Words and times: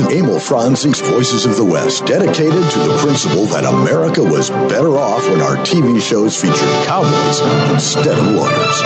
Welcome 0.00 0.18
Emil 0.18 0.40
Franzi's 0.40 1.00
Voices 1.02 1.44
of 1.44 1.56
the 1.56 1.64
West, 1.64 2.06
dedicated 2.06 2.70
to 2.70 2.78
the 2.78 2.96
principle 3.02 3.44
that 3.46 3.66
America 3.66 4.22
was 4.22 4.48
better 4.48 4.96
off 4.96 5.28
when 5.28 5.42
our 5.42 5.56
TV 5.56 6.00
shows 6.00 6.40
featured 6.40 6.86
cowboys 6.86 7.40
instead 7.70 8.18
of 8.18 8.24
lawyers. 8.28 8.82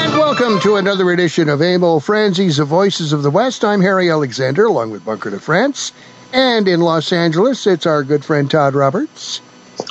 And 0.00 0.14
welcome 0.14 0.58
to 0.60 0.76
another 0.76 1.10
edition 1.10 1.50
of 1.50 1.60
Emil 1.60 2.00
Franzi's 2.00 2.56
Voices 2.58 3.12
of 3.12 3.22
the 3.22 3.30
West. 3.30 3.62
I'm 3.62 3.82
Harry 3.82 4.10
Alexander, 4.10 4.64
along 4.64 4.90
with 4.90 5.04
Bunker 5.04 5.28
de 5.28 5.38
France. 5.38 5.92
And 6.32 6.66
in 6.68 6.80
Los 6.80 7.12
Angeles, 7.12 7.66
it's 7.66 7.84
our 7.84 8.02
good 8.02 8.24
friend 8.24 8.50
Todd 8.50 8.74
Roberts. 8.74 9.42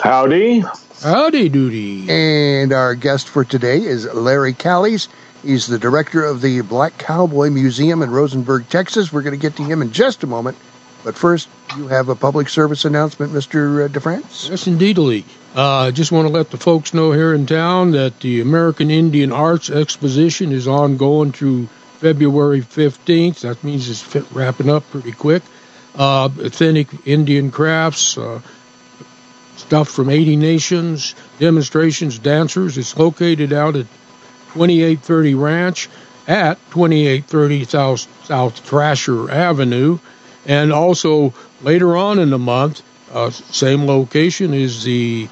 Howdy. 0.02 0.64
Howdy 1.04 1.50
doody. 1.50 2.10
And 2.10 2.74
our 2.74 2.96
guest 2.96 3.30
for 3.30 3.44
today 3.44 3.84
is 3.84 4.12
Larry 4.12 4.54
Callies. 4.54 5.08
He's 5.48 5.66
the 5.66 5.80
director 5.80 6.26
of 6.26 6.42
the 6.42 6.60
Black 6.60 6.98
Cowboy 6.98 7.50
Museum 7.50 8.02
in 8.02 8.12
Rosenberg, 8.12 8.68
Texas. 8.68 9.14
We're 9.14 9.22
going 9.22 9.32
to 9.32 9.42
get 9.42 9.56
to 9.56 9.64
him 9.64 9.82
in 9.82 9.94
just 9.94 10.22
a 10.24 10.28
moment. 10.28 10.58
But 11.06 11.16
first, 11.16 11.48
you 11.78 11.88
have 11.88 12.10
a 12.10 12.16
public 12.16 12.50
service 12.50 12.84
announcement, 12.84 13.32
Mr. 13.32 13.88
DeFrance? 13.88 14.50
Yes, 14.50 14.68
indeedly. 14.68 15.24
I 15.56 15.88
uh, 15.88 15.92
just 15.92 16.12
want 16.12 16.28
to 16.28 16.34
let 16.34 16.52
the 16.52 16.58
folks 16.58 16.94
know 16.94 17.14
here 17.14 17.34
in 17.34 17.46
town 17.46 17.92
that 17.92 18.20
the 18.20 18.42
American 18.42 18.92
Indian 18.92 19.32
Arts 19.32 19.70
Exposition 19.70 20.52
is 20.52 20.68
ongoing 20.68 21.32
through 21.32 21.68
February 22.00 22.60
15th. 22.60 23.40
That 23.40 23.64
means 23.64 23.90
it's 23.90 24.34
wrapping 24.34 24.70
up 24.70 24.84
pretty 24.92 25.14
quick. 25.14 25.44
Uh, 25.96 26.26
authentic 26.40 26.90
Indian 27.08 27.52
crafts, 27.52 28.18
uh, 28.18 28.42
stuff 29.56 29.88
from 29.88 30.10
80 30.10 30.36
nations, 30.36 31.16
demonstrations, 31.40 32.20
dancers. 32.20 32.78
It's 32.78 32.98
located 32.98 33.54
out 33.54 33.78
at 33.78 33.86
2830 34.58 35.36
Ranch 35.36 35.90
at 36.28 36.58
2830 36.72 37.66
South, 37.66 38.26
South 38.26 38.58
Thrasher 38.60 39.30
Avenue. 39.30 40.00
And 40.46 40.74
also 40.74 41.34
later 41.62 41.96
on 41.96 42.20
in 42.20 42.32
the 42.32 42.40
month, 42.40 42.82
uh, 43.12 43.30
same 43.30 43.86
location 43.86 44.54
is 44.54 44.84
the 44.84 45.30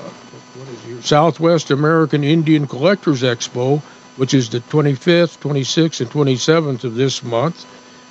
uh, 0.00 1.00
Southwest 1.00 1.70
American 1.70 2.22
Indian 2.22 2.68
Collectors 2.68 3.22
Expo, 3.22 3.80
which 4.16 4.32
is 4.32 4.50
the 4.50 4.60
25th, 4.60 5.38
26th, 5.38 6.00
and 6.00 6.10
27th 6.10 6.84
of 6.84 6.94
this 6.94 7.22
month. 7.22 7.66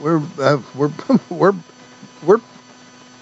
we're 0.00 0.22
uh, 0.38 0.60
we're 0.74 0.92
we're 1.30 1.52
we're 2.22 2.40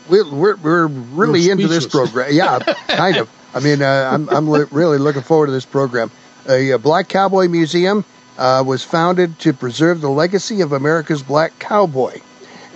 we're 0.08 0.56
we're 0.56 0.86
really 0.86 1.50
into 1.50 1.68
this 1.68 1.86
program. 1.86 2.30
Yeah, 2.32 2.58
kind 2.88 3.16
of. 3.16 3.30
I 3.54 3.60
mean, 3.60 3.82
uh, 3.82 4.10
I'm 4.12 4.28
I'm 4.28 4.48
li- 4.48 4.66
really 4.70 4.98
looking 4.98 5.22
forward 5.22 5.46
to 5.46 5.52
this 5.52 5.66
program. 5.66 6.10
A, 6.48 6.70
a 6.72 6.78
Black 6.78 7.08
Cowboy 7.08 7.48
Museum 7.48 8.04
uh, 8.38 8.62
was 8.66 8.84
founded 8.84 9.38
to 9.40 9.52
preserve 9.52 10.00
the 10.00 10.10
legacy 10.10 10.60
of 10.60 10.72
America's 10.72 11.22
Black 11.22 11.58
Cowboy. 11.58 12.20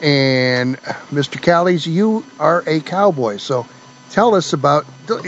And 0.02 0.78
Mr. 1.12 1.38
Callies, 1.38 1.86
you 1.86 2.24
are 2.38 2.64
a 2.66 2.80
cowboy, 2.80 3.36
so 3.36 3.66
tell 4.08 4.34
us 4.34 4.54
about. 4.54 4.86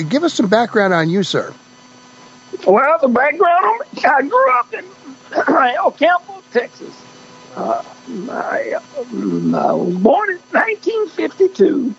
Give 0.09 0.25
us 0.25 0.33
some 0.33 0.49
background 0.49 0.94
on 0.94 1.10
you, 1.10 1.22
sir. 1.22 1.53
Well, 2.66 2.99
the 3.00 3.09
background 3.09 3.83
I 4.04 4.22
grew 4.22 4.53
up 4.53 4.72
in 4.72 4.84
El 5.77 5.91
Campo, 5.93 6.43
Texas. 6.53 6.94
Uh, 7.54 7.83
I, 8.08 8.74
um, 8.98 9.54
I, 9.54 9.72
was 9.72 9.94
born 9.96 10.30
in 10.30 10.38
1952. 10.50 11.94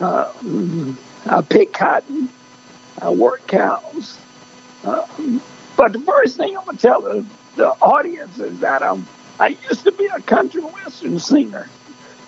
Uh, 0.00 0.32
I 1.26 1.42
pick 1.42 1.72
cotton. 1.72 2.28
I 3.00 3.10
work 3.10 3.46
cows. 3.46 4.18
Uh, 4.84 5.06
but 5.76 5.92
the 5.92 6.00
first 6.00 6.36
thing 6.36 6.56
I'm 6.56 6.64
going 6.64 6.76
to 6.76 6.82
tell 6.82 7.00
the, 7.02 7.26
the 7.56 7.68
audience 7.68 8.38
is 8.38 8.60
that 8.60 8.82
I'm, 8.82 9.06
I 9.40 9.48
used 9.68 9.84
to 9.84 9.92
be 9.92 10.06
a 10.06 10.20
country 10.20 10.62
western 10.62 11.18
singer. 11.18 11.68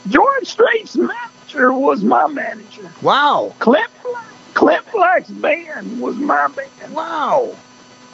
George 0.08 0.46
Strait's 0.46 0.96
manager 0.96 1.72
was 1.72 2.02
my 2.02 2.26
manager. 2.26 2.90
Wow. 3.00 3.54
Clint, 3.58 3.90
Clint 4.54 4.84
Black's 4.92 5.30
band 5.30 6.00
was 6.00 6.16
my 6.16 6.48
band. 6.48 6.94
Wow. 6.94 7.56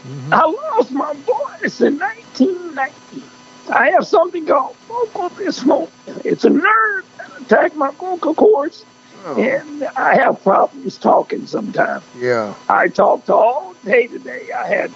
Mm-hmm. 0.03 0.33
I 0.33 0.44
lost 0.44 0.93
my 0.93 1.12
voice 1.12 1.81
in 1.81 1.99
1990. 1.99 3.30
I 3.71 3.91
have 3.91 4.07
something 4.07 4.47
called 4.47 4.77
vocal 4.89 5.31
dysmorphia. 5.31 6.25
It's 6.25 6.45
a 6.45 6.51
nerve 6.51 7.07
that 7.19 7.41
attacks 7.41 7.75
my 7.75 7.91
vocal 7.93 8.35
cords, 8.35 8.85
oh. 9.25 9.41
and 9.41 9.85
I 9.97 10.17
have 10.17 10.43
problems 10.43 10.99
talking 10.99 11.47
sometimes. 11.47 12.05
Yeah. 12.19 12.55
I 12.69 12.89
talked 12.89 13.31
all 13.31 13.75
day 13.85 14.07
today. 14.07 14.51
I 14.53 14.67
had 14.67 14.93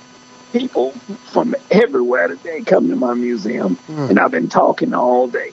people 0.53 0.93
from 1.33 1.55
everywhere 1.71 2.29
today 2.29 2.63
come 2.63 2.89
to 2.89 2.97
my 2.97 3.15
museum, 3.15 3.77
mm. 3.77 4.11
and 4.11 4.19
I've 4.19 4.31
been 4.31 4.49
talking 4.49 4.95
all 4.95 5.29
day. 5.29 5.53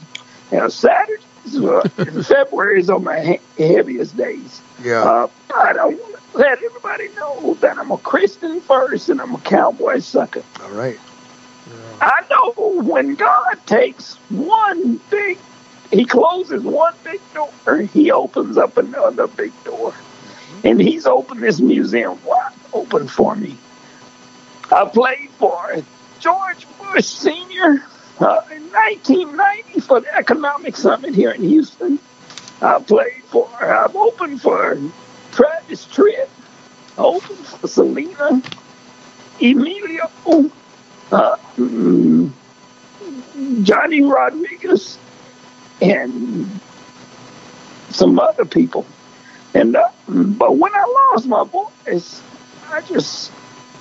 Now, 0.51 0.67
Saturday, 0.67 1.23
uh, 1.55 1.87
February 2.23 2.79
is 2.79 2.89
on 2.89 3.03
my 3.03 3.39
heaviest 3.57 4.17
days. 4.17 4.61
Yeah. 4.83 5.03
Uh, 5.03 5.27
but 5.47 5.79
I 5.79 5.85
want 5.85 6.15
to 6.15 6.37
let 6.37 6.63
everybody 6.63 7.09
know 7.09 7.57
that 7.61 7.77
I'm 7.77 7.91
a 7.91 7.97
Christian 7.97 8.61
first 8.61 9.09
and 9.09 9.21
I'm 9.21 9.35
a 9.35 9.39
cowboy 9.39 9.99
sucker. 9.99 10.43
All 10.61 10.71
right. 10.71 10.99
I 12.01 12.25
know 12.31 12.81
when 12.81 13.13
God 13.13 13.59
takes 13.67 14.15
one 14.29 14.99
big, 15.11 15.37
He 15.91 16.05
closes 16.05 16.63
one 16.63 16.95
big 17.03 17.21
door, 17.33 17.77
He 17.93 18.11
opens 18.11 18.57
up 18.57 18.77
another 18.77 19.27
big 19.27 19.51
door. 19.63 19.93
And 20.63 20.81
He's 20.81 21.05
opened 21.05 21.41
this 21.41 21.59
museum 21.59 22.19
wide 22.25 22.53
open 22.73 23.07
for 23.07 23.35
me. 23.35 23.55
I 24.71 24.85
played 24.85 25.29
for 25.37 25.83
George 26.19 26.65
Bush 26.79 27.05
Sr. 27.05 27.83
Uh, 28.19 28.41
in 28.51 28.63
1990 28.71 29.79
for 29.81 30.01
the 30.01 30.15
Economic 30.15 30.75
Summit 30.77 31.13
here 31.13 31.31
in 31.31 31.41
Houston. 31.43 31.99
I 32.61 32.79
played 32.79 33.23
for, 33.25 33.49
I've 33.61 33.95
opened 33.95 34.41
for 34.41 34.77
Travis 35.31 35.85
Tritt, 35.85 36.29
opened 36.97 37.39
for 37.39 37.67
Selena, 37.67 38.41
Emilio, 39.39 40.11
uh, 41.11 41.37
Johnny 43.63 44.01
Rodriguez 44.01 44.97
and 45.81 46.59
some 47.89 48.19
other 48.19 48.45
people. 48.45 48.85
And 49.53 49.75
uh, 49.75 49.89
but 50.07 50.57
when 50.57 50.73
I 50.73 51.09
lost 51.11 51.27
my 51.27 51.43
voice, 51.43 52.21
I 52.69 52.81
just 52.81 53.31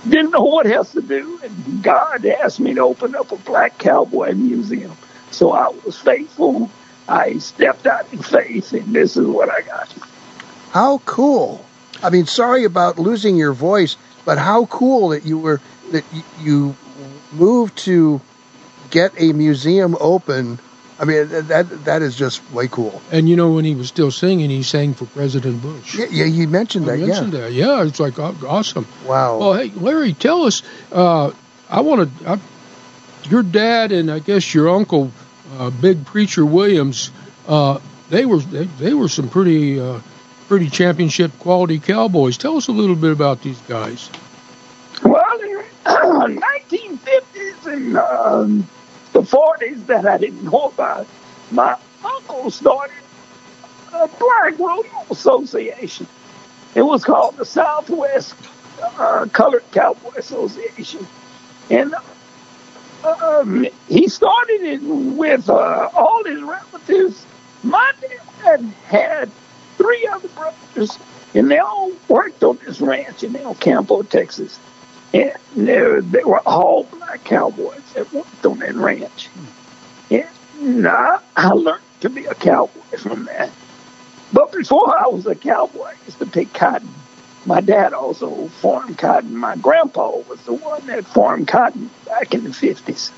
didn't 0.08 0.30
know 0.30 0.42
what 0.42 0.66
else 0.66 0.92
to 0.92 1.02
do. 1.02 1.40
And 1.42 1.82
God 1.82 2.26
asked 2.26 2.60
me 2.60 2.74
to 2.74 2.80
open 2.80 3.14
up 3.14 3.30
a 3.32 3.36
black 3.36 3.78
cowboy 3.78 4.32
museum. 4.32 4.96
So 5.30 5.52
I 5.52 5.68
was 5.68 5.96
faithful. 5.98 6.70
I 7.08 7.38
stepped 7.38 7.86
out 7.86 8.12
in 8.12 8.20
faith, 8.22 8.72
and 8.72 8.94
this 8.94 9.16
is 9.16 9.26
what 9.26 9.48
I 9.48 9.62
got. 9.62 9.92
How 10.70 10.98
cool! 11.04 11.64
I 12.02 12.10
mean, 12.10 12.26
sorry 12.26 12.64
about 12.64 12.98
losing 12.98 13.36
your 13.36 13.52
voice, 13.52 13.96
but 14.24 14.38
how 14.38 14.66
cool 14.66 15.10
that 15.10 15.24
you 15.24 15.38
were 15.38 15.60
that 15.90 16.04
you 16.40 16.76
move 17.32 17.74
to 17.76 18.20
get 18.90 19.12
a 19.18 19.32
museum 19.32 19.96
open. 20.00 20.58
I 20.98 21.04
mean, 21.04 21.28
that 21.28 21.84
that 21.84 22.02
is 22.02 22.14
just 22.14 22.42
way 22.52 22.68
cool. 22.68 23.00
And 23.10 23.28
you 23.28 23.36
know, 23.36 23.52
when 23.52 23.64
he 23.64 23.74
was 23.74 23.88
still 23.88 24.10
singing, 24.10 24.50
he 24.50 24.62
sang 24.62 24.92
for 24.94 25.06
President 25.06 25.62
Bush. 25.62 25.94
Yeah, 25.94 26.06
yeah 26.10 26.26
you 26.26 26.46
mentioned 26.46 26.86
that. 26.86 26.98
Mentioned 26.98 27.32
yeah. 27.32 27.40
that. 27.40 27.52
Yeah, 27.52 27.84
it's 27.84 28.00
like 28.00 28.18
awesome. 28.18 28.86
Wow. 29.06 29.38
Well, 29.38 29.54
hey, 29.54 29.70
Larry, 29.70 30.12
tell 30.12 30.44
us. 30.44 30.62
Uh, 30.92 31.32
I 31.70 31.80
want 31.80 32.18
to. 32.18 32.40
Your 33.30 33.42
dad 33.42 33.92
and 33.92 34.10
I 34.10 34.18
guess 34.18 34.54
your 34.54 34.70
uncle, 34.70 35.12
uh, 35.56 35.70
Big 35.70 36.04
Preacher 36.04 36.44
Williams, 36.44 37.10
uh, 37.46 37.78
they 38.10 38.26
were 38.26 38.40
they, 38.40 38.64
they, 38.64 38.94
were 38.94 39.08
some 39.08 39.28
pretty 39.28 39.80
uh, 39.80 40.00
pretty 40.48 40.68
championship 40.68 41.30
quality 41.38 41.78
cowboys. 41.78 42.36
Tell 42.36 42.56
us 42.56 42.68
a 42.68 42.72
little 42.72 42.96
bit 42.96 43.12
about 43.12 43.42
these 43.42 43.60
guys. 43.62 44.10
Well, 45.02 45.22
in 45.40 46.34
19 46.40 46.89
in 47.70 47.96
um, 47.96 48.68
the 49.12 49.20
40s 49.20 49.86
that 49.86 50.06
I 50.06 50.18
didn't 50.18 50.44
know 50.44 50.66
about. 50.66 51.06
My 51.50 51.76
uncle 52.04 52.50
started 52.50 52.94
a 53.92 54.08
Black 54.08 54.58
Rodeo 54.58 55.04
Association. 55.10 56.06
It 56.74 56.82
was 56.82 57.04
called 57.04 57.36
the 57.36 57.44
Southwest 57.44 58.34
uh, 58.80 59.26
Colored 59.32 59.64
Cowboy 59.72 60.12
Association. 60.16 61.06
And 61.70 61.94
um, 63.04 63.66
he 63.88 64.08
started 64.08 64.62
it 64.62 64.82
with 64.82 65.48
uh, 65.48 65.90
all 65.94 66.24
his 66.24 66.40
relatives. 66.42 67.26
My 67.62 67.92
dad 68.00 68.60
had 68.86 69.30
three 69.76 70.06
other 70.06 70.28
brothers, 70.28 70.98
and 71.34 71.50
they 71.50 71.58
all 71.58 71.92
worked 72.08 72.42
on 72.42 72.58
this 72.64 72.80
ranch 72.80 73.22
in 73.22 73.34
El 73.36 73.54
Campo, 73.56 74.02
Texas. 74.02 74.58
And 75.12 75.34
they, 75.56 76.00
they 76.00 76.24
were 76.24 76.40
all 76.40 76.84
black 76.84 77.24
cowboys 77.24 77.82
that 77.94 78.12
worked 78.12 78.46
on 78.46 78.60
that 78.60 78.74
ranch. 78.74 79.28
And 80.10 80.86
I, 80.86 81.20
I 81.36 81.48
learned 81.50 81.82
to 82.00 82.10
be 82.10 82.26
a 82.26 82.34
cowboy 82.34 82.96
from 82.98 83.24
that. 83.24 83.50
But 84.32 84.52
before 84.52 84.96
I 84.96 85.08
was 85.08 85.26
a 85.26 85.34
cowboy, 85.34 85.86
I 85.86 85.94
used 86.04 86.18
to 86.18 86.26
pick 86.26 86.52
cotton. 86.52 86.88
My 87.46 87.60
dad 87.60 87.94
also 87.94 88.48
farmed 88.48 88.98
cotton. 88.98 89.34
My 89.36 89.56
grandpa 89.56 90.18
was 90.28 90.40
the 90.42 90.52
one 90.52 90.86
that 90.86 91.06
farmed 91.06 91.48
cotton 91.48 91.90
back 92.06 92.34
in 92.34 92.44
the 92.44 92.50
50s. 92.50 93.10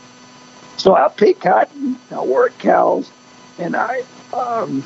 So 0.76 0.94
I 0.94 1.08
picked 1.08 1.42
cotton, 1.42 1.98
I 2.10 2.24
worked 2.24 2.58
cows, 2.58 3.10
and 3.58 3.76
I 3.76 4.02
um, 4.32 4.82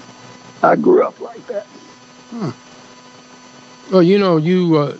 I 0.63 0.77
grew 0.77 1.05
up 1.05 1.21
like 1.21 1.47
that. 1.47 1.67
Hmm. 2.31 2.51
Well, 3.93 4.03
you 4.03 4.19
know, 4.19 4.37
you 4.37 4.77
uh, 4.77 4.97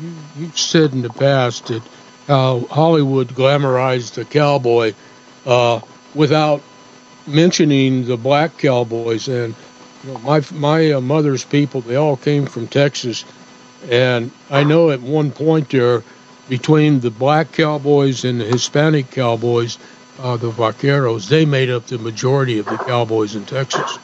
you, 0.00 0.14
you've 0.36 0.58
said 0.58 0.92
in 0.92 1.02
the 1.02 1.10
past 1.10 1.66
that 1.66 1.82
how 2.26 2.60
Hollywood 2.70 3.28
glamorized 3.28 4.14
the 4.14 4.24
cowboy 4.24 4.94
uh, 5.46 5.80
without 6.14 6.62
mentioning 7.26 8.04
the 8.04 8.16
black 8.16 8.58
cowboys. 8.58 9.28
And 9.28 9.54
you 10.04 10.12
know, 10.12 10.18
my 10.18 10.42
my 10.52 10.92
uh, 10.92 11.00
mother's 11.00 11.44
people, 11.44 11.80
they 11.80 11.96
all 11.96 12.16
came 12.16 12.46
from 12.46 12.68
Texas, 12.68 13.24
and 13.88 14.30
I 14.50 14.64
know 14.64 14.90
at 14.90 15.00
one 15.00 15.30
point 15.30 15.70
there, 15.70 16.02
between 16.48 17.00
the 17.00 17.10
black 17.10 17.52
cowboys 17.52 18.24
and 18.24 18.40
the 18.40 18.44
Hispanic 18.44 19.10
cowboys, 19.10 19.78
uh, 20.18 20.36
the 20.36 20.50
vaqueros, 20.50 21.28
they 21.28 21.44
made 21.44 21.70
up 21.70 21.86
the 21.86 21.98
majority 21.98 22.58
of 22.58 22.66
the 22.66 22.76
cowboys 22.76 23.34
in 23.34 23.44
Texas. 23.46 23.98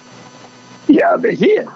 Yeah, 0.87 1.17
they 1.17 1.35
did. 1.35 1.69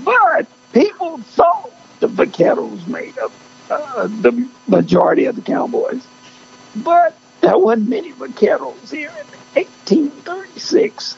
But 0.00 0.46
people 0.72 1.18
thought 1.18 1.72
the 2.00 2.08
vaqueros 2.08 2.86
made 2.86 3.18
up 3.18 3.32
uh, 3.72 4.06
the 4.06 4.48
majority 4.66 5.26
of 5.26 5.36
the 5.36 5.42
cowboys. 5.42 6.06
But 6.76 7.16
there 7.40 7.58
wasn't 7.58 7.88
many 7.88 8.12
vaqueros 8.12 8.90
here 8.90 9.10
in 9.10 9.26
1836. 9.54 11.16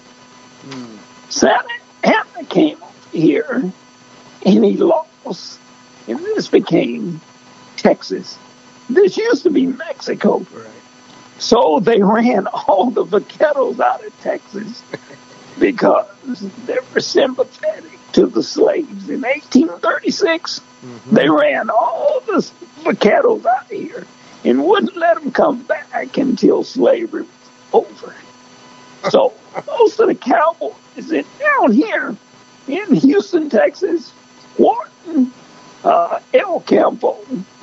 Mm. 0.67 0.99
Santa 1.29 1.69
Anna 2.03 2.45
came 2.49 2.79
here 3.12 3.73
and 4.45 4.65
he 4.65 4.77
lost. 4.77 5.61
And 6.06 6.19
this 6.19 6.49
became 6.49 7.21
Texas. 7.77 8.39
This 8.91 9.17
used 9.17 9.45
to 9.45 9.51
be 9.51 9.67
Mexico. 9.67 10.39
Right. 10.39 10.67
So 11.39 11.81
they 11.81 12.03
ran 12.03 12.47
all 12.47 12.91
the 12.91 13.05
vaqueros 13.05 13.81
out 13.81 14.05
of 14.05 14.21
Texas 14.21 14.83
because 15.59 16.41
they 16.67 16.79
were 16.93 17.01
sympathetic 17.01 17.94
to 18.15 18.27
the 18.27 18.43
slaves. 18.43 19.09
In 19.09 19.21
1836, 19.23 20.61
mm-hmm. 20.61 21.15
they 21.15 21.29
ran 21.29 21.71
all 21.71 22.21
the 22.27 22.97
cattle 22.97 23.47
out 23.47 23.65
of 23.65 23.71
here 23.71 24.07
and 24.45 24.65
wouldn't 24.65 24.97
let 24.97 25.21
them 25.21 25.33
come 25.33 25.63
back 25.63 26.17
until 26.17 26.65
slavery 26.65 27.23
was 27.23 27.85
over. 27.85 28.15
So 29.11 29.35
most 29.67 30.01
of 30.01 30.09
the 30.09 30.15
cowboys 30.15 30.73
in 30.97 31.27
down 31.39 31.73
here 31.73 32.17
in 32.67 32.95
Houston, 32.95 33.51
Texas, 33.51 34.15
Wharton, 34.57 35.31
uh, 35.85 36.21
El 36.33 36.61
Campo, 36.61 37.19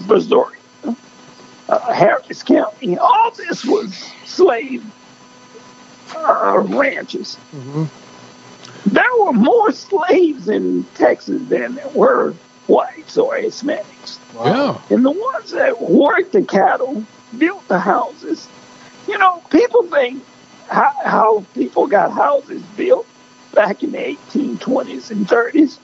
Missouri, 0.06 0.60
uh, 1.68 1.94
Harris 1.94 2.44
County, 2.44 2.96
all 3.00 3.32
this 3.32 3.66
was 3.66 3.92
slave 4.26 4.86
uh, 6.16 6.60
ranches. 6.68 7.38
Mm-hmm. 7.56 7.86
There 8.86 9.16
were 9.20 9.34
more 9.34 9.72
slaves 9.72 10.41
in 10.52 10.84
Texas 10.96 11.42
there 11.48 11.70
were 11.94 12.34
whites 12.68 13.18
or 13.18 13.36
Hispanics. 13.36 14.20
Wow. 14.34 14.82
And 14.90 15.06
the 15.06 15.12
ones 15.12 15.52
that 15.52 15.82
worked 15.82 16.32
the 16.32 16.44
cattle, 16.44 17.04
built 17.38 17.68
the 17.68 17.80
houses. 17.80 18.48
You 19.08 19.18
know, 19.18 19.42
people 19.50 19.84
think 19.84 20.24
how, 20.70 20.94
how 21.04 21.46
people 21.54 21.88
got 21.88 22.12
houses 22.12 22.62
built 22.78 23.08
back 23.54 23.84
in 23.84 23.92
the 23.92 23.98
1820s 23.98 25.12
and 25.12 25.28
30s. 25.28 25.80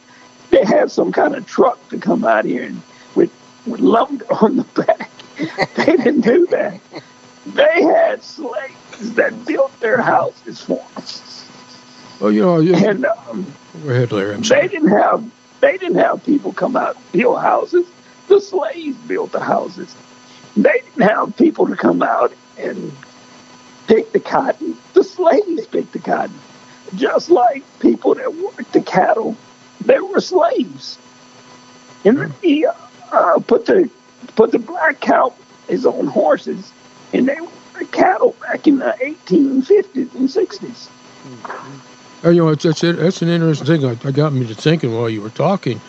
They 0.50 0.64
had 0.64 0.92
some 0.92 1.12
kind 1.12 1.36
of 1.36 1.46
truck 1.46 1.90
to 1.90 1.98
come 1.98 2.24
out 2.24 2.46
here 2.46 2.64
and 2.64 2.81
with, 3.16 3.31
with 3.66 3.81
lumber 3.81 4.25
on 4.42 4.58
the 4.58 4.64
back. 4.64 5.12
they 5.75 5.98
didn't 5.98 6.22
do 6.22 6.48
that. 6.48 6.80
They 7.48 7.84
had 7.84 8.24
slaves 8.24 9.14
that 9.16 9.46
built 9.46 9.78
their 9.80 10.02
houses 10.02 10.62
for 10.62 10.84
them. 10.96 11.04
Oh, 12.19 12.30
you 12.30 12.42
know, 12.42 12.60
yeah. 12.60 12.90
and 12.90 13.06
um, 13.06 13.17
Larry. 14.12 14.33
I'm 14.36 14.44
sorry. 14.44 14.62
They 14.62 14.68
didn't 14.68 14.89
have 14.89 15.31
they 15.62 15.77
didn't 15.77 15.98
have 15.98 16.24
people 16.24 16.54
come 16.54 16.75
out 16.75 16.95
and 16.95 17.12
build 17.12 17.39
houses. 17.42 17.87
You 42.24 42.33
know, 42.33 42.50
it's, 42.50 42.66
it's, 42.66 42.81
that's 42.81 43.21
an 43.21 43.30
interesting 43.30 43.66
thing. 43.66 44.00
I, 44.06 44.12
got 44.12 44.33
me 44.33 44.45
to 44.47 44.56
thinking 44.56 44.94
while 44.95 45.09
you 45.09 45.21
were 45.21 45.30
talking. 45.30 45.80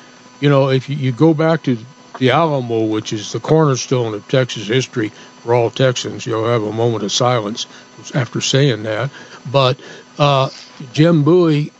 You 0.40 0.48
know, 0.48 0.68
if 0.68 0.88
you, 0.88 0.96
you 0.96 1.12
go 1.12 1.34
back 1.34 1.62
to 1.64 1.78
the 2.18 2.30
Alamo, 2.30 2.84
which 2.84 3.12
is 3.12 3.32
the 3.32 3.40
cornerstone 3.40 4.14
of 4.14 4.26
Texas 4.28 4.66
history 4.66 5.08
for 5.42 5.54
all 5.54 5.70
Texans, 5.70 6.26
you'll 6.26 6.46
have 6.46 6.62
a 6.62 6.72
moment 6.72 7.04
of 7.04 7.12
silence 7.12 7.66
after 8.14 8.40
saying 8.40 8.82
that. 8.84 9.10
But 9.50 9.78
uh, 10.18 10.50
Jim 10.92 11.24
Bowie, 11.24 11.72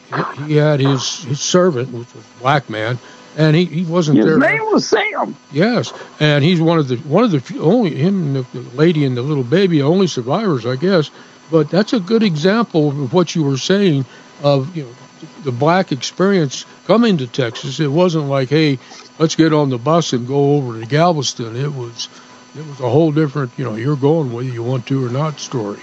he 0.47 0.57
had 0.57 0.81
his, 0.81 1.25
his 1.25 1.40
servant, 1.40 1.93
which 1.93 2.14
was 2.14 2.25
a 2.25 2.40
black 2.40 2.71
man, 2.71 2.99
and 3.37 3.55
he, 3.55 3.67
he 3.67 3.85
wasn't 3.85 4.17
His 4.17 4.26
there. 4.26 4.35
His 4.35 4.43
name 4.43 4.73
was 4.73 4.88
Sam. 4.88 5.37
Yes, 5.52 5.93
and 6.19 6.43
he's 6.43 6.61
one 6.61 6.78
of 6.78 6.88
the 6.88 6.97
one 6.97 7.25
of 7.25 7.31
the 7.31 7.40
few, 7.40 7.61
only 7.62 7.95
him 7.95 8.37
and 8.37 8.47
the 8.47 8.61
lady 8.76 9.05
and 9.05 9.17
the 9.17 9.23
little 9.23 9.45
baby 9.45 9.83
only 9.83 10.07
survivors, 10.07 10.67
I 10.67 10.76
guess. 10.76 11.11
But 11.50 11.71
that's 11.71 11.93
a 11.93 12.00
good 12.00 12.23
example 12.23 12.88
of 12.88 13.12
what 13.12 13.35
you 13.35 13.43
were 13.43 13.57
saying 13.57 14.05
of 14.42 14.76
you 14.76 14.85
know 14.85 14.95
the 15.42 15.52
black 15.52 15.92
experience 15.92 16.64
coming 16.87 17.18
to 17.18 17.26
Texas. 17.26 17.80
It 17.80 17.90
wasn't 17.90 18.26
like, 18.26 18.49
hey, 18.49 18.78
let's 19.18 19.35
get 19.35 19.52
on 19.52 19.71
the 19.71 19.78
bus 19.78 20.12
and 20.12 20.26
go 20.26 20.54
over 20.54 20.80
to 20.80 20.87
Galveston. 20.87 21.57
It 21.57 21.73
was 21.73 22.09
it 22.57 22.66
was 22.66 22.80
a 22.80 22.88
whole 22.88 23.12
different, 23.12 23.52
you 23.57 23.64
know, 23.64 23.75
you're 23.75 23.97
going 23.97 24.33
whether 24.33 24.49
you 24.49 24.62
want 24.62 24.87
to 24.87 25.07
or 25.07 25.11
not 25.11 25.38
story. 25.38 25.80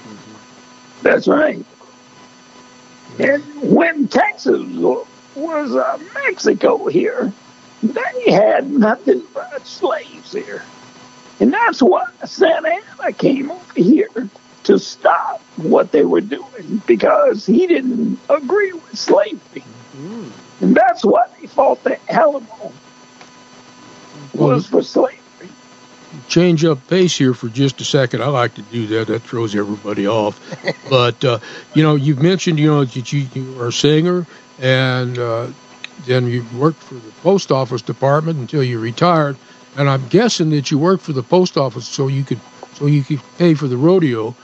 That's 1.02 1.28
right. 1.28 1.64
And 3.20 3.44
when 3.62 4.08
Texas 4.08 4.62
was 5.36 5.76
uh, 5.76 6.00
Mexico 6.14 6.88
here, 6.88 7.32
they 7.84 8.32
had 8.32 8.70
nothing 8.70 9.24
but 9.34 9.66
slaves 9.66 10.34
here. 10.34 10.64
And 11.40 11.54
that's 11.54 11.82
why 11.82 12.08
Santa 12.26 12.70
Anna 13.00 13.14
came 13.14 13.52
over 13.52 13.74
here 13.76 14.30
to 14.66 14.80
stop 14.80 15.42
what 15.58 15.92
they 15.92 16.06
were 16.06 16.22
doing 16.22 16.82
because 16.86 17.46
he 17.46 17.68
didn't 17.68 18.20
agree 18.30 18.74
with 18.74 18.98
slavery. 18.98 19.64
Mm. 19.98 20.32
And 20.62 20.76
that's 20.76 21.04
why 21.04 21.26
they 21.40 21.48
fought 21.48 21.84
the 21.84 22.00
Alamo 22.12 22.72
was 24.34 24.68
for 24.68 24.82
slavery. 24.82 25.20
change 26.28 26.66
up 26.66 26.86
pace 26.88 27.18
here 27.18 27.34
for 27.34 27.48
just 27.50 27.80
a 27.82 27.86
second. 27.86 28.22
I 28.22 28.28
like 28.28 28.56
to 28.56 28.62
do 28.64 28.88
that. 28.88 29.08
That 29.08 29.22
throws 29.22 29.56
everybody 29.56 30.08
off. 30.08 30.40
but 30.90 31.24
uh, 31.24 31.40
you 31.74 31.84
know, 31.84 31.96
you've 31.96 32.22
mentioned 32.22 32.60
you 32.60 32.68
know 32.68 32.86
that 32.86 33.14
you, 33.14 33.28
you 33.34 33.62
are 33.62 33.68
a 33.68 33.74
singer, 33.74 34.26
and 34.60 35.18
uh, 35.18 35.48
then 36.06 36.28
you 36.28 36.46
worked 36.56 36.82
for 36.82 36.96
the 36.96 37.12
post 37.24 37.52
office 37.52 37.82
department 37.82 38.40
until 38.40 38.64
you 38.64 38.80
retired. 38.80 39.38
And 39.78 39.90
I'm 39.90 40.08
guessing 40.08 40.52
that 40.52 40.72
you 40.72 40.80
worked 40.80 41.04
for 41.04 41.14
the 41.14 41.24
post 41.24 41.58
office 41.58 41.86
so 41.86 42.08
you 42.08 42.24
could 42.24 42.40
so 42.74 42.88
you 42.88 43.04
could 43.04 43.22
pay 43.38 43.54
for 43.54 43.68
the 43.68 43.78
rodeo. 43.78 44.36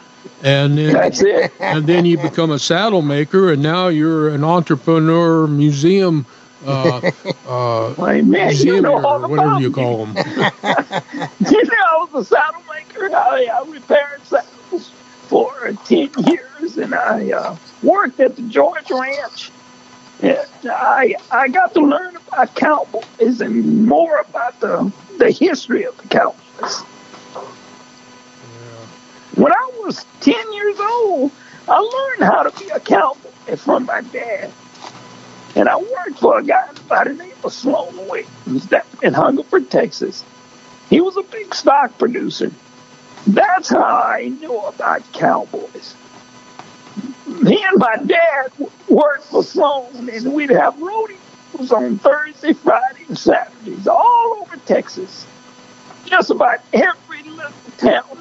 And 0.44 0.78
then, 0.78 0.94
That's 0.94 1.22
it. 1.22 1.52
and 1.60 1.86
then 1.86 2.06
you 2.06 2.18
become 2.18 2.52
a 2.52 2.60
saddle 2.60 3.02
maker, 3.02 3.52
and 3.52 3.62
now 3.62 3.88
you're 3.88 4.30
an 4.30 4.44
entrepreneur 4.44 5.48
museum. 5.48 6.26
Uh, 6.66 7.12
uh, 7.48 7.94
man, 7.98 8.18
you 8.18 8.32
museum 8.32 8.84
know 8.84 9.04
or 9.04 9.28
whatever 9.28 9.60
you 9.60 9.72
call 9.72 10.06
them. 10.06 10.16
You 11.52 11.64
know, 11.66 11.76
I 11.92 12.08
was 12.12 12.26
a 12.28 12.36
saddle 12.36 12.64
maker. 12.74 13.16
I, 13.16 13.48
I 13.54 13.64
repaired 13.70 14.26
saddles 14.26 14.92
for 15.28 15.74
10 15.86 16.10
years, 16.28 16.78
and 16.78 16.94
I 16.94 17.32
uh, 17.32 17.56
worked 17.84 18.20
at 18.20 18.36
the 18.36 18.44
George 18.44 18.90
Ranch. 18.92 19.52
And 20.22 20.38
I 20.66 21.16
I 21.32 21.48
got 21.48 21.74
to 21.74 21.82
learn 21.82 22.16
about 22.16 22.56
cowboys 22.56 23.42
and 23.42 23.88
more 23.88 24.18
about 24.18 24.60
the, 24.60 24.92
the 25.18 25.32
history 25.32 25.84
of 25.86 25.98
the 25.98 26.08
cowboys. 26.10 26.84
When 29.36 29.52
I 29.52 29.72
was 29.80 30.06
10 30.22 30.54
years 30.54 30.80
old, 30.80 31.32
I 31.68 31.80
learned 31.80 32.24
how 32.24 32.44
to 32.44 32.60
be 32.60 32.70
a 32.70 32.80
cowboy 32.80 33.56
from 33.56 33.86
my 33.86 34.02
dad. 34.02 34.52
And 35.56 35.68
I 35.68 35.78
worked 35.78 36.20
for 36.20 36.40
a 36.40 36.44
guy 36.44 36.70
by 36.88 37.04
the 37.06 37.14
name 37.14 37.34
of 37.44 37.54
Sloan 37.54 37.92
that 38.70 38.86
in 39.02 39.14
Hungerford, 39.14 39.70
Texas. 39.70 40.24
He 40.90 41.02
was 41.02 41.18
a 41.18 41.24
big 41.24 41.54
stock 41.54 41.98
producer. 41.98 42.52
That's 43.28 43.70
how 43.70 43.84
I 43.84 44.30
knew 44.40 44.58
about 44.60 45.04
cowboys. 45.14 45.96
Me 47.28 47.64
and 47.64 47.78
my 47.78 47.98
dad 47.98 48.52
worked 48.90 49.26
for 49.26 49.44
Sloan, 49.44 50.10
and 50.10 50.34
we'd 50.34 50.50
have 50.50 50.80
rodeos 50.82 51.72
on 51.72 51.98
Thursday, 52.00 52.54
Friday, 52.54 53.06
and 53.08 53.18
Saturdays 53.18 53.88
all 53.88 54.40
over 54.42 54.58
Texas. 54.66 55.26
Just 56.06 56.32
about 56.32 56.60
every 56.74 57.11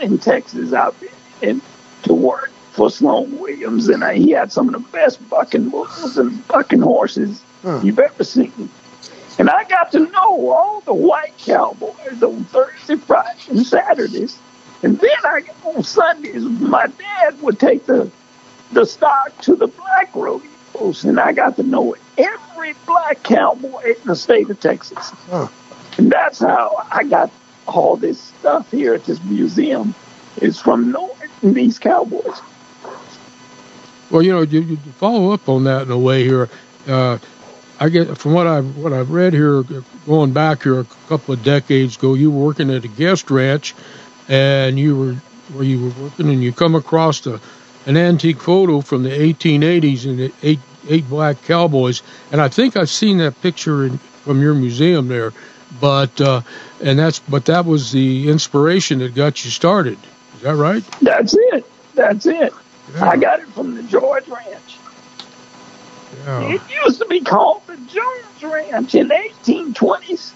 in 0.00 0.18
Texas 0.18 0.72
I've 0.72 0.98
been 1.00 1.10
in 1.42 1.62
to 2.04 2.14
work 2.14 2.50
for 2.72 2.90
Sloan 2.90 3.38
Williams, 3.38 3.88
and 3.88 4.02
uh, 4.02 4.10
he 4.10 4.30
had 4.30 4.52
some 4.52 4.72
of 4.72 4.74
the 4.74 4.88
best 4.90 5.26
bucking 5.28 5.68
bulls 5.70 6.16
and 6.16 6.46
bucking 6.48 6.80
horses 6.80 7.42
Huh. 7.62 7.80
you've 7.82 7.98
ever 7.98 8.24
seen. 8.24 8.70
And 9.38 9.50
I 9.50 9.64
got 9.64 9.92
to 9.92 9.98
know 10.00 10.50
all 10.50 10.80
the 10.86 10.94
white 10.94 11.36
cowboys 11.38 12.22
on 12.22 12.44
Thursday, 12.44 12.96
Friday, 12.96 13.38
and 13.50 13.66
Saturdays. 13.66 14.38
And 14.82 14.98
then 14.98 15.10
I 15.24 15.42
on 15.64 15.82
Sundays, 15.84 16.42
my 16.42 16.86
dad 16.86 17.40
would 17.42 17.58
take 17.60 17.84
the 17.86 18.10
the 18.72 18.86
stock 18.86 19.36
to 19.42 19.56
the 19.56 19.66
black 19.66 20.14
rodeos, 20.14 21.04
and 21.04 21.20
I 21.20 21.32
got 21.32 21.56
to 21.56 21.62
know 21.62 21.96
every 22.16 22.74
black 22.86 23.22
cowboy 23.22 23.82
in 24.00 24.06
the 24.06 24.16
state 24.16 24.48
of 24.48 24.58
Texas. 24.60 25.10
Huh. 25.28 25.48
And 25.98 26.10
that's 26.10 26.38
how 26.38 26.86
I 26.90 27.04
got 27.04 27.30
all 27.76 27.96
this 27.96 28.20
stuff 28.20 28.70
here 28.70 28.94
at 28.94 29.04
this 29.04 29.22
museum. 29.24 29.94
Is 30.40 30.60
from 30.60 30.96
these 31.42 31.78
cowboys. 31.78 32.40
Well, 34.10 34.22
you 34.22 34.32
know, 34.32 34.42
you, 34.42 34.60
you 34.60 34.76
follow 34.98 35.32
up 35.32 35.48
on 35.48 35.64
that 35.64 35.82
in 35.82 35.90
a 35.90 35.98
way 35.98 36.24
here. 36.24 36.48
Uh, 36.86 37.18
I 37.78 37.88
get 37.88 38.18
from 38.18 38.34
what 38.34 38.46
I've 38.46 38.76
what 38.76 38.92
I've 38.92 39.10
read 39.10 39.32
here, 39.32 39.64
going 40.06 40.32
back 40.32 40.64
here 40.64 40.80
a 40.80 40.84
couple 41.08 41.32
of 41.32 41.42
decades 41.42 41.96
ago, 41.96 42.14
you 42.14 42.30
were 42.30 42.44
working 42.44 42.70
at 42.70 42.84
a 42.84 42.88
guest 42.88 43.30
ranch, 43.30 43.74
and 44.28 44.78
you 44.78 44.96
were 44.96 45.12
where 45.54 45.64
you 45.64 45.84
were 45.84 46.02
working, 46.02 46.28
and 46.28 46.42
you 46.42 46.52
come 46.52 46.74
across 46.74 47.26
a, 47.26 47.40
an 47.86 47.96
antique 47.96 48.40
photo 48.40 48.80
from 48.82 49.02
the 49.02 49.10
1880s 49.10 50.04
and 50.06 50.32
eight 50.42 50.60
eight 50.88 51.08
black 51.08 51.42
cowboys, 51.42 52.02
and 52.32 52.40
I 52.40 52.48
think 52.48 52.76
I've 52.76 52.90
seen 52.90 53.18
that 53.18 53.40
picture 53.40 53.86
in, 53.86 53.98
from 53.98 54.42
your 54.42 54.54
museum 54.54 55.08
there, 55.08 55.32
but 55.80 56.20
uh, 56.20 56.40
and 56.82 56.98
that's 56.98 57.18
but 57.20 57.44
that 57.46 57.64
was 57.66 57.92
the 57.92 58.28
inspiration 58.30 58.98
that 59.00 59.14
got 59.14 59.44
you 59.44 59.50
started. 59.50 59.98
Is 60.36 60.42
that 60.42 60.56
right? 60.56 60.82
That's 61.02 61.34
it. 61.36 61.64
That's 61.94 62.26
it. 62.26 62.52
Yeah. 62.94 63.08
I 63.08 63.16
got 63.16 63.40
it 63.40 63.48
from 63.48 63.74
the 63.76 63.82
George 63.84 64.26
Ranch. 64.28 64.78
Yeah. 66.24 66.54
It 66.54 66.62
used 66.84 66.98
to 67.00 67.06
be 67.06 67.20
called 67.20 67.62
the 67.66 67.76
Jones 67.76 68.42
Ranch 68.42 68.94
in 68.94 69.08
the 69.08 69.14
1820s, 69.14 70.32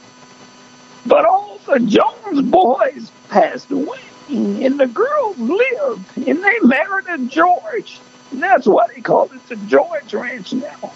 but 1.07 1.25
all 1.25 1.59
the 1.67 1.81
Jones 1.81 2.43
boys 2.43 3.11
passed 3.29 3.71
away, 3.71 3.99
and 4.29 4.79
the 4.79 4.87
girls 4.87 5.39
lived, 5.39 6.17
and 6.17 6.43
they 6.45 6.59
married 6.63 7.07
a 7.09 7.19
George. 7.27 7.99
And 8.31 8.43
that's 8.43 8.67
why 8.67 8.87
they 8.95 9.01
call 9.01 9.25
it 9.33 9.47
the 9.49 9.57
George 9.57 10.13
Ranch 10.15 10.53
now. 10.53 10.93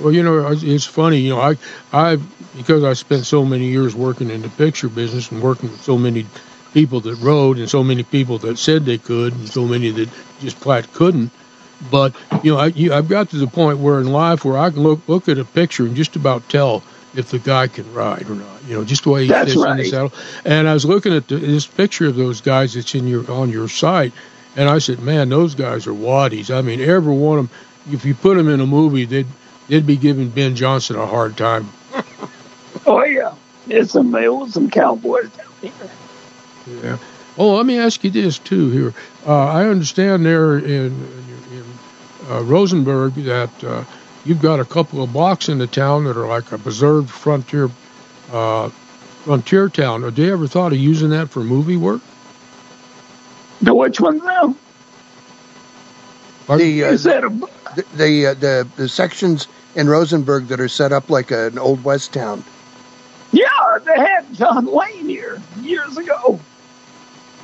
Well, 0.00 0.12
you 0.12 0.22
know, 0.22 0.38
it's- 0.46 0.62
it's 0.62 0.84
funny. 0.86 1.18
You 1.18 1.30
know, 1.34 1.40
I, 1.40 1.56
I, 1.92 2.18
because 2.58 2.82
I 2.82 2.92
spent 2.94 3.24
so 3.24 3.44
many 3.44 3.66
years 3.66 3.94
working 3.94 4.30
in 4.30 4.42
the 4.42 4.48
picture 4.50 4.88
business 4.88 5.30
and 5.30 5.40
working 5.40 5.70
with 5.70 5.80
so 5.80 5.96
many 5.96 6.26
people 6.74 7.00
that 7.00 7.14
rode 7.20 7.58
and 7.58 7.70
so 7.70 7.82
many 7.82 8.02
people 8.02 8.38
that 8.38 8.58
said 8.58 8.84
they 8.84 8.98
could 8.98 9.32
and 9.32 9.48
so 9.48 9.64
many 9.64 9.90
that 9.90 10.08
just 10.40 10.56
flat 10.58 10.92
couldn't. 10.92 11.30
But 11.90 12.14
you 12.42 12.52
know, 12.52 12.58
I, 12.58 12.66
you, 12.66 12.92
I've 12.92 13.08
got 13.08 13.30
to 13.30 13.36
the 13.36 13.46
point 13.46 13.78
where 13.78 14.00
in 14.00 14.12
life 14.12 14.44
where 14.44 14.58
I 14.58 14.70
can 14.70 14.82
look 14.82 15.08
look 15.08 15.28
at 15.28 15.38
a 15.38 15.44
picture 15.44 15.86
and 15.86 15.94
just 15.94 16.16
about 16.16 16.48
tell 16.48 16.82
if 17.14 17.30
the 17.30 17.38
guy 17.38 17.68
can 17.68 17.92
ride 17.94 18.28
or 18.28 18.34
not. 18.34 18.64
You 18.66 18.74
know, 18.74 18.84
just 18.84 19.04
the 19.04 19.10
way 19.10 19.22
he 19.22 19.28
That's 19.28 19.52
sits 19.52 19.64
in 19.64 19.76
the 19.76 19.82
right. 19.82 19.86
saddle. 19.86 20.12
And 20.44 20.68
I 20.68 20.74
was 20.74 20.84
looking 20.84 21.14
at 21.14 21.28
the, 21.28 21.36
this 21.36 21.66
picture 21.66 22.06
of 22.08 22.16
those 22.16 22.40
guys 22.40 22.74
that's 22.74 22.94
in 22.96 23.06
your 23.06 23.30
on 23.30 23.50
your 23.50 23.68
site, 23.68 24.12
and 24.56 24.68
I 24.68 24.78
said, 24.78 24.98
man, 25.00 25.28
those 25.28 25.54
guys 25.54 25.86
are 25.86 25.94
waddies. 25.94 26.54
I 26.54 26.62
mean, 26.62 26.80
every 26.80 27.14
one 27.14 27.38
of 27.38 27.48
them. 27.48 27.58
If 27.94 28.04
you 28.04 28.14
put 28.14 28.36
them 28.36 28.48
in 28.48 28.60
a 28.60 28.66
movie, 28.66 29.04
they'd 29.04 29.28
they'd 29.68 29.86
be 29.86 29.96
giving 29.96 30.28
Ben 30.30 30.56
Johnson 30.56 30.96
a 30.96 31.06
hard 31.06 31.36
time. 31.36 31.68
Oh 32.88 33.04
yeah, 33.04 33.34
there's 33.66 33.90
some 33.90 34.10
there 34.12 34.32
was 34.32 34.54
some 34.54 34.70
cowboys 34.70 35.28
down 35.30 35.46
here. 35.60 35.72
Yeah. 36.82 36.98
Oh, 37.36 37.56
let 37.56 37.66
me 37.66 37.78
ask 37.78 38.02
you 38.02 38.10
this 38.10 38.38
too. 38.38 38.70
Here, 38.70 38.94
uh, 39.26 39.46
I 39.46 39.66
understand 39.66 40.24
there 40.24 40.56
in 40.56 40.86
in, 40.86 41.42
in 41.52 41.64
uh, 42.30 42.42
Rosenberg 42.44 43.12
that 43.14 43.62
uh, 43.62 43.84
you've 44.24 44.40
got 44.40 44.58
a 44.58 44.64
couple 44.64 45.02
of 45.02 45.12
blocks 45.12 45.50
in 45.50 45.58
the 45.58 45.66
town 45.66 46.04
that 46.04 46.16
are 46.16 46.26
like 46.26 46.50
a 46.50 46.56
preserved 46.56 47.10
frontier 47.10 47.70
uh, 48.32 48.70
frontier 49.24 49.68
town. 49.68 50.02
Have 50.02 50.18
you 50.18 50.32
ever 50.32 50.46
thought 50.46 50.72
of 50.72 50.78
using 50.78 51.10
that 51.10 51.28
for 51.28 51.40
movie 51.40 51.76
work? 51.76 52.00
The 53.60 53.74
which 53.74 54.00
ones 54.00 54.22
now? 54.22 54.56
The 56.56 56.84
uh, 56.84 56.92
Is 56.92 57.04
that 57.04 57.22
a 57.22 57.28
the 57.76 57.84
the, 57.94 58.26
uh, 58.28 58.34
the 58.34 58.68
the 58.76 58.88
sections 58.88 59.46
in 59.74 59.90
Rosenberg 59.90 60.46
that 60.46 60.58
are 60.58 60.68
set 60.68 60.90
up 60.92 61.10
like 61.10 61.30
an 61.30 61.58
old 61.58 61.84
west 61.84 62.14
town. 62.14 62.42
Yeah, 63.32 63.78
they 63.84 63.96
had 63.96 64.32
John 64.34 64.66
Wayne 64.66 65.08
here 65.08 65.40
years 65.60 65.96
ago. 65.96 66.40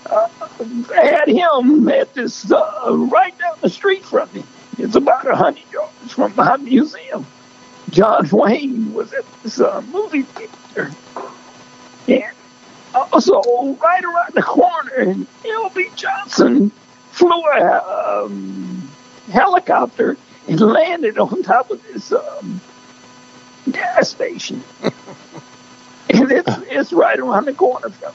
Uh, 0.06 0.28
they 0.58 1.08
had 1.08 1.28
him 1.28 1.88
at 1.88 2.14
this 2.14 2.50
uh, 2.50 2.96
right 3.10 3.36
down 3.38 3.56
the 3.60 3.68
street 3.68 4.04
from 4.04 4.28
me. 4.32 4.44
It's 4.78 4.96
about 4.96 5.26
a 5.26 5.36
hundred 5.36 5.70
yards 5.72 6.12
from 6.12 6.34
my 6.36 6.56
museum. 6.56 7.26
John 7.90 8.28
Wayne 8.30 8.92
was 8.92 9.12
at 9.12 9.24
this 9.42 9.60
uh, 9.60 9.82
movie 9.92 10.22
theater, 10.22 10.90
and 12.08 12.34
also 12.94 13.76
right 13.80 14.04
around 14.04 14.34
the 14.34 14.42
corner, 14.42 15.26
L.B. 15.44 15.90
Johnson 15.96 16.70
flew 17.12 17.30
a 17.30 18.24
um, 18.24 18.90
helicopter 19.30 20.16
and 20.48 20.60
landed 20.60 21.18
on 21.18 21.42
top 21.42 21.70
of 21.70 21.82
this 21.84 22.12
um, 22.12 22.60
gas 23.70 24.10
station. 24.10 24.62
and 26.14 26.30
it's, 26.30 26.50
it's 26.70 26.92
right 26.92 27.18
around 27.18 27.46
the 27.46 27.54
corner 27.54 27.90
from 27.90 28.08
us. 28.08 28.14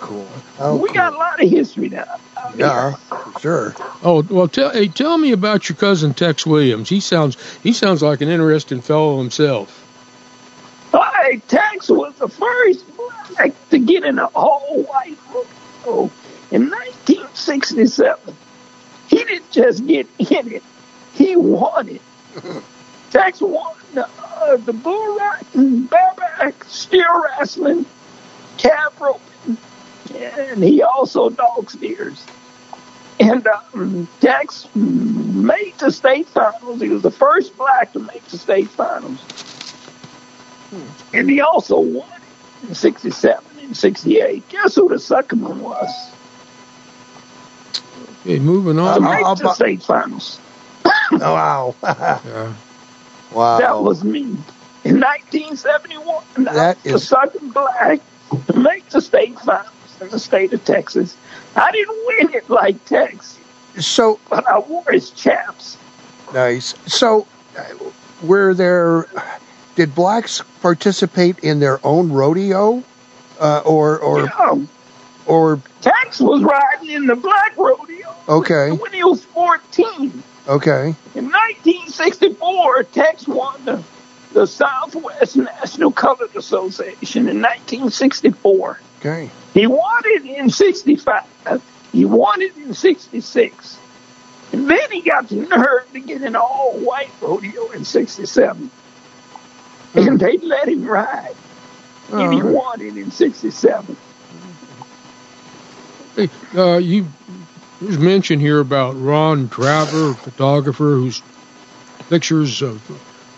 Cool. 0.00 0.26
Oh, 0.58 0.76
we 0.76 0.88
cool. 0.88 0.94
got 0.94 1.12
a 1.12 1.16
lot 1.16 1.42
of 1.42 1.48
history 1.48 1.88
now. 1.88 2.04
out 2.36 2.56
yeah, 2.56 2.90
here. 2.90 3.40
sure. 3.40 3.74
Oh 4.02 4.22
well, 4.28 4.48
tell 4.48 4.70
hey, 4.70 4.88
tell 4.88 5.16
me 5.16 5.32
about 5.32 5.68
your 5.68 5.76
cousin 5.76 6.12
Tex 6.12 6.44
Williams. 6.44 6.88
He 6.88 7.00
sounds 7.00 7.36
he 7.62 7.72
sounds 7.72 8.02
like 8.02 8.20
an 8.20 8.28
interesting 8.28 8.80
fellow 8.80 9.18
himself. 9.18 9.78
Hey, 10.92 11.38
Tex 11.46 11.88
was 11.88 12.14
the 12.16 12.28
first 12.28 12.84
black 12.96 13.52
to 13.70 13.78
get 13.78 14.04
in 14.04 14.18
an 14.18 14.26
all-white 14.34 15.16
rodeo 15.32 16.10
in 16.50 16.68
1967. 16.68 18.36
He 19.06 19.16
didn't 19.16 19.50
just 19.52 19.86
get 19.86 20.08
in 20.18 20.52
it; 20.52 20.62
he 21.14 21.36
won 21.36 21.88
it. 21.88 22.02
Tex 23.12 23.40
won 23.40 23.74
uh, 24.42 24.56
the 24.56 24.72
bull 24.72 25.16
riding, 25.16 25.84
bareback, 25.84 26.64
steer 26.64 27.06
wrestling, 27.38 27.86
calf 28.58 29.00
roping, 29.00 29.56
and 30.14 30.62
he 30.62 30.82
also 30.82 31.30
dog 31.30 31.70
steers. 31.70 32.24
And 33.20 33.46
um, 33.74 34.08
Tex 34.20 34.66
made 34.74 35.74
the 35.78 35.92
state 35.92 36.28
finals. 36.28 36.80
He 36.80 36.88
was 36.88 37.02
the 37.02 37.10
first 37.10 37.56
black 37.56 37.92
to 37.92 38.00
make 38.00 38.24
the 38.26 38.38
state 38.38 38.68
finals. 38.68 39.20
And 41.12 41.28
he 41.28 41.40
also 41.40 41.78
won 41.78 42.08
in 42.66 42.74
67 42.74 43.44
and 43.60 43.76
68. 43.76 44.48
Guess 44.48 44.74
who 44.74 44.88
the 44.88 44.98
second 44.98 45.42
one 45.42 45.60
was? 45.60 45.90
Okay, 48.22 48.38
moving 48.38 48.76
To 48.76 48.82
on. 48.82 49.02
make 49.04 49.24
I'll- 49.24 49.36
the 49.36 49.52
state 49.54 49.82
finals. 49.82 50.40
Oh, 51.12 51.18
wow. 51.34 51.74
Yeah. 51.82 52.54
Wow. 53.34 53.58
That 53.58 53.78
was 53.82 54.04
me. 54.04 54.36
In 54.84 54.98
1971, 55.00 56.24
I 56.36 56.42
That 56.54 56.84
was 56.84 57.08
the 57.08 57.30
is- 57.34 57.52
black 57.52 58.00
to 58.46 58.58
make 58.58 58.88
the 58.90 59.00
state 59.00 59.38
finals 59.38 59.70
in 60.00 60.08
the 60.08 60.18
state 60.18 60.52
of 60.52 60.64
Texas. 60.64 61.16
I 61.54 61.70
didn't 61.70 61.98
win 62.06 62.34
it 62.34 62.48
like 62.50 62.84
Tex, 62.86 63.38
so 63.78 64.18
but 64.28 64.48
I 64.48 64.58
wore 64.58 64.84
his 64.90 65.10
chaps. 65.10 65.76
nice. 66.32 66.74
So, 66.86 67.26
uh, 67.58 67.62
were 68.22 68.54
there, 68.54 69.06
did 69.76 69.94
blacks 69.94 70.42
participate 70.62 71.38
in 71.40 71.60
their 71.60 71.78
own 71.84 72.10
rodeo? 72.12 72.82
Uh, 73.38 73.62
or, 73.64 73.98
or, 73.98 74.24
Yeah, 74.24 74.64
or, 75.26 75.60
Tex 75.80 76.20
was 76.20 76.42
riding 76.42 76.90
in 76.90 77.06
the 77.06 77.16
black 77.16 77.56
rodeo 77.56 78.14
okay, 78.28 78.70
when 78.70 78.92
he 78.92 79.02
was 79.04 79.24
14. 79.24 80.22
Okay. 80.48 80.94
In 81.14 81.30
1964, 81.30 82.84
Tex 82.84 83.26
won 83.26 83.64
the, 83.64 83.82
the 84.32 84.46
Southwest 84.46 85.36
National 85.36 85.92
Colored 85.92 86.34
Association 86.36 87.28
in 87.28 87.40
1964. 87.40 88.78
Okay. 89.00 89.30
He 89.54 89.66
won 89.66 90.02
it 90.04 90.24
in 90.24 90.48
65. 90.48 91.24
He 91.92 92.04
won 92.04 92.40
it 92.40 92.56
in 92.56 92.72
66. 92.72 93.78
And 94.52 94.68
then 94.68 94.90
he 94.90 95.00
got 95.00 95.28
the 95.28 95.36
nerve 95.36 95.90
to 95.92 96.00
get 96.00 96.22
an 96.22 96.36
all 96.36 96.72
white 96.78 97.10
rodeo 97.20 97.70
in 97.70 97.84
67. 97.84 98.70
And 99.94 100.20
they 100.20 100.38
let 100.38 100.68
him 100.68 100.84
ride. 100.84 101.34
And 102.12 102.34
he 102.34 102.40
right. 102.40 102.54
won 102.54 102.80
it 102.80 102.96
in 102.96 103.10
67. 103.10 103.96
Hey, 106.16 106.28
uh, 106.54 106.76
you 106.76 107.06
there's 107.82 107.98
mention 107.98 108.38
here 108.38 108.60
about 108.60 108.98
Ron 109.00 109.48
Tarver, 109.48 110.10
a 110.10 110.14
photographer 110.14 110.94
whose 110.94 111.22
pictures 112.08 112.62
of 112.62 112.80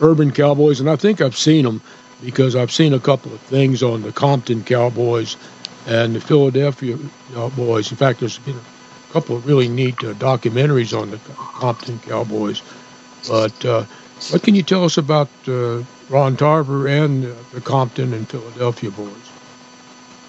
urban 0.03 0.33
cowboys, 0.33 0.81
and 0.81 0.91
I 0.91 0.97
think 0.97 1.21
I've 1.21 1.37
seen 1.37 1.65
them 1.65 1.81
because 2.23 2.55
I've 2.55 2.71
seen 2.71 2.93
a 2.93 3.01
couple 3.01 3.33
of 3.33 3.41
things 3.41 3.83
on 3.83 4.03
the 4.03 4.13
Compton 4.13 4.63
Cowboys 4.65 5.37
and 5.87 6.15
the 6.15 6.21
Philadelphia 6.21 6.99
Cowboys. 7.33 7.91
In 7.91 7.97
fact, 7.97 8.21
there's 8.21 8.39
been 8.39 8.57
a 8.57 9.13
couple 9.13 9.37
of 9.37 9.47
really 9.47 9.69
neat 9.69 10.03
uh, 10.05 10.13
documentaries 10.15 10.99
on 10.99 11.11
the 11.11 11.19
Compton 11.37 11.99
Cowboys. 12.01 12.63
But 13.29 13.65
uh, 13.65 13.85
what 14.31 14.43
can 14.43 14.55
you 14.55 14.63
tell 14.63 14.85
us 14.85 14.99
about 14.99 15.29
uh, 15.49 15.83
Ron 16.11 16.37
Tarver 16.37 16.87
and 16.87 17.25
uh, 17.25 17.35
the 17.53 17.61
Compton 17.61 18.13
and 18.13 18.29
Philadelphia 18.29 18.91
boys? 18.91 19.24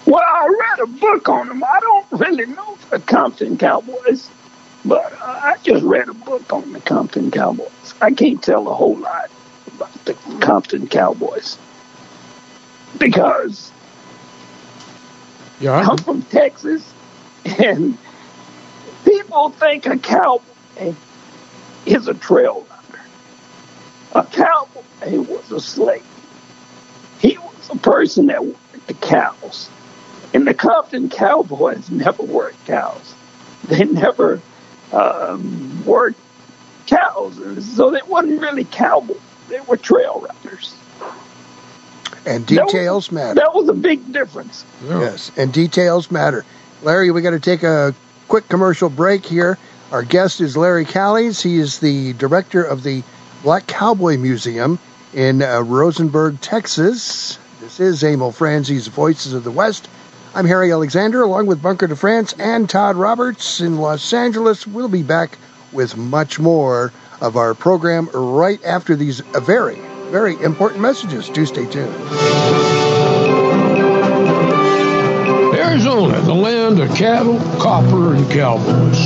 Well, 0.06 0.22
I 0.24 0.46
read 0.46 0.80
a 0.80 0.86
book 0.86 1.28
on 1.28 1.48
them. 1.48 1.64
I 1.64 1.80
don't 1.80 2.06
really 2.12 2.46
know 2.46 2.78
the 2.90 3.00
Compton 3.00 3.58
Cowboys, 3.58 4.30
but 4.84 5.12
uh, 5.14 5.16
I 5.24 5.56
just 5.64 5.82
read 5.84 6.08
a 6.08 6.14
book 6.14 6.52
on 6.52 6.72
the 6.72 6.80
Compton 6.80 7.30
Cowboys. 7.30 7.94
I 8.00 8.12
can't 8.12 8.42
tell 8.42 8.68
a 8.68 8.74
whole 8.74 8.96
lot 8.98 9.30
about 9.74 9.92
the 10.04 10.14
Compton 10.40 10.86
Cowboys 10.86 11.58
because 12.98 13.72
Yeah, 15.60 15.72
I- 15.72 15.82
I'm 15.84 15.98
from 15.98 16.22
Texas, 16.22 16.84
and 17.58 17.98
people 19.04 19.50
think 19.50 19.86
a 19.86 19.98
cowboy 19.98 20.94
is 21.86 22.08
a 22.08 22.14
trail 22.14 22.66
runner. 22.70 23.04
A 24.14 24.24
cowboy 24.24 24.82
was 25.02 25.50
a 25.50 25.60
slave. 25.60 26.04
He 27.20 27.38
was 27.38 27.70
a 27.70 27.76
person 27.76 28.26
that 28.26 28.44
worked 28.44 28.86
the 28.86 28.94
cows. 28.94 29.68
And 30.36 30.46
the 30.46 30.52
Compton 30.52 31.08
Cowboys 31.08 31.90
never 31.90 32.22
worked 32.22 32.62
cows. 32.66 33.14
They 33.68 33.84
never 33.84 34.38
um, 34.92 35.82
worked 35.86 36.18
cows. 36.86 37.36
So 37.74 37.90
they 37.90 38.02
weren't 38.06 38.38
really 38.38 38.64
cowboys. 38.64 39.16
They 39.48 39.60
were 39.60 39.78
trail 39.78 40.20
riders. 40.28 40.74
And 42.26 42.46
That 42.48 42.64
was- 42.64 42.72
details 42.72 43.10
matter. 43.10 43.34
That 43.36 43.54
was 43.54 43.70
a 43.70 43.72
big 43.72 44.12
difference. 44.12 44.66
yeah. 44.84 45.00
Yes, 45.00 45.32
and 45.38 45.50
details 45.54 46.10
matter. 46.10 46.44
Larry, 46.82 47.10
we 47.10 47.22
got 47.22 47.30
to 47.30 47.40
take 47.40 47.62
a 47.62 47.94
quick 48.28 48.46
commercial 48.50 48.90
break 48.90 49.24
here. 49.24 49.56
Our 49.90 50.02
guest 50.02 50.42
is 50.42 50.54
Larry 50.54 50.84
Callies. 50.84 51.40
He 51.40 51.56
is 51.56 51.78
the 51.78 52.12
director 52.12 52.62
of 52.62 52.82
the 52.82 53.02
Black 53.42 53.66
Cowboy 53.66 54.18
Museum 54.18 54.78
in 55.14 55.40
uh, 55.40 55.62
Rosenberg, 55.62 56.42
Texas. 56.42 57.38
This 57.62 57.80
is 57.80 58.04
Emil 58.04 58.32
Franzi's 58.32 58.88
Voices 58.88 59.32
of 59.32 59.44
the 59.44 59.50
West. 59.50 59.88
I'm 60.36 60.44
Harry 60.44 60.70
Alexander, 60.70 61.22
along 61.22 61.46
with 61.46 61.62
Bunker 61.62 61.86
de 61.86 61.96
France 61.96 62.34
and 62.38 62.68
Todd 62.68 62.96
Roberts 62.96 63.62
in 63.62 63.78
Los 63.78 64.12
Angeles. 64.12 64.66
We'll 64.66 64.86
be 64.86 65.02
back 65.02 65.38
with 65.72 65.96
much 65.96 66.38
more 66.38 66.92
of 67.22 67.38
our 67.38 67.54
program 67.54 68.10
right 68.12 68.62
after 68.62 68.94
these 68.96 69.20
very, 69.20 69.76
very 70.10 70.34
important 70.42 70.82
messages. 70.82 71.30
Do 71.30 71.46
stay 71.46 71.64
tuned. 71.64 71.94
Arizona, 75.54 76.20
the 76.20 76.34
land 76.34 76.80
of 76.80 76.94
cattle, 76.94 77.38
copper, 77.58 78.14
and 78.14 78.30
cowboys. 78.30 79.05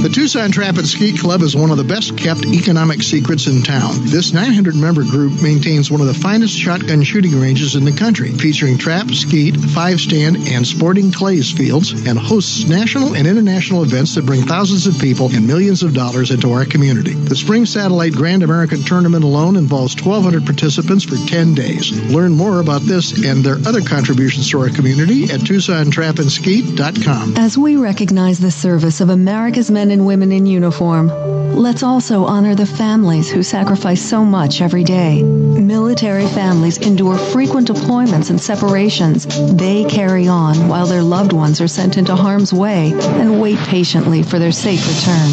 The 0.00 0.08
Tucson 0.08 0.50
Trap 0.50 0.78
and 0.78 0.88
Skeet 0.88 1.20
Club 1.20 1.42
is 1.42 1.54
one 1.54 1.70
of 1.70 1.76
the 1.76 1.84
best 1.84 2.16
kept 2.16 2.46
economic 2.46 3.02
secrets 3.02 3.46
in 3.46 3.60
town. 3.62 3.92
This 4.06 4.32
900 4.32 4.74
member 4.74 5.04
group 5.04 5.42
maintains 5.42 5.90
one 5.90 6.00
of 6.00 6.06
the 6.06 6.14
finest 6.14 6.56
shotgun 6.56 7.02
shooting 7.02 7.38
ranges 7.38 7.76
in 7.76 7.84
the 7.84 7.92
country, 7.92 8.30
featuring 8.32 8.78
trap, 8.78 9.10
skeet, 9.10 9.58
five 9.58 10.00
stand, 10.00 10.38
and 10.48 10.66
sporting 10.66 11.12
clays 11.12 11.52
fields, 11.52 11.92
and 12.06 12.18
hosts 12.18 12.66
national 12.66 13.14
and 13.14 13.26
international 13.26 13.82
events 13.82 14.14
that 14.14 14.24
bring 14.24 14.40
thousands 14.40 14.86
of 14.86 14.98
people 14.98 15.28
and 15.34 15.46
millions 15.46 15.82
of 15.82 15.92
dollars 15.92 16.30
into 16.30 16.50
our 16.50 16.64
community. 16.64 17.12
The 17.12 17.36
Spring 17.36 17.66
Satellite 17.66 18.14
Grand 18.14 18.42
American 18.42 18.82
Tournament 18.82 19.22
alone 19.22 19.56
involves 19.56 19.94
1,200 19.94 20.46
participants 20.46 21.04
for 21.04 21.16
10 21.28 21.54
days. 21.54 21.92
Learn 22.10 22.32
more 22.32 22.60
about 22.60 22.80
this 22.82 23.22
and 23.22 23.44
their 23.44 23.58
other 23.68 23.82
contributions 23.82 24.48
to 24.50 24.60
our 24.60 24.70
community 24.70 25.24
at 25.24 25.40
TucsonTrapandSkeet.com. 25.40 27.36
As 27.36 27.58
we 27.58 27.76
recognize 27.76 28.38
the 28.38 28.50
service 28.50 29.02
of 29.02 29.10
America's 29.10 29.70
men 29.70 29.89
and 29.90 30.06
women 30.06 30.32
in 30.32 30.46
uniform, 30.46 31.08
let's 31.54 31.82
also 31.82 32.24
honor 32.24 32.54
the 32.54 32.66
families 32.66 33.30
who 33.30 33.42
sacrifice 33.42 34.00
so 34.00 34.24
much 34.24 34.60
every 34.60 34.84
day. 34.84 35.22
Military 35.22 36.26
families 36.26 36.78
endure 36.78 37.16
frequent 37.16 37.68
deployments 37.68 38.30
and 38.30 38.40
separations. 38.40 39.26
They 39.56 39.84
carry 39.84 40.28
on 40.28 40.68
while 40.68 40.86
their 40.86 41.02
loved 41.02 41.32
ones 41.32 41.60
are 41.60 41.68
sent 41.68 41.96
into 41.96 42.16
harm's 42.16 42.52
way 42.52 42.92
and 42.92 43.40
wait 43.40 43.58
patiently 43.58 44.22
for 44.22 44.38
their 44.38 44.52
safe 44.52 44.86
return. 44.86 45.30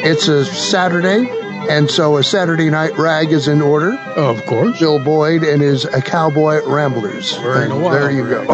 It's 0.05 0.29
a 0.29 0.45
Saturday, 0.45 1.27
and 1.69 1.91
so 1.91 2.15
a 2.15 2.23
Saturday 2.23 2.69
night 2.69 2.97
rag 2.97 3.33
is 3.33 3.49
in 3.49 3.61
order. 3.61 3.97
Of 4.15 4.45
course. 4.45 4.79
Bill 4.79 4.97
Boyd 4.97 5.43
and 5.43 5.61
his 5.61 5.85
Cowboy 6.05 6.65
Ramblers. 6.65 7.37
We're 7.39 7.65
in 7.65 7.71
a 7.71 7.77
while, 7.77 7.91
there 7.91 8.11
you 8.11 8.23
go. 8.29 8.45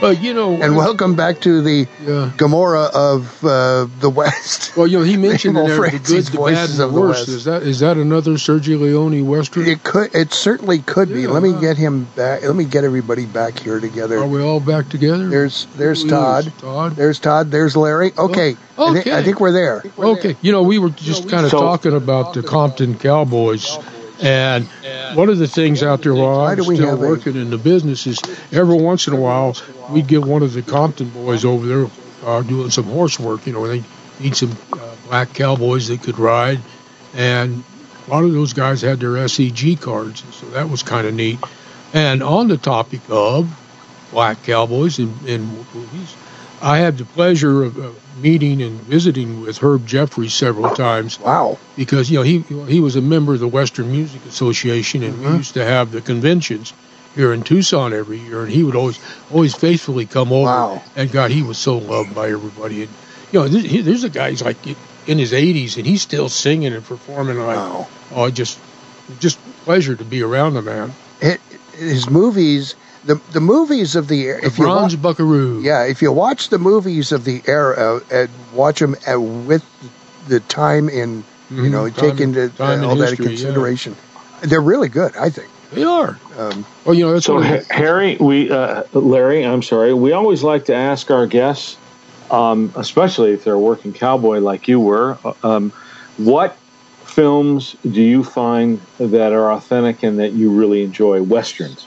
But 0.00 0.22
you 0.22 0.34
know, 0.34 0.52
and 0.52 0.76
welcome 0.76 1.14
back 1.16 1.40
to 1.40 1.62
the 1.62 1.86
Yeah. 2.06 2.30
Gomorrah 2.36 2.90
of 2.94 3.42
uh, 3.44 3.86
the 3.98 4.10
West. 4.10 4.76
well, 4.76 4.86
you 4.86 4.98
know, 4.98 5.04
he 5.04 5.16
mentioned 5.28 5.56
in 5.56 5.64
there 5.66 5.76
the 5.76 5.88
Franzi's 5.90 6.28
good, 6.28 6.38
the 6.38 6.44
bad, 6.44 6.56
Voices 6.68 6.78
and 6.80 6.84
of 6.88 6.92
the 6.92 6.94
the 6.94 7.00
worst. 7.00 7.18
West. 7.20 7.28
Is 7.30 7.44
that 7.44 7.62
is 7.62 7.80
that 7.80 7.96
another 7.96 8.32
Sergio 8.32 8.78
Leone 8.80 9.26
western? 9.26 9.66
It 9.66 9.82
could. 9.82 10.14
It 10.14 10.32
certainly 10.34 10.80
could 10.80 11.08
be. 11.08 11.22
Yeah. 11.22 11.28
Let 11.28 11.42
me 11.42 11.58
get 11.58 11.78
him 11.78 12.04
back. 12.14 12.42
Let 12.42 12.54
me 12.54 12.64
get 12.66 12.84
everybody 12.84 13.24
back 13.24 13.58
here 13.58 13.80
together. 13.80 14.18
Are 14.18 14.26
we 14.28 14.42
all 14.42 14.60
back 14.60 14.88
together? 14.90 15.28
There's 15.28 15.66
there's 15.76 16.00
Who 16.02 16.08
is 16.08 16.12
Todd. 16.12 16.52
Todd. 16.58 16.96
There's 16.96 17.18
Todd. 17.18 17.50
There's 17.50 17.74
Larry. 17.76 18.12
Okay. 18.18 18.56
I, 18.78 18.90
okay. 18.98 19.16
I 19.16 19.22
think 19.22 19.40
we're 19.40 19.52
there. 19.52 19.82
Okay, 19.98 20.36
you 20.42 20.52
know, 20.52 20.62
we 20.62 20.78
were 20.78 20.90
just 20.90 21.30
kind 21.30 21.46
of 21.46 21.50
So- 21.50 21.60
talking 21.60 21.94
about 21.94 22.34
the 22.34 22.42
Compton 22.42 22.98
Cowboys, 22.98 23.78
and 24.20 24.66
one 25.14 25.28
of 25.28 25.38
the 25.38 25.46
things 25.48 25.82
out 25.82 26.02
there 26.02 26.14
while 26.14 26.40
I'm 26.40 26.62
still 26.62 26.90
have 26.90 27.02
a- 27.02 27.08
working 27.08 27.36
in 27.36 27.50
the 27.50 27.58
business 27.58 28.06
is 28.06 28.20
every 28.52 28.76
once 28.76 29.06
in 29.06 29.14
a 29.14 29.20
while 29.20 29.56
we'd 29.90 30.06
get 30.06 30.24
one 30.24 30.42
of 30.42 30.52
the 30.52 30.62
Compton 30.62 31.10
boys 31.10 31.44
over 31.44 31.66
there 31.66 31.86
uh, 32.24 32.42
doing 32.42 32.70
some 32.70 32.84
horse 32.84 33.18
work. 33.18 33.46
You 33.46 33.52
know, 33.52 33.66
they 33.66 33.82
need 34.20 34.36
some 34.36 34.56
uh, 34.72 34.94
black 35.08 35.32
cowboys 35.34 35.88
that 35.88 36.02
could 36.02 36.18
ride, 36.18 36.60
and 37.14 37.62
a 38.06 38.10
lot 38.10 38.24
of 38.24 38.32
those 38.32 38.52
guys 38.52 38.82
had 38.82 39.00
their 39.00 39.12
SEG 39.12 39.80
cards, 39.80 40.24
so 40.34 40.46
that 40.50 40.68
was 40.68 40.82
kind 40.82 41.06
of 41.06 41.14
neat. 41.14 41.38
And 41.92 42.22
on 42.22 42.48
the 42.48 42.56
topic 42.56 43.00
of 43.08 43.48
black 44.10 44.42
cowboys 44.44 44.98
in, 44.98 45.14
in 45.26 45.42
movies, 45.74 46.14
I 46.62 46.78
had 46.78 46.98
the 46.98 47.04
pleasure 47.04 47.64
of 47.64 47.78
uh, 47.78 47.90
meeting 48.20 48.62
and 48.62 48.80
visiting 48.80 49.40
with 49.42 49.58
Herb 49.58 49.86
Jeffries 49.86 50.32
several 50.34 50.74
times 50.74 51.20
Wow. 51.20 51.58
because 51.76 52.10
you 52.10 52.18
know 52.18 52.22
he 52.22 52.38
he 52.66 52.80
was 52.80 52.96
a 52.96 53.00
member 53.02 53.34
of 53.34 53.40
the 53.40 53.48
Western 53.48 53.90
Music 53.92 54.24
Association, 54.26 55.02
and 55.02 55.20
we 55.20 55.26
used 55.36 55.54
to 55.54 55.64
have 55.64 55.90
the 55.92 56.00
conventions 56.00 56.72
here 57.14 57.32
in 57.32 57.42
Tucson 57.42 57.92
every 57.92 58.18
year, 58.18 58.42
and 58.42 58.52
he 58.52 58.62
would 58.62 58.76
always 58.76 58.98
always 59.32 59.54
faithfully 59.54 60.06
come 60.06 60.32
over. 60.32 60.46
Wow. 60.46 60.82
And 60.96 61.10
God, 61.10 61.30
he 61.30 61.42
was 61.42 61.58
so 61.58 61.78
loved 61.78 62.14
by 62.14 62.30
everybody. 62.30 62.82
And 62.82 62.90
you 63.32 63.40
know, 63.40 63.48
th- 63.48 63.84
there's 63.84 64.04
a 64.04 64.08
guy 64.10 64.30
he's 64.30 64.42
like 64.42 64.56
in 65.06 65.18
his 65.18 65.32
80s, 65.32 65.76
and 65.76 65.86
he's 65.86 66.02
still 66.02 66.28
singing 66.28 66.72
and 66.72 66.84
performing. 66.84 67.38
Like, 67.38 67.56
Wow. 67.56 67.88
oh, 68.12 68.30
just 68.30 68.58
just 69.20 69.38
pleasure 69.64 69.94
to 69.94 70.04
be 70.04 70.22
around 70.22 70.54
the 70.54 70.62
man. 70.62 70.92
It, 71.20 71.40
his 71.74 72.08
movies, 72.08 72.74
the 73.06 73.20
the 73.32 73.40
movies 73.40 73.96
of 73.96 74.08
the 74.08 74.24
The 74.26 74.46
if 74.46 74.58
you 74.58 74.66
wa- 74.66 74.88
buckaroo. 74.96 75.60
yeah, 75.62 75.84
if 75.84 76.02
you 76.02 76.12
watch 76.12 76.48
the 76.50 76.58
movies 76.58 77.12
of 77.12 77.24
the 77.24 77.42
era 77.46 78.00
and 78.10 78.28
watch 78.52 78.80
them 78.80 78.96
uh, 79.10 79.20
with 79.20 79.64
the 80.28 80.40
time 80.40 80.88
in 80.88 81.24
you 81.50 81.62
Mhm. 81.62 81.70
know 81.70 81.88
Time- 81.88 82.10
take 82.10 82.20
into 82.20 82.48
time 82.50 82.80
uh, 82.80 82.82
in 82.82 82.84
all 82.84 82.96
that 82.96 83.10
history, 83.10 83.26
into 83.26 83.36
yeah. 83.38 83.44
consideration, 83.46 83.96
they're 84.42 84.60
really 84.60 84.88
good. 84.88 85.16
I 85.16 85.30
think. 85.30 85.48
they 85.72 85.84
are. 85.84 86.18
Um, 86.38 86.64
Well, 86.84 86.94
you 86.94 87.04
know, 87.06 87.12
that's 87.14 87.26
So, 87.26 87.34
one 87.34 87.42
Ha- 87.44 87.64
Harry, 87.70 88.16
we, 88.20 88.50
uh, 88.50 88.82
Larry, 88.92 89.44
I'm 89.44 89.62
sorry. 89.62 89.92
We 89.94 90.12
always 90.12 90.42
like 90.44 90.66
to 90.66 90.74
ask 90.74 91.10
our 91.10 91.26
guests, 91.26 91.76
um, 92.30 92.72
especially 92.76 93.32
if 93.32 93.42
they're 93.44 93.54
a 93.54 93.58
working 93.58 93.92
cowboy 93.92 94.38
like 94.38 94.68
you 94.68 94.78
were, 94.80 95.18
uh, 95.24 95.32
um, 95.42 95.72
what 96.18 96.56
films 97.04 97.74
do 97.82 98.00
you 98.02 98.22
find 98.22 98.80
that 98.98 99.32
are 99.32 99.50
authentic 99.52 100.02
and 100.04 100.18
that 100.20 100.32
you 100.32 100.50
really 100.50 100.82
enjoy? 100.84 101.20
Westerns. 101.22 101.86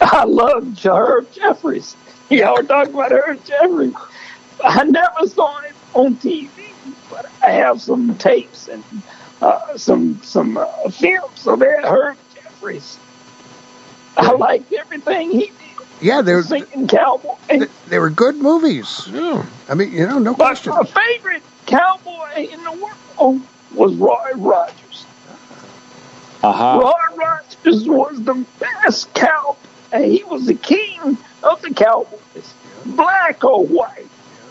Yes. 0.00 0.12
I 0.12 0.24
love 0.24 0.78
Herb 0.84 1.30
Jeffries. 1.32 1.96
Y'all 2.28 2.54
were 2.56 2.62
talking 2.62 2.94
about 2.94 3.12
Herb 3.12 3.44
Jeffries. 3.44 3.94
I 4.62 4.84
never 4.84 5.26
saw 5.26 5.58
it 5.62 5.74
on 5.94 6.16
TV, 6.16 6.48
but 7.10 7.26
I 7.42 7.50
have 7.50 7.80
some 7.80 8.16
tapes 8.18 8.68
and 8.68 8.84
uh, 9.42 9.76
some 9.76 10.20
some 10.22 10.56
uh, 10.56 10.66
films 10.90 11.46
of 11.46 11.58
that 11.60 11.84
Herb 11.84 12.16
Jeffries. 12.34 12.98
I 14.16 14.32
liked 14.32 14.72
everything 14.72 15.30
he 15.30 15.38
did. 15.46 15.54
Yeah, 16.02 16.22
they're 16.22 16.42
Singing 16.42 16.88
cowboy. 16.88 17.36
they 17.88 17.98
were 17.98 18.08
good 18.10 18.36
movies. 18.36 19.06
yeah. 19.12 19.44
I 19.68 19.74
mean, 19.74 19.92
you 19.92 20.06
know, 20.06 20.18
no 20.18 20.32
But 20.34 20.46
question. 20.46 20.72
my 20.72 20.84
favorite 20.84 21.42
cowboy 21.66 22.36
in 22.36 22.62
the 22.64 22.72
world 23.18 23.40
was 23.74 23.94
Roy 23.96 24.30
Rogers. 24.36 25.04
Aha. 26.42 26.78
Roy 26.78 27.16
Rogers 27.16 27.86
was 27.88 28.22
the 28.22 28.44
best 28.58 29.12
cowboy. 29.14 29.56
He 29.92 30.22
was 30.24 30.46
the 30.46 30.54
king 30.54 31.18
of 31.42 31.60
the 31.62 31.72
cowboys, 31.74 32.54
black 32.86 33.42
or 33.44 33.64
white. 33.64 34.06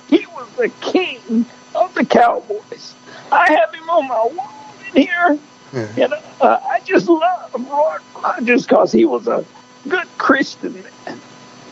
He 0.10 0.25
was 0.28 0.47
the 0.58 0.69
king 0.82 1.45
of 1.75 1.93
the 1.95 2.06
cowboys. 2.06 2.93
I 3.32 3.52
have 3.52 3.73
him 3.73 3.89
on 3.89 4.08
my 4.08 4.36
wall 4.36 4.73
in 4.93 5.04
here, 5.04 5.39
Yeah. 5.73 5.88
and 6.06 6.13
uh, 6.41 6.60
I 6.67 6.80
just 6.84 7.08
love 7.08 7.52
Roy 7.69 7.97
Rogers 8.21 8.65
because 8.65 8.91
he 8.91 9.06
was 9.06 9.28
a 9.28 9.45
good 9.88 10.08
Christian 10.17 10.73
man. 10.73 11.19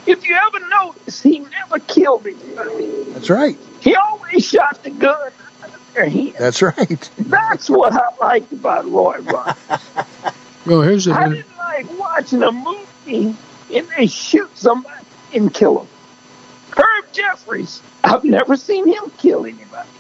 If 0.06 0.26
you 0.26 0.36
ever 0.36 0.66
notice, 0.70 1.22
he 1.22 1.40
never 1.40 1.80
killed 1.80 2.26
anybody. 2.26 3.04
That's 3.12 3.30
right. 3.30 3.58
He 3.82 3.96
always 3.96 4.46
shot 4.48 4.82
the 4.84 4.92
gun 4.92 5.32
out 5.64 5.74
of 5.74 5.94
their 5.94 6.08
hand. 6.10 6.36
That's 6.40 6.62
right. 6.62 7.10
That's 7.18 7.70
what 7.70 7.92
I 7.94 8.06
liked 8.22 8.54
about 8.54 8.90
Roy 8.90 9.18
Rogers. 9.20 9.56
Well, 10.66 10.82
here's 10.82 11.06
the 11.06 11.14
I 11.14 11.30
didn't 11.30 11.58
like 11.58 11.98
watching 11.98 12.44
a 12.44 12.52
movie 12.52 13.34
and 13.74 13.88
they 13.98 14.08
shoot 14.08 14.50
somebody 14.58 15.04
and 15.34 15.54
kill 15.54 15.76
them. 15.80 15.88
Herb 16.72 17.12
Jeffries, 17.12 17.82
I've 18.04 18.24
never 18.24 18.56
seen 18.56 18.88
him 18.88 19.12
kill 19.18 19.46
anybody. 19.46 19.90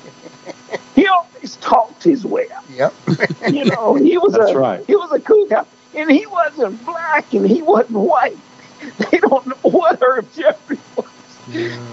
He 0.95 1.05
always 1.07 1.57
talked 1.57 2.03
his 2.03 2.25
way 2.25 2.47
out. 2.51 2.63
Yep. 2.71 2.93
You 3.53 3.65
know, 3.65 3.93
he 3.95 4.17
was 4.17 4.33
That's 4.33 4.51
a 4.51 4.57
right. 4.57 4.83
he 4.87 4.95
was 4.95 5.11
a 5.11 5.19
cool 5.19 5.45
guy, 5.47 5.63
and 5.93 6.09
he 6.09 6.25
wasn't 6.25 6.83
black 6.85 7.33
and 7.33 7.45
he 7.47 7.61
wasn't 7.61 7.91
white. 7.99 8.37
They 9.11 9.17
don't 9.19 9.45
know 9.47 9.69
what 9.69 10.01
Herb 10.01 10.25
Jeffries 10.33 10.79
was. 10.95 11.05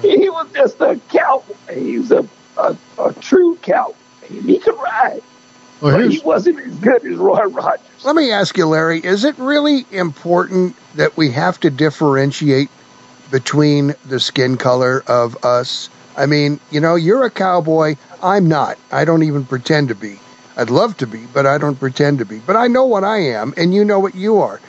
He 0.03 0.29
was 0.31 0.47
just 0.55 0.81
a 0.81 0.99
cowboy. 1.11 1.55
He 1.73 1.99
was 1.99 2.11
a 2.13 2.27
a, 2.57 2.77
a 2.99 3.13
true 3.15 3.57
cowboy. 3.63 3.95
He 4.29 4.59
could 4.59 4.77
ride, 4.77 5.23
well, 5.85 5.99
but 5.99 6.11
he 6.11 6.19
wasn't 6.21 6.61
as 6.61 6.75
good 6.77 7.05
as 7.05 7.17
Roy 7.17 7.43
Rogers. 7.45 7.81
Let 8.05 8.17
me 8.17 8.33
ask 8.33 8.57
you, 8.57 8.67
Larry, 8.67 9.01
is 9.01 9.25
it 9.25 9.39
really 9.39 9.87
important 9.91 10.77
that 10.97 11.17
we 11.17 11.31
have 11.33 11.59
to 11.61 11.71
differentiate 11.71 12.71
between 13.31 13.95
the 14.07 14.21
skin 14.21 14.57
color 14.57 15.03
of 15.07 15.45
us? 15.45 15.89
I 16.17 16.27
mean, 16.27 16.61
you 16.71 16.81
know, 16.81 16.95
you're 16.95 17.25
a 17.25 17.31
cowboy. 17.31 17.97
I'm 18.23 18.49
not. 18.49 18.79
I 18.93 19.05
don't 19.05 19.23
even 19.25 19.45
pretend 19.45 19.89
to 19.89 19.95
be. 19.95 20.19
I'd 20.57 20.71
love 20.71 20.97
to 20.99 21.07
be, 21.07 21.27
but 21.27 21.47
I 21.47 21.59
don't 21.59 21.79
pretend 21.79 22.19
to 22.21 22.25
be. 22.25 22.39
But 22.39 22.57
I 22.57 22.69
know 22.69 22.85
what 22.85 23.03
I 23.05 23.19
am, 23.19 23.53
and 23.57 23.75
you 23.75 23.85
know 23.85 23.99
what 23.99 24.15
you 24.15 24.39
are. 24.39 24.61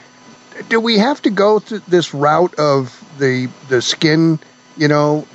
Do 0.70 0.80
we 0.80 0.98
have 0.98 1.22
to 1.24 1.30
go 1.30 1.60
through 1.60 1.80
this 1.88 2.14
route 2.14 2.56
of 2.58 3.04
the 3.20 3.48
the 3.70 3.82
skin? 3.82 4.40
You 4.78 4.88
know, 4.88 5.28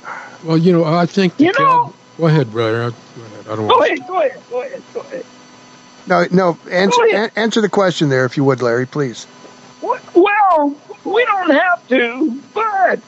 well, 0.43 0.57
you 0.57 0.71
know, 0.73 0.83
I 0.83 1.05
think 1.05 1.39
You 1.39 1.53
cow- 1.53 1.63
know- 1.63 1.93
Go 2.17 2.27
ahead, 2.27 2.51
brother. 2.51 2.91
Go 2.91 3.23
ahead. 3.23 3.45
I 3.47 3.55
don't 3.55 3.67
Go 3.67 3.77
want. 3.77 3.85
ahead, 3.91 4.07
go 4.07 4.19
ahead, 4.19 4.41
go 4.49 4.61
ahead, 4.61 4.83
go 4.93 4.99
ahead. 4.99 5.25
No, 6.11 6.27
no. 6.29 6.57
Answer 6.69 7.05
an- 7.13 7.31
answer 7.37 7.61
the 7.61 7.69
question 7.69 8.09
there, 8.09 8.25
if 8.25 8.35
you 8.35 8.43
would, 8.43 8.61
Larry, 8.61 8.85
please. 8.85 9.25
Well, 9.81 10.75
we 11.05 11.25
don't 11.25 11.51
have 11.51 11.87
to, 11.87 12.41
but 12.53 12.99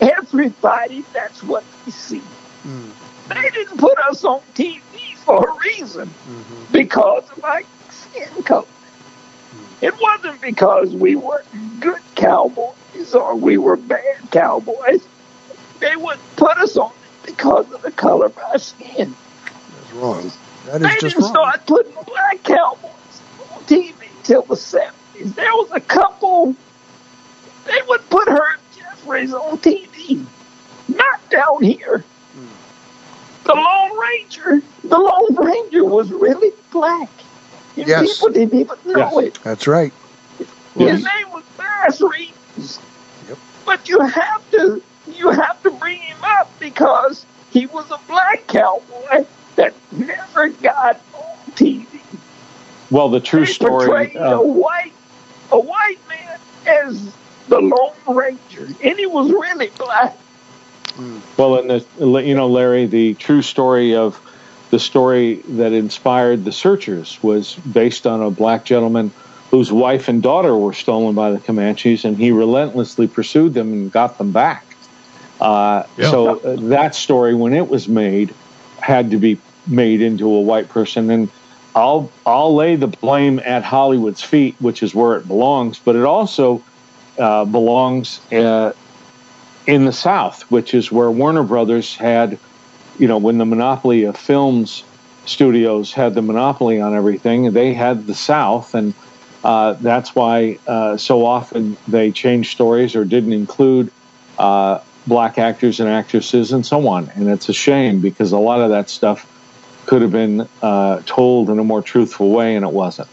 everybody, 0.00 1.04
that's 1.12 1.42
what 1.42 1.64
they 1.84 1.90
see. 1.90 2.22
Mm. 2.66 2.90
They 3.28 3.50
didn't 3.50 3.76
put 3.76 3.98
us 3.98 4.24
on 4.24 4.40
TV 4.54 4.80
for 5.16 5.50
a 5.50 5.58
reason 5.58 6.08
mm-hmm. 6.08 6.72
because 6.72 7.30
of 7.30 7.44
our 7.44 7.62
skin 7.90 8.42
color. 8.44 8.64
Mm. 8.64 9.82
It 9.82 9.94
wasn't 10.00 10.40
because 10.40 10.94
we 10.94 11.16
were 11.16 11.44
good 11.80 12.00
cowboys 12.14 13.14
or 13.14 13.34
we 13.34 13.58
were 13.58 13.76
bad 13.76 14.30
cowboys. 14.30 15.06
They 15.80 15.96
would 15.96 16.18
put 16.36 16.56
us 16.56 16.78
on 16.78 16.92
because 17.26 17.70
of 17.72 17.82
the 17.82 17.90
color 17.90 18.26
of 18.26 18.38
our 18.38 18.58
skin. 18.58 19.14
That's 19.74 19.92
wrong. 19.92 20.32
That 20.68 20.82
is 20.82 20.82
they 20.82 20.88
just 21.00 21.16
didn't 21.16 21.22
wrong. 21.22 21.32
start 21.32 21.66
putting 21.66 21.92
black 22.06 22.42
cowboys 22.42 23.22
on 23.54 23.62
TV 23.64 23.94
till 24.22 24.42
the 24.42 24.54
70s. 24.54 25.34
There 25.34 25.50
was 25.54 25.70
a 25.72 25.80
couple, 25.80 26.54
they 27.64 27.78
would 27.88 28.08
put 28.10 28.28
Herb 28.28 28.60
Jeffries 28.76 29.32
on 29.32 29.56
TV, 29.58 30.24
not 30.88 31.30
down 31.30 31.62
here. 31.62 32.04
The 33.44 33.54
Lone 33.54 33.98
Ranger, 33.98 34.62
the 34.84 34.98
Lone 34.98 35.34
Ranger 35.36 35.84
was 35.84 36.12
really 36.12 36.52
black. 36.70 37.08
And 37.78 37.88
Yes. 37.88 38.12
people 38.18 38.28
didn't 38.34 38.58
even 38.60 38.76
know 38.84 39.20
Yes. 39.20 39.26
it. 39.28 39.38
That's 39.42 39.66
right. 39.66 39.92
His 40.76 41.02
name 41.02 41.30
was 41.32 41.44
Bass 41.56 42.00
Reeves. 42.02 42.78
Yep. 43.26 43.38
But 43.64 43.88
you 43.88 44.00
have 44.00 44.50
to 44.50 44.82
you 45.16 45.30
have 45.30 45.62
to 45.62 45.70
bring 45.70 45.98
him 46.02 46.18
up 46.22 46.50
because 46.60 47.24
he 47.50 47.64
was 47.66 47.90
a 47.90 47.98
black 48.06 48.46
cowboy 48.46 49.24
that 49.58 49.74
never 49.92 50.48
got 50.48 51.00
on 51.14 51.52
TV. 51.52 51.84
Well, 52.90 53.10
the 53.10 53.20
true 53.20 53.44
they 53.44 53.52
story. 53.52 53.86
portrayed 53.86 54.16
a 54.16 54.38
Uh, 54.38 54.40
white 54.40 54.92
a 55.50 55.58
white 55.58 55.98
man 56.08 56.38
as 56.66 57.12
the 57.48 57.60
Lone 57.60 57.92
Ranger, 58.06 58.66
and 58.84 58.98
he 58.98 59.06
was 59.06 59.30
really 59.30 59.70
black. 59.78 60.16
well, 61.36 61.56
and 61.56 61.70
the, 61.98 62.18
you 62.22 62.34
know, 62.34 62.46
Larry, 62.48 62.86
the 62.86 63.14
true 63.14 63.42
story 63.42 63.94
of 63.94 64.20
the 64.70 64.78
story 64.78 65.36
that 65.48 65.72
inspired 65.72 66.44
the 66.44 66.52
searchers 66.52 67.18
was 67.22 67.54
based 67.54 68.06
on 68.06 68.22
a 68.22 68.30
black 68.30 68.64
gentleman 68.64 69.10
whose 69.50 69.72
wife 69.72 70.08
and 70.08 70.22
daughter 70.22 70.54
were 70.56 70.74
stolen 70.74 71.14
by 71.14 71.30
the 71.30 71.38
Comanches, 71.38 72.04
and 72.04 72.16
he 72.18 72.30
relentlessly 72.30 73.06
pursued 73.08 73.54
them 73.54 73.72
and 73.72 73.90
got 73.90 74.18
them 74.18 74.30
back. 74.30 74.64
Uh, 75.40 75.84
Yeah. 75.96 76.10
So 76.10 76.38
uh, 76.40 76.56
that 76.68 76.94
story, 76.94 77.34
when 77.34 77.54
it 77.54 77.68
was 77.68 77.88
made, 77.88 78.34
had 78.80 79.10
to 79.12 79.16
be 79.16 79.38
made 79.68 80.02
into 80.02 80.26
a 80.26 80.40
white 80.40 80.68
person, 80.68 81.10
and 81.10 81.28
I'll 81.74 82.10
I'll 82.26 82.54
lay 82.54 82.76
the 82.76 82.88
blame 82.88 83.40
at 83.44 83.62
Hollywood's 83.62 84.22
feet, 84.22 84.56
which 84.58 84.82
is 84.82 84.94
where 84.94 85.16
it 85.16 85.26
belongs, 85.26 85.78
but 85.78 85.96
it 85.96 86.04
also 86.04 86.62
uh, 87.18 87.44
belongs 87.44 88.20
uh, 88.32 88.72
in 89.66 89.84
the 89.84 89.92
South, 89.92 90.42
which 90.50 90.74
is 90.74 90.90
where 90.90 91.10
Warner 91.10 91.42
Brothers 91.42 91.94
had, 91.94 92.38
you 92.98 93.06
know, 93.06 93.18
when 93.18 93.38
the 93.38 93.46
monopoly 93.46 94.04
of 94.04 94.16
films 94.16 94.84
studios 95.26 95.92
had 95.92 96.14
the 96.14 96.22
monopoly 96.22 96.80
on 96.80 96.94
everything, 96.94 97.52
they 97.52 97.74
had 97.74 98.06
the 98.06 98.14
South, 98.14 98.74
and 98.74 98.94
uh, 99.44 99.74
that's 99.74 100.14
why 100.14 100.58
uh, 100.66 100.96
so 100.96 101.24
often 101.24 101.76
they 101.86 102.10
changed 102.10 102.50
stories 102.50 102.96
or 102.96 103.04
didn't 103.04 103.32
include 103.32 103.90
uh, 104.38 104.80
black 105.06 105.38
actors 105.38 105.80
and 105.80 105.88
actresses 105.88 106.52
and 106.52 106.66
so 106.66 106.88
on. 106.88 107.10
And 107.14 107.28
it's 107.28 107.48
a 107.48 107.52
shame 107.52 108.00
because 108.00 108.32
a 108.32 108.38
lot 108.38 108.60
of 108.60 108.70
that 108.70 108.90
stuff 108.90 109.26
could 109.88 110.02
have 110.02 110.12
been 110.12 110.46
uh, 110.62 111.00
told 111.06 111.48
in 111.48 111.58
a 111.58 111.64
more 111.64 111.82
truthful 111.82 112.30
way, 112.30 112.54
and 112.54 112.64
it 112.64 112.72
wasn't. 112.72 113.08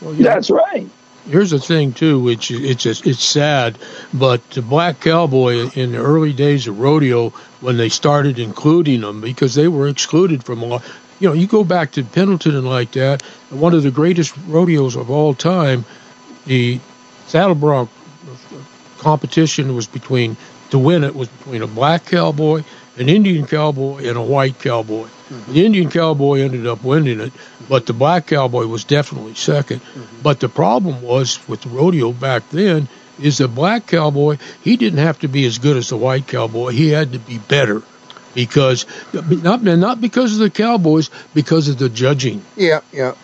Well, 0.00 0.14
you 0.14 0.22
know, 0.22 0.30
That's 0.30 0.48
right. 0.48 0.88
here's 1.28 1.50
the 1.50 1.58
thing 1.58 1.92
too, 1.92 2.20
which 2.20 2.52
it's 2.52 2.86
it's, 2.86 3.04
it's 3.04 3.22
sad, 3.22 3.76
but 4.14 4.48
the 4.50 4.62
black 4.62 5.00
cowboy 5.00 5.68
in 5.74 5.90
the 5.92 5.98
early 5.98 6.32
days 6.32 6.68
of 6.68 6.78
rodeo, 6.78 7.30
when 7.60 7.76
they 7.76 7.88
started 7.88 8.38
including 8.38 9.00
them, 9.00 9.20
because 9.20 9.56
they 9.56 9.66
were 9.66 9.88
excluded 9.88 10.44
from 10.44 10.62
a 10.62 10.66
lot. 10.66 10.84
You 11.18 11.28
know, 11.28 11.34
you 11.34 11.48
go 11.48 11.64
back 11.64 11.90
to 11.92 12.04
Pendleton 12.04 12.54
and 12.54 12.68
like 12.68 12.92
that, 12.92 13.22
one 13.50 13.74
of 13.74 13.82
the 13.82 13.90
greatest 13.90 14.36
rodeos 14.46 14.94
of 14.94 15.10
all 15.10 15.34
time. 15.34 15.84
The 16.44 16.78
saddle 17.26 17.56
bronc 17.56 17.90
competition 18.98 19.74
was 19.74 19.88
between 19.88 20.36
to 20.70 20.78
win 20.78 21.02
it 21.02 21.16
was 21.16 21.26
between 21.28 21.62
a 21.62 21.66
black 21.66 22.06
cowboy, 22.06 22.62
an 22.98 23.08
Indian 23.08 23.48
cowboy, 23.48 24.06
and 24.06 24.16
a 24.16 24.22
white 24.22 24.60
cowboy. 24.60 25.08
The 25.30 25.64
Indian 25.64 25.90
cowboy 25.90 26.40
ended 26.40 26.66
up 26.66 26.82
winning 26.82 27.20
it, 27.20 27.32
but 27.68 27.86
the 27.86 27.92
black 27.92 28.26
cowboy 28.26 28.66
was 28.66 28.84
definitely 28.84 29.32
2nd 29.32 29.78
mm-hmm. 29.80 30.22
But 30.22 30.40
the 30.40 30.48
problem 30.48 31.02
was 31.02 31.46
with 31.48 31.62
the 31.62 31.68
rodeo 31.68 32.12
back 32.12 32.48
then 32.50 32.88
is 33.20 33.38
the 33.38 33.48
black 33.48 33.86
cowboy 33.86 34.38
he 34.62 34.76
didn't 34.76 35.00
have 35.00 35.18
to 35.20 35.28
be 35.28 35.44
as 35.44 35.58
good 35.58 35.76
as 35.76 35.88
the 35.88 35.96
white 35.96 36.26
cowboy. 36.26 36.70
He 36.70 36.88
had 36.88 37.12
to 37.12 37.18
be 37.18 37.38
better 37.38 37.82
because 38.34 38.86
not 39.12 39.62
not 39.62 40.00
because 40.00 40.32
of 40.34 40.38
the 40.38 40.50
cowboys, 40.50 41.10
because 41.34 41.68
of 41.68 41.78
the 41.78 41.88
judging. 41.88 42.42
Yeah, 42.56 42.80
yeah. 42.92 43.14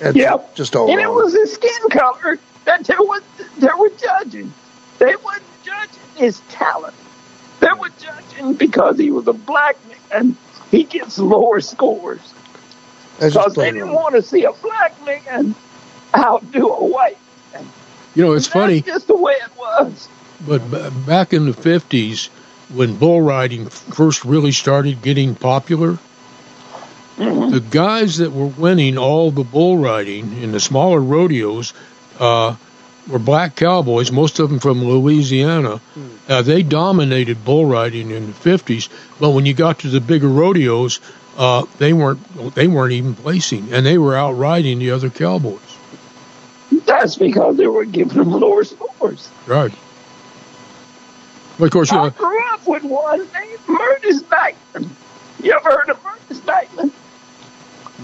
That's 0.00 0.16
Yeah. 0.16 0.38
just 0.54 0.74
all 0.76 0.90
and 0.90 1.00
it 1.00 1.10
was 1.10 1.32
his 1.32 1.52
skin 1.52 1.88
color 1.90 2.38
that 2.64 2.84
they 2.84 2.96
were 2.98 3.22
they 3.58 3.68
were 3.78 3.90
judging. 3.90 4.52
They 4.98 5.14
weren't 5.16 5.42
judging 5.64 6.02
his 6.16 6.40
talent. 6.50 6.94
They 7.60 7.72
were 7.78 7.90
judging 8.00 8.54
because 8.54 8.98
he 8.98 9.10
was 9.10 9.26
a 9.28 9.32
black 9.32 9.76
man. 10.10 10.36
He 10.74 10.82
gets 10.82 11.18
lower 11.20 11.60
scores 11.60 12.34
because 13.14 13.34
just 13.34 13.54
they 13.54 13.70
didn't 13.70 13.92
want 13.92 14.16
to 14.16 14.22
see 14.22 14.44
a 14.44 14.50
black 14.52 15.00
man 15.06 15.54
outdo 16.16 16.68
a 16.68 16.84
white. 16.84 17.18
You 18.16 18.24
know, 18.24 18.32
it's 18.32 18.46
That's 18.48 18.54
funny. 18.54 18.80
just 18.82 19.06
the 19.06 19.16
way 19.16 19.34
it 19.34 19.56
was. 19.56 20.08
But 20.44 20.68
b- 20.70 20.90
back 21.06 21.32
in 21.32 21.46
the 21.46 21.52
50s, 21.52 22.26
when 22.74 22.96
bull 22.96 23.22
riding 23.22 23.68
first 23.68 24.24
really 24.24 24.50
started 24.50 25.00
getting 25.00 25.36
popular, 25.36 25.98
the 27.16 27.64
guys 27.70 28.16
that 28.16 28.32
were 28.32 28.46
winning 28.46 28.98
all 28.98 29.30
the 29.30 29.44
bull 29.44 29.78
riding 29.78 30.42
in 30.42 30.50
the 30.50 30.58
smaller 30.58 30.98
rodeos 31.00 31.72
uh, 32.18 32.56
were 33.08 33.18
black 33.18 33.56
cowboys, 33.56 34.10
most 34.10 34.38
of 34.38 34.50
them 34.50 34.58
from 34.58 34.82
Louisiana. 34.84 35.80
Uh, 36.28 36.42
they 36.42 36.62
dominated 36.62 37.44
bull 37.44 37.66
riding 37.66 38.10
in 38.10 38.26
the 38.26 38.32
50s, 38.32 38.88
but 39.20 39.30
when 39.30 39.46
you 39.46 39.54
got 39.54 39.80
to 39.80 39.88
the 39.88 40.00
bigger 40.00 40.28
rodeos, 40.28 41.00
uh, 41.36 41.64
they 41.78 41.92
weren't 41.92 42.54
they 42.54 42.68
weren't 42.68 42.92
even 42.92 43.14
placing, 43.14 43.72
and 43.72 43.84
they 43.84 43.98
were 43.98 44.14
out 44.16 44.32
riding 44.32 44.78
the 44.78 44.92
other 44.92 45.10
cowboys. 45.10 45.60
That's 46.86 47.16
because 47.16 47.56
they 47.56 47.66
were 47.66 47.84
giving 47.84 48.16
him 48.16 48.30
lower 48.30 48.64
scores. 48.64 49.28
Right. 49.46 49.72
But 51.58 51.66
of 51.66 51.70
course, 51.70 51.90
you 51.90 51.98
I 51.98 52.04
know, 52.04 52.10
grew 52.10 52.52
up 52.52 52.66
with 52.66 52.84
one 52.84 53.18
named 53.18 53.60
Myrtis 53.68 54.22
Dightman. 54.22 54.88
You 55.42 55.52
ever 55.52 55.70
heard 55.70 55.90
of 55.90 56.02
Myrtis 56.02 56.40
Dightman? 56.40 56.90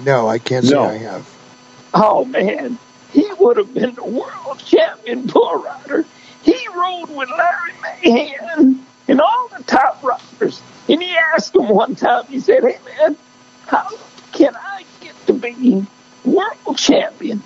No, 0.05 0.29
I 0.29 0.39
can't 0.39 0.65
say 0.65 0.77
I 0.77 0.97
have. 0.99 1.29
Oh 1.95 2.25
man, 2.25 2.79
he 3.13 3.27
would 3.39 3.57
have 3.57 3.73
been 3.75 3.95
the 3.95 4.05
world 4.05 4.59
champion 4.65 5.27
bull 5.27 5.57
rider. 5.63 6.05
He 6.43 6.57
rode 6.75 7.09
with 7.11 7.29
Larry 7.29 7.73
Mahan 7.83 8.85
and 9.09 9.21
all 9.21 9.49
the 9.57 9.63
top 9.65 10.03
riders. 10.03 10.61
And 10.89 11.03
he 11.03 11.17
asked 11.17 11.55
him 11.55 11.69
one 11.69 11.95
time, 11.95 12.25
he 12.27 12.41
said, 12.41 12.63
Hey 12.63 12.79
man, 12.99 13.17
how 13.67 13.89
can 14.33 14.55
I 14.57 14.85
get 15.01 15.15
to 15.27 15.33
be 15.33 15.85
world 16.25 16.77
champion? 16.79 17.43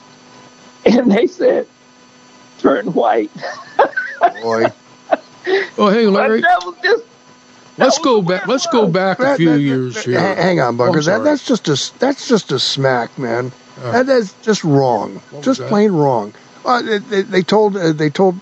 And 0.87 1.11
they 1.11 1.27
said, 1.27 1.66
Turn 2.59 2.92
white. 2.92 3.31
Boy, 4.42 4.64
oh 5.77 5.90
hey 5.90 6.05
But 6.07 6.12
Larry, 6.12 6.40
that 6.40 6.62
was 6.64 6.77
just 6.83 7.05
let's 7.77 7.98
go 7.98 8.22
back. 8.22 8.46
Let's 8.46 8.66
go 8.68 8.87
back 8.87 9.18
a 9.20 9.37
few 9.37 9.50
that- 9.50 9.61
years 9.61 9.94
that- 9.96 10.05
here. 10.05 10.18
Hang 10.20 10.61
on, 10.61 10.81
Oh, 10.81 10.92
that, 10.92 11.24
that's 11.24 11.44
just 11.46 11.68
a 11.68 11.98
that's 11.98 12.29
just 12.29 12.53
a 12.53 12.59
smack, 12.59 13.18
man. 13.18 13.53
Uh. 13.83 14.03
that 14.03 14.09
is 14.09 14.33
just 14.43 14.65
wrong. 14.65 15.21
Just 15.41 15.61
plain 15.63 15.93
wrong. 15.93 16.35
Uh, 16.65 16.83
they, 16.83 16.99
they, 16.99 17.23
they 17.23 17.43
told 17.43 17.77
uh, 17.77 17.93
they 17.93 18.11
told 18.11 18.39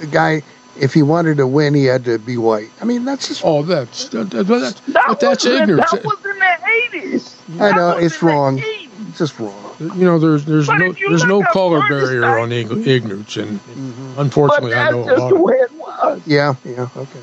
the 0.00 0.06
guy 0.06 0.42
if 0.78 0.92
he 0.92 1.02
wanted 1.02 1.36
to 1.38 1.46
win, 1.46 1.72
he 1.74 1.84
had 1.84 2.04
to 2.04 2.18
be 2.18 2.36
white. 2.36 2.70
I 2.80 2.84
mean, 2.84 3.04
that's 3.04 3.28
just. 3.28 3.42
Oh, 3.44 3.62
that's 3.62 4.08
that, 4.10 4.30
that, 4.30 4.44
that's, 4.46 4.80
That 4.80 5.04
but 5.08 5.20
that's 5.20 5.44
was 5.44 5.54
in- 5.54 5.62
ignorance. 5.62 5.90
That 5.90 6.04
was 6.04 6.24
in 6.24 6.38
the 6.38 7.18
80s. 7.54 7.60
I 7.60 7.70
know, 7.76 7.96
it's 7.98 8.22
wrong. 8.22 8.60
It's 8.62 9.18
just 9.18 9.38
wrong. 9.38 9.60
You 9.80 10.04
know, 10.04 10.18
there's 10.18 10.44
there's 10.44 10.66
But 10.66 10.78
no 10.78 10.92
there's 10.92 11.24
no 11.24 11.42
color 11.52 11.80
barrier 11.88 12.24
on 12.24 12.50
Dightman- 12.50 12.80
ig- 12.80 12.86
ignorance, 12.88 13.36
and 13.36 13.58
Mm-hmm. 13.60 14.14
But 14.14 14.20
unfortunately, 14.22 14.74
I 14.74 14.84
that's 14.84 14.92
know 14.94 15.04
just 15.04 15.16
about 15.16 15.28
the 15.30 15.40
way 15.42 15.54
it 15.54 15.72
was. 15.72 16.22
Yeah, 16.26 16.54
yeah, 16.64 16.88
okay. 16.96 17.20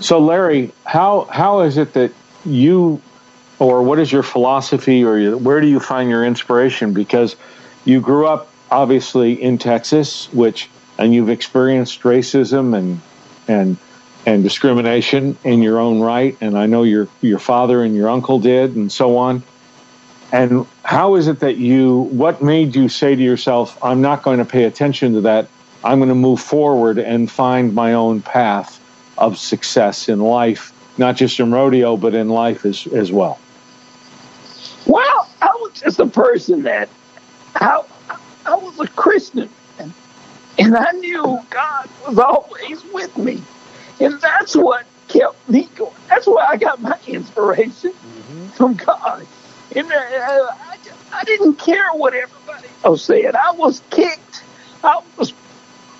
So, 0.00 0.18
Larry, 0.20 0.72
how 0.84 1.24
how 1.30 1.60
is 1.60 1.76
it 1.76 1.92
that 1.94 2.12
you, 2.44 3.00
or 3.58 3.82
what 3.82 3.98
is 3.98 4.10
your 4.10 4.22
philosophy, 4.22 5.04
or 5.04 5.18
your, 5.18 5.36
where 5.36 5.60
do 5.60 5.66
you 5.66 5.80
find 5.80 6.08
your 6.08 6.24
inspiration? 6.24 6.92
Because 6.92 7.36
you 7.84 8.00
grew 8.00 8.26
up 8.26 8.50
obviously 8.70 9.40
in 9.40 9.58
Texas, 9.58 10.32
which 10.32 10.68
and 10.98 11.14
you've 11.14 11.30
experienced 11.30 12.02
racism 12.02 12.76
and 12.76 13.00
and 13.46 13.76
and 14.26 14.42
discrimination 14.42 15.38
in 15.44 15.62
your 15.62 15.78
own 15.78 16.00
right, 16.00 16.36
and 16.40 16.58
I 16.58 16.66
know 16.66 16.82
your 16.82 17.08
your 17.20 17.38
father 17.38 17.82
and 17.82 17.94
your 17.94 18.08
uncle 18.08 18.40
did, 18.40 18.76
and 18.76 18.92
so 18.92 19.16
on. 19.16 19.42
And 20.30 20.66
how 20.82 21.14
is 21.14 21.28
it 21.28 21.40
that 21.40 21.56
you? 21.56 22.00
What 22.10 22.42
made 22.42 22.76
you 22.76 22.88
say 22.88 23.14
to 23.14 23.22
yourself, 23.22 23.82
"I'm 23.82 24.02
not 24.02 24.22
going 24.22 24.38
to 24.38 24.44
pay 24.44 24.64
attention 24.64 25.14
to 25.14 25.20
that"? 25.22 25.48
I'm 25.84 25.98
going 25.98 26.08
to 26.08 26.14
move 26.14 26.40
forward 26.40 26.98
and 26.98 27.30
find 27.30 27.72
my 27.72 27.94
own 27.94 28.20
path 28.20 28.80
of 29.16 29.38
success 29.38 30.08
in 30.08 30.20
life, 30.20 30.72
not 30.98 31.16
just 31.16 31.38
in 31.40 31.52
rodeo, 31.52 31.96
but 31.96 32.14
in 32.14 32.28
life 32.28 32.66
as, 32.66 32.86
as 32.88 33.12
well? 33.12 33.38
Just 35.80 35.98
a 36.00 36.06
person 36.06 36.62
that 36.62 36.88
I, 37.54 37.82
I 38.46 38.54
was 38.56 38.78
a 38.80 38.88
Christian, 38.88 39.48
and, 39.78 39.92
and 40.58 40.76
I 40.76 40.90
knew 40.92 41.38
God 41.50 41.88
was 42.06 42.18
always 42.18 42.84
with 42.92 43.16
me. 43.16 43.42
And 44.00 44.20
that's 44.20 44.54
what 44.54 44.86
kept 45.08 45.48
me 45.48 45.68
going. 45.76 45.92
That's 46.08 46.26
where 46.26 46.46
I 46.48 46.56
got 46.56 46.80
my 46.80 46.98
inspiration 47.06 47.92
mm-hmm. 47.92 48.46
from 48.48 48.74
God. 48.74 49.26
And 49.74 49.86
uh, 49.86 49.94
I, 49.94 50.78
I 51.12 51.24
didn't 51.24 51.56
care 51.56 51.90
what 51.92 52.14
everybody 52.14 52.68
else 52.84 53.04
said. 53.04 53.34
I 53.34 53.52
was 53.52 53.82
kicked. 53.90 54.44
I 54.82 55.00
was 55.16 55.32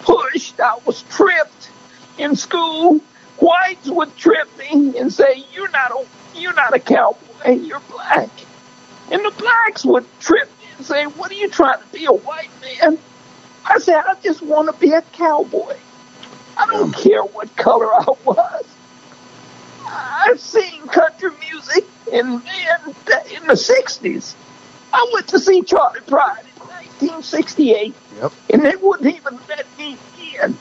pushed. 0.01 0.61
I 0.61 0.79
was 0.85 1.03
tripped 1.03 1.71
in 2.19 2.37
school. 2.37 3.01
Whites 3.39 3.89
would 3.89 4.17
trip 4.17 4.49
me 4.59 4.99
and 4.99 5.13
say, 5.13 5.45
"You're 5.53 5.71
not 5.71 5.93
a 5.93 6.07
you're 6.35 6.55
not 6.55 6.75
a 6.75 6.81
cowboy. 6.81 7.51
You're 7.51 7.83
black." 7.91 8.31
And 9.11 9.25
the 9.25 9.31
blacks 9.31 9.85
would 9.85 10.05
trip 10.21 10.49
me 10.61 10.67
and 10.77 10.87
say, 10.87 11.07
"What 11.07 11.31
are 11.31 11.35
you 11.35 11.49
trying 11.49 11.81
to 11.81 11.87
be 11.93 12.05
a 12.05 12.13
white 12.13 12.51
man?" 12.61 12.99
I 13.65 13.79
said, 13.79 14.03
"I 14.07 14.15
just 14.23 14.43
want 14.43 14.69
to 14.69 14.79
be 14.79 14.93
a 14.93 15.03
cowboy. 15.03 15.77
I 16.57 16.67
don't 16.67 16.95
hmm. 16.95 17.01
care 17.01 17.23
what 17.23 17.55
color 17.57 17.93
I 17.95 18.05
was." 18.25 18.65
I've 19.91 20.41
seen 20.41 20.87
country 20.89 21.31
music 21.51 21.85
in 22.13 22.27
in, 22.27 22.95
in 23.35 23.47
the 23.47 23.55
'60s. 23.55 24.35
I 24.93 25.11
went 25.13 25.29
to 25.29 25.39
see 25.39 25.63
Charley 25.63 26.01
Pride 26.01 26.45
in 26.57 26.63
1968, 26.69 27.95
yep. 28.21 28.33
and 28.51 28.63
they 28.63 28.77
wouldn't 28.77 29.15
even 29.15 29.39
let 29.49 29.67
me 29.79 29.97
in. 30.43 30.57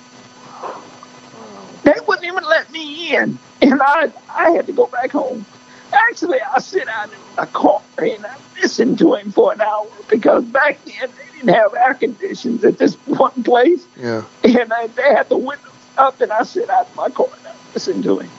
They 1.84 1.96
wouldn't 2.06 2.26
even 2.26 2.44
let 2.44 2.72
me 2.72 3.16
in, 3.16 3.40
and 3.62 3.82
I 3.82 4.12
I 4.30 4.52
had 4.52 4.68
to 4.68 4.74
go 4.74 4.88
back 4.88 5.12
home. 5.12 5.46
Actually, 5.94 6.40
I 6.42 6.60
sit 6.60 6.88
out 6.88 7.10
in 7.10 7.20
a 7.38 7.48
car 7.48 7.82
and 7.98 8.26
I 8.26 8.36
listen 8.62 8.96
to 8.98 9.16
him 9.16 9.32
for 9.32 9.54
an 9.54 9.62
hour 9.62 9.88
because 10.10 10.44
back 10.46 10.84
then 10.86 11.10
they 11.10 11.40
didn't 11.40 11.54
have 11.54 11.74
air 11.76 11.94
conditions 11.94 12.64
at 12.64 12.78
this 12.78 12.96
one 13.06 13.44
place. 13.44 13.86
Yeah. 13.96 14.24
And 14.44 14.74
I, 14.74 14.88
they 14.88 15.14
had 15.14 15.30
the 15.30 15.38
windows 15.38 15.72
up, 15.98 16.22
and 16.22 16.32
I 16.32 16.44
sit 16.44 16.70
out 16.70 16.88
in 16.90 16.96
my 16.96 17.10
car 17.10 17.28
and 17.38 17.48
I 17.48 17.54
listen 17.74 18.02
to 18.04 18.20
him. 18.20 18.30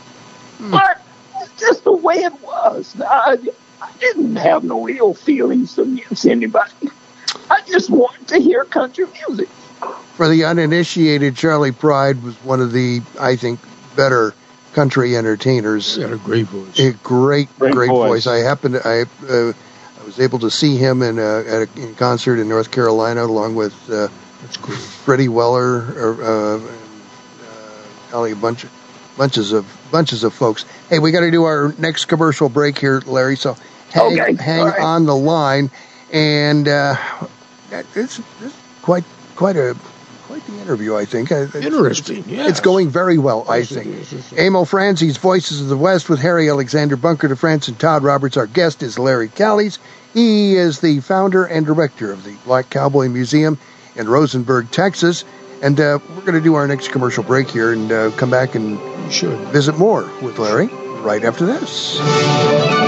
Mm. 0.59 0.71
But 0.73 1.03
it's 1.41 1.61
just 1.61 1.85
the 1.85 1.93
way 1.93 2.17
it 2.17 2.41
was. 2.43 2.95
I, 3.01 3.39
I 3.81 3.93
didn't 3.99 4.37
have 4.37 4.65
no 4.65 4.89
ill 4.89 5.15
feelings 5.15 5.79
against 5.79 6.27
anybody. 6.27 6.73
I 7.51 7.63
just 7.67 7.91
wanted 7.91 8.29
to 8.29 8.39
hear 8.39 8.65
country 8.65 9.07
music. 9.27 9.49
For 10.15 10.29
the 10.29 10.45
uninitiated, 10.45 11.37
Charley 11.37 11.73
Pride 11.73 12.23
was 12.23 12.35
one 12.45 12.61
of 12.61 12.73
the, 12.73 13.01
I 13.21 13.37
think, 13.37 13.61
better 13.95 14.35
country 14.79 15.17
entertainers. 15.17 15.97
He 15.97 16.03
had 16.03 16.13
a 16.13 16.17
great 16.19 16.47
voice. 16.47 16.79
A 16.79 16.93
great, 17.03 17.49
great, 17.59 17.73
great 17.73 17.89
voice. 17.89 18.25
voice. 18.25 18.27
I 18.29 18.37
happened, 18.37 18.75
to, 18.75 18.87
I, 18.87 19.01
uh, 19.27 19.53
I 20.01 20.05
was 20.05 20.21
able 20.21 20.39
to 20.39 20.53
see 20.53 20.77
him 20.77 21.03
in 21.03 21.19
a, 21.19 21.39
at 21.41 21.63
a 21.63 21.69
in 21.83 21.97
concert 21.97 22.39
in 22.39 22.49
North 22.49 22.71
Carolina, 22.71 23.25
along 23.25 23.57
with 23.57 23.75
uh, 23.91 24.07
cool. 24.63 24.77
Freddy 24.77 25.27
Weller, 25.27 25.83
uh, 25.83 26.59
and, 26.59 28.15
uh, 28.15 28.23
a 28.23 28.35
bunch 28.37 28.63
of 28.63 28.71
bunches 29.17 29.51
of 29.51 29.67
bunches 29.91 30.23
of 30.23 30.33
folks. 30.33 30.65
Hey, 30.89 31.01
we 31.01 31.11
got 31.11 31.21
to 31.21 31.33
do 31.33 31.43
our 31.43 31.75
next 31.77 32.05
commercial 32.05 32.49
break 32.49 32.79
here, 32.79 33.03
Larry. 33.05 33.37
So 33.37 33.57
hang, 33.91 34.21
okay. 34.21 34.41
hang 34.41 34.65
right. 34.65 34.81
on 34.81 35.07
the 35.07 35.17
line, 35.17 35.73
and 36.13 36.69
uh, 36.69 36.95
it's, 37.97 38.21
it's 38.41 38.57
quite 38.83 39.05
quite 39.35 39.57
a 39.57 39.77
the 40.47 40.61
interview. 40.61 40.97
I 40.97 41.05
think 41.05 41.31
interesting. 41.31 42.25
Yes. 42.27 42.51
It's 42.51 42.61
going 42.61 42.89
very 42.89 43.19
well. 43.19 43.49
I 43.49 43.65
think. 43.65 43.87
Emil 44.39 44.65
Franzi's 44.65 45.17
Voices 45.17 45.61
of 45.61 45.69
the 45.69 45.77
West 45.77 46.09
with 46.09 46.21
Harry 46.21 46.49
Alexander 46.49 46.97
Bunker 46.97 47.29
DeFrance 47.29 47.69
and 47.69 47.79
Todd 47.79 48.03
Roberts. 48.03 48.37
Our 48.37 48.47
guest 48.47 48.83
is 48.83 48.99
Larry 48.99 49.29
Callies. 49.29 49.79
He 50.15 50.57
is 50.57 50.81
the 50.81 51.01
founder 51.01 51.45
and 51.45 51.67
director 51.67 52.13
of 52.13 52.25
the 52.25 52.35
Black 52.45 52.71
Cowboy 52.71 53.09
Museum 53.09 53.59
in 53.97 54.09
Rosenberg, 54.09 54.71
Texas. 54.71 55.25
And 55.63 55.79
uh, 55.81 55.99
we're 56.11 56.21
going 56.23 56.35
to 56.35 56.41
do 56.41 56.55
our 56.55 56.67
next 56.69 56.93
commercial 56.93 57.25
break 57.25 57.51
here 57.51 57.73
and 57.73 57.91
uh, 57.91 58.11
come 58.13 58.31
back 58.31 58.55
and 58.55 58.79
visit 59.53 59.77
more 59.77 60.09
with 60.23 60.39
Larry 60.39 60.69
right 61.03 61.25
after 61.25 61.45
this. 61.47 62.88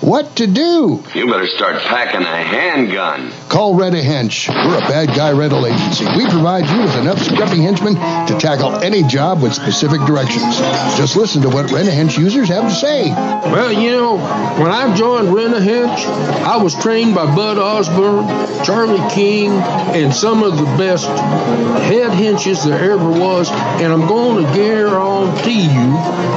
what 0.00 0.36
to 0.36 0.46
do. 0.46 1.02
You 1.14 1.26
better 1.26 1.46
start 1.46 1.80
packing 1.82 2.22
a 2.22 2.36
handgun. 2.36 3.32
Call 3.48 3.74
Rent 3.74 3.94
a 3.94 3.98
Hench. 3.98 4.48
We're 4.48 4.76
a 4.76 4.80
bad 4.80 5.08
guy 5.08 5.32
rental 5.32 5.66
agency. 5.66 6.04
We 6.16 6.28
provide 6.28 6.68
you 6.68 6.82
with 6.82 6.96
enough 6.96 7.18
scruffy 7.18 7.62
henchmen 7.62 7.94
to 7.94 8.38
tackle 8.38 8.76
any 8.76 9.02
job 9.02 9.42
with 9.42 9.54
specific 9.54 10.00
directions. 10.02 10.58
Just 10.96 11.16
listen 11.16 11.42
to 11.42 11.48
what 11.48 11.70
Rent 11.70 11.88
a 11.88 11.92
Hench 11.92 12.18
users 12.18 12.48
have 12.48 12.64
to 12.64 12.74
say. 12.74 13.10
Well, 13.10 13.72
you 13.72 13.92
know, 13.92 14.16
when 14.58 14.70
I 14.70 14.94
joined 14.96 15.32
Rent 15.32 15.54
a 15.54 15.58
Hench, 15.58 16.04
I 16.42 16.56
was 16.56 16.74
trained 16.74 17.14
by 17.14 17.26
Bud 17.34 17.58
Osborne, 17.58 18.26
Charlie 18.64 19.10
King, 19.10 19.52
and 19.52 20.12
some 20.12 20.42
of 20.42 20.56
the 20.56 20.64
best 20.76 21.06
head 21.84 22.10
henches 22.12 22.64
there 22.64 22.92
ever 22.92 23.10
was. 23.10 23.50
And 23.50 23.92
I'm 23.92 24.06
going 24.06 24.44
to 24.44 24.52
guarantee 24.54 25.62
you 25.62 25.92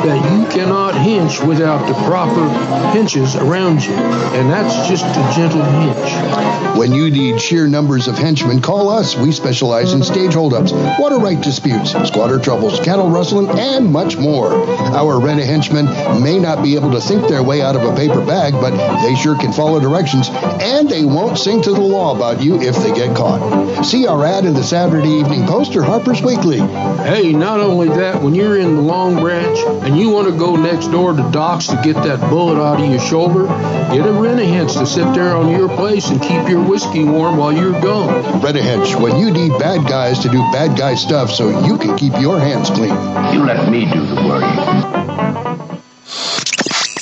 that 0.05 0.21
you 0.31 0.47
cannot 0.49 0.93
hench 0.93 1.45
without 1.45 1.87
the 1.87 1.93
proper 2.05 2.47
hinges 2.91 3.35
around 3.47 3.83
you, 3.83 3.93
and 3.93 4.51
that's 4.51 4.87
just 4.89 5.05
a 5.05 5.33
gentle 5.35 5.63
hinch. 5.63 6.77
When 6.77 6.91
you 6.91 7.09
need 7.09 7.41
sheer 7.41 7.67
numbers 7.67 8.07
of 8.07 8.17
henchmen, 8.17 8.61
call 8.61 8.89
us. 8.89 9.15
We 9.15 9.31
specialize 9.31 9.93
in 9.93 10.03
stage 10.03 10.33
holdups, 10.33 10.71
water 10.99 11.17
right 11.17 11.41
disputes, 11.41 11.91
squatter 12.07 12.39
troubles, 12.39 12.79
cattle 12.79 13.09
rustling, 13.09 13.49
and 13.49 13.91
much 13.91 14.17
more. 14.17 14.53
Our 14.53 15.19
rent 15.19 15.39
a 15.39 15.45
henchmen 15.45 15.85
may 16.21 16.37
not 16.37 16.61
be 16.61 16.75
able 16.75 16.91
to 16.91 17.01
think 17.01 17.27
their 17.27 17.41
way 17.41 17.61
out 17.61 17.75
of 17.75 17.83
a 17.83 17.95
paper 17.95 18.23
bag, 18.23 18.53
but 18.53 18.71
they 19.01 19.15
sure 19.15 19.37
can 19.37 19.53
follow 19.53 19.79
directions, 19.79 20.29
and 20.29 20.89
they 20.89 21.05
won't 21.05 21.37
sing 21.37 21.61
to 21.63 21.71
the 21.71 21.81
law 21.81 22.15
about 22.15 22.43
you 22.43 22.61
if 22.61 22.75
they 22.77 22.93
get 22.93 23.15
caught. 23.15 23.83
See 23.83 24.05
our 24.05 24.25
ad 24.25 24.45
in 24.45 24.53
the 24.53 24.63
Saturday 24.63 25.09
Evening 25.09 25.45
Post 25.47 25.75
or 25.75 25.83
Harper's 25.83 26.21
Weekly. 26.21 26.57
Hey, 26.57 27.33
not 27.33 27.59
only 27.59 27.87
that, 27.89 28.21
when 28.21 28.35
you're 28.35 28.57
in 28.57 28.75
the 28.75 28.81
Long 28.81 29.15
Branch 29.15 29.57
and 29.83 29.97
you 29.97 30.09
want 30.09 30.27
to 30.27 30.37
go 30.37 30.55
next 30.55 30.87
door 30.87 31.13
to 31.13 31.31
Doc's 31.31 31.67
to 31.67 31.81
get 31.83 31.95
that 32.03 32.19
bullet 32.29 32.61
out 32.61 32.81
of 32.81 32.89
your 32.89 32.99
shoulder, 32.99 33.36
get 33.45 34.07
a 34.07 34.11
rent-a-hench 34.11 34.79
to 34.79 34.85
sit 34.85 35.13
there 35.13 35.35
on 35.35 35.51
your 35.51 35.67
place 35.69 36.09
and 36.09 36.21
keep 36.21 36.47
your 36.49 36.63
whiskey 36.63 37.03
warm 37.03 37.37
while 37.37 37.51
you're 37.51 37.79
gone. 37.81 38.41
Rent-a-hench, 38.41 38.99
when 38.99 39.17
you 39.17 39.29
need 39.29 39.51
bad 39.59 39.87
guys 39.87 40.19
to 40.19 40.29
do 40.29 40.39
bad 40.51 40.77
guy 40.77 40.95
stuff 40.95 41.29
so 41.29 41.65
you 41.65 41.77
can 41.77 41.95
keep 41.97 42.13
your 42.19 42.39
hands 42.39 42.69
clean. 42.69 42.95
You 43.33 43.43
let 43.45 43.69
me 43.69 43.85
do 43.91 44.05
the 44.05 44.15
work. 44.27 44.43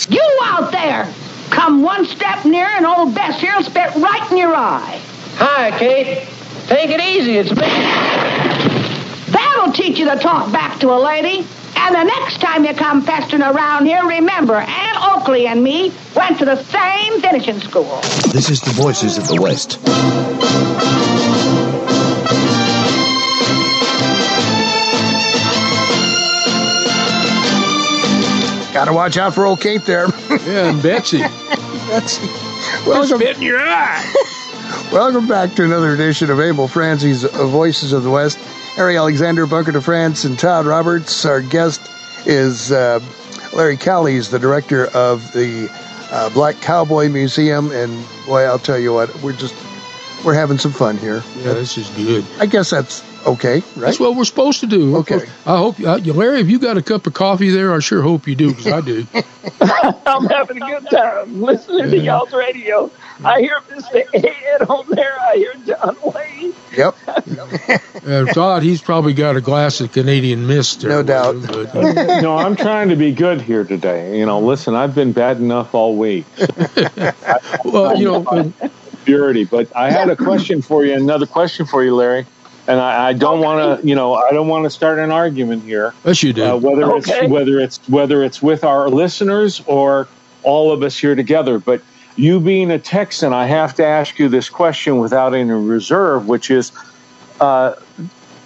You 0.09 0.39
out 0.43 0.71
there! 0.71 1.13
Come 1.49 1.83
one 1.83 2.05
step 2.05 2.43
nearer 2.43 2.67
and 2.67 2.85
old 2.85 3.15
Bess 3.15 3.39
here'll 3.39 3.63
spit 3.63 3.95
right 3.95 4.31
in 4.31 4.37
your 4.37 4.53
eye. 4.53 4.99
Hi, 5.35 5.71
Kate. 5.77 6.27
Take 6.67 6.89
it 6.89 6.99
easy, 6.99 7.37
it's 7.37 7.51
me. 7.51 7.67
That'll 9.31 9.71
teach 9.71 9.99
you 9.99 10.05
to 10.09 10.17
talk 10.17 10.51
back 10.51 10.79
to 10.79 10.91
a 10.91 10.99
lady. 10.99 11.47
And 11.75 11.93
the 11.95 12.03
next 12.03 12.39
time 12.41 12.65
you 12.65 12.73
come 12.73 13.05
pestering 13.05 13.41
around 13.43 13.85
here, 13.85 14.03
remember, 14.05 14.55
Annie 14.55 14.99
Oakley 15.01 15.47
and 15.47 15.63
me 15.63 15.93
went 16.15 16.39
to 16.39 16.45
the 16.45 16.61
same 16.63 17.21
finishing 17.21 17.59
school. 17.59 17.99
This 18.31 18.49
is 18.49 18.61
the 18.61 18.71
Voices 18.71 19.17
of 19.17 19.27
the 19.27 19.41
West. 19.41 19.79
Got 28.73 28.85
to 28.85 28.93
watch 28.93 29.15
out 29.17 29.33
for 29.33 29.45
old 29.45 29.61
Kate 29.61 29.85
there. 29.85 30.07
Yeah, 30.45 30.69
and 30.69 30.83
Betsy. 30.83 31.19
Betsy. 31.19 32.27
Welcome. 32.85 33.19
Spit 33.19 33.37
in 33.37 33.41
your 33.41 33.59
eye. 33.59 34.13
Welcome 34.91 35.27
back 35.27 35.55
to 35.55 35.63
another 35.63 35.93
edition 35.93 36.29
of 36.29 36.39
Emil 36.39 36.67
Franzi's 36.67 37.23
Voices 37.23 37.93
of 37.93 38.03
the 38.03 38.11
West. 38.11 38.37
Harry 38.75 38.97
Alexander, 38.97 39.47
Bunker 39.47 39.71
de 39.71 39.81
France, 39.81 40.25
and 40.25 40.37
Todd 40.37 40.65
Roberts. 40.65 41.25
Our 41.25 41.41
guest 41.41 41.81
is 42.25 42.73
uh, 42.73 42.99
Larry 43.53 43.77
Callies, 43.77 44.29
the 44.29 44.39
director 44.39 44.87
of 44.87 45.31
the 45.31 45.69
uh, 46.11 46.29
Black 46.31 46.59
Cowboy 46.59 47.07
Museum. 47.07 47.71
And 47.71 48.05
boy, 48.25 48.43
I'll 48.43 48.59
tell 48.59 48.77
you 48.77 48.93
what, 48.93 49.15
we're 49.21 49.31
just 49.31 49.55
we're 50.25 50.33
having 50.33 50.57
some 50.57 50.73
fun 50.73 50.97
here. 50.97 51.23
Yeah, 51.37 51.53
this 51.53 51.77
is 51.77 51.89
good. 51.91 52.25
I 52.39 52.47
guess 52.47 52.69
that's 52.69 53.01
okay, 53.25 53.55
right? 53.55 53.75
That's 53.75 53.99
what 53.99 54.15
we're 54.15 54.25
supposed 54.25 54.59
to 54.59 54.67
do. 54.67 54.97
Okay. 54.97 55.21
I 55.45 55.57
hope, 55.57 55.79
uh, 55.79 55.97
Larry, 55.97 56.41
if 56.41 56.49
you 56.49 56.59
got 56.59 56.77
a 56.77 56.81
cup 56.81 57.07
of 57.07 57.13
coffee 57.13 57.51
there, 57.51 57.73
I 57.73 57.79
sure 57.79 58.01
hope 58.01 58.27
you 58.27 58.35
do, 58.35 58.53
because 58.53 58.67
I 58.67 58.81
do. 58.81 59.07
I'm 60.05 60.25
having 60.25 60.61
a 60.61 60.79
good 60.81 60.89
time 60.89 61.41
listening 61.41 61.91
to 61.91 61.97
y'all's 61.97 62.33
radio. 62.33 62.91
I 63.23 63.39
hear 63.41 63.59
Mr. 63.69 64.03
Ed 64.13 64.61
on 64.69 64.85
there. 64.89 65.17
I 65.19 65.35
hear 65.35 65.53
John 65.65 65.97
Wayne. 66.13 66.53
Yep. 66.75 66.95
Uh, 68.05 68.23
Todd, 68.25 68.61
he's 68.61 68.83
probably 68.83 69.13
got 69.15 69.35
a 69.35 69.41
glass 69.41 69.81
of 69.81 69.91
Canadian 69.91 70.45
Mist. 70.45 70.83
No 70.83 71.01
doubt. 71.01 71.37
him, 71.37 71.41
but- 71.47 71.73
no, 72.21 72.37
I'm 72.37 72.55
trying 72.55 72.89
to 72.89 72.95
be 72.95 73.11
good 73.11 73.41
here 73.41 73.63
today. 73.63 74.19
You 74.19 74.27
know, 74.27 74.41
listen, 74.41 74.75
I've 74.75 74.93
been 74.93 75.11
bad 75.11 75.37
enough 75.37 75.73
all 75.73 75.95
week. 75.95 76.25
well, 77.65 77.97
you 77.97 78.05
know, 78.05 78.19
but- 78.21 78.71
Purity, 79.05 79.43
but 79.45 79.75
I 79.75 79.89
had 79.91 80.09
a 80.09 80.15
question 80.15 80.61
for 80.61 80.83
you, 80.85 80.93
another 80.93 81.25
question 81.25 81.65
for 81.65 81.83
you, 81.83 81.95
Larry. 81.95 82.25
And 82.67 82.79
I, 82.79 83.09
I 83.09 83.13
don't 83.13 83.39
want 83.39 83.81
to, 83.81 83.87
you 83.87 83.95
know, 83.95 84.13
I 84.15 84.31
don't 84.31 84.47
want 84.47 84.65
to 84.65 84.69
start 84.71 84.97
an 84.99 85.11
argument 85.11 85.63
here. 85.63 85.93
yes, 86.03 86.21
you 86.23 86.33
do. 86.33 86.43
Uh, 86.43 86.55
whether 86.57 86.83
Okay. 86.93 87.21
it's 87.21 87.29
whether 87.31 87.59
it's 87.59 87.89
whether 87.89 88.23
it's 88.23 88.41
with 88.41 88.63
our 88.63 88.89
listeners 88.89 89.61
or 89.67 90.07
all 90.43 90.71
of 90.71 90.81
us 90.83 90.97
here 90.97 91.13
together. 91.15 91.57
But 91.59 91.81
you 92.15 92.39
being 92.39 92.71
a 92.71 92.79
Texan, 92.79 93.33
I 93.33 93.45
have 93.45 93.75
to 93.75 93.85
ask 93.85 94.19
you 94.19 94.29
this 94.29 94.49
question 94.49 94.99
without 94.99 95.33
any 95.33 95.51
reserve, 95.51 96.27
which 96.27 96.49
is, 96.49 96.71
uh, 97.39 97.73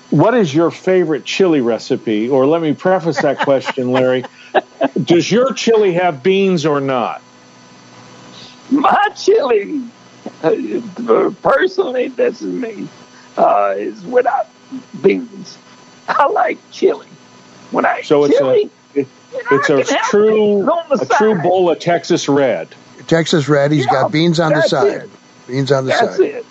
what 0.10 0.34
is 0.34 0.54
your 0.54 0.72
favorite 0.72 1.24
chili 1.26 1.62
recipe? 1.62 2.30
Or 2.30 2.46
let 2.48 2.62
me 2.62 2.74
preface 2.74 3.22
that 3.22 3.40
question, 3.40 3.92
Larry. 3.94 4.26
Does 5.04 5.32
your 5.32 5.54
chili 5.54 5.94
have 5.94 6.24
beans 6.24 6.66
or 6.66 6.82
not? 6.82 7.22
My 8.72 9.10
chili, 9.16 9.84
personally, 11.42 12.08
this 12.10 12.42
is 12.42 12.54
me, 12.54 12.88
uh, 13.38 13.76
is 13.78 14.04
without 14.04 14.48
beans. 15.02 15.58
I 16.08 16.28
like 16.28 16.58
chili. 16.72 17.08
When 17.72 17.86
I 17.86 18.02
So 18.02 18.24
it's 18.24 18.38
chili, 18.38 18.72
a 18.96 19.00
it, 19.00 19.08
it's 19.52 19.70
a 19.92 19.98
true 20.10 20.68
a 20.68 21.06
true 21.06 21.40
bowl 21.42 21.70
of 21.70 21.80
Texas 21.80 22.28
red. 22.28 22.68
Texas 23.10 23.50
Red, 23.50 23.72
he's 23.72 23.86
Yeah, 23.86 23.92
got 23.92 24.12
beans 24.12 24.40
on 24.40 24.54
the 24.54 24.62
side. 24.62 24.88
it. 25.04 25.10
Beans 25.48 25.72
on 25.72 25.86
the 25.86 25.92
That's 25.92 26.16
side. 26.18 26.22
it. 26.26 26.46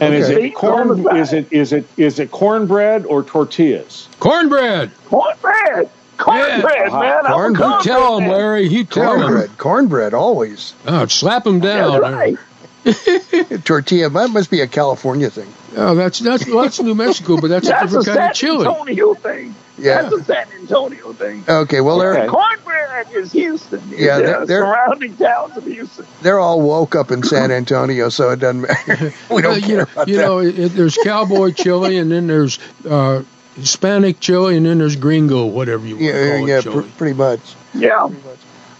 And 0.00 0.14
is 0.14 0.28
it 0.30 0.54
corn? 0.54 1.02
Beans 1.02 1.16
Is 1.18 1.30
side. 1.30 1.38
it 1.38 1.52
is 1.52 1.72
it 1.72 1.84
is 1.96 2.18
it 2.20 2.30
cornbread 2.30 3.04
or 3.04 3.22
tortillas? 3.24 4.08
cornbread. 4.20 4.90
Cornbread. 5.06 5.90
Cornbread, 6.16 6.90
Yeah. 6.90 6.98
man. 6.98 7.26
I'm 7.26 7.32
a 7.32 7.34
Cornbread. 7.34 7.56
cornbread 7.70 7.82
Tell 7.84 8.18
him. 8.18 8.28
Larry. 8.28 8.66
You 8.68 8.84
tell 8.84 9.14
him. 9.14 9.20
Cornbread. 9.22 9.58
Cornbread, 9.58 10.14
always. 10.14 10.74
Oh, 10.86 11.06
slap 11.06 11.46
him 11.46 11.60
down. 11.60 12.00
That's 12.00 12.14
right. 12.14 12.38
Tortilla, 13.64 14.08
that 14.10 14.30
must 14.30 14.50
be 14.50 14.60
a 14.60 14.66
California 14.66 15.30
thing. 15.30 15.52
Oh, 15.76 15.94
that's 15.94 16.18
that's 16.20 16.46
well, 16.46 16.62
that's 16.62 16.80
New 16.80 16.94
Mexico, 16.94 17.40
but 17.40 17.48
that's, 17.50 17.68
That's 17.68 17.92
a 17.92 17.98
a 17.98 18.02
different 18.02 18.04
San 18.06 18.16
kind 18.16 18.30
of 18.30 18.36
chili. 18.36 18.66
Antonio 18.66 19.14
thing. 19.14 19.54
Yeah. 19.78 20.02
That's 20.02 20.14
a 20.14 20.24
San 20.24 20.46
Antonio 20.60 21.12
thing. 21.12 21.44
Okay, 21.48 21.80
well, 21.80 21.98
they're, 21.98 22.18
Okay. 22.18 22.26
Cornbread 22.28 23.06
is 23.14 23.32
Houston. 23.32 23.80
Yeah, 23.90 24.18
they're- 24.18 24.46
they're- 24.46 24.60
surrounding 24.62 25.16
towns 25.16 25.56
of 25.56 25.64
Houston. 25.64 26.04
they're 26.22 26.38
all 26.40 26.60
woke 26.60 26.94
up 26.96 27.10
in 27.10 27.22
San 27.22 27.50
Antonio, 27.52 28.08
so 28.08 28.30
it 28.30 28.40
doesn't 28.40 28.62
matter. 28.62 29.12
we 29.30 29.42
don't 29.42 29.52
Uh, 29.52 29.56
you 29.56 29.62
care 29.66 29.76
know, 29.76 29.82
about 29.92 30.08
you 30.08 30.16
that. 30.16 30.22
know 30.22 30.38
it, 30.40 30.52
there's 30.74 30.96
cowboy 31.04 31.52
chili, 31.52 31.96
and 31.96 32.10
then 32.10 32.26
there's 32.26 32.58
uh, 32.88 33.22
Hispanic 33.56 34.20
chili, 34.20 34.56
and 34.56 34.66
then 34.66 34.78
there's 34.78 34.96
gringo, 34.96 35.46
whatever 35.46 35.86
you 35.86 35.94
want 35.96 36.06
to 36.06 36.12
yeah, 36.26 36.36
call 36.38 36.48
yeah, 36.48 36.58
it, 36.58 36.64
pr- 36.64 36.70
chili. 36.70 36.90
pretty 36.98 37.14
much. 37.16 37.40
Yeah. 37.74 38.08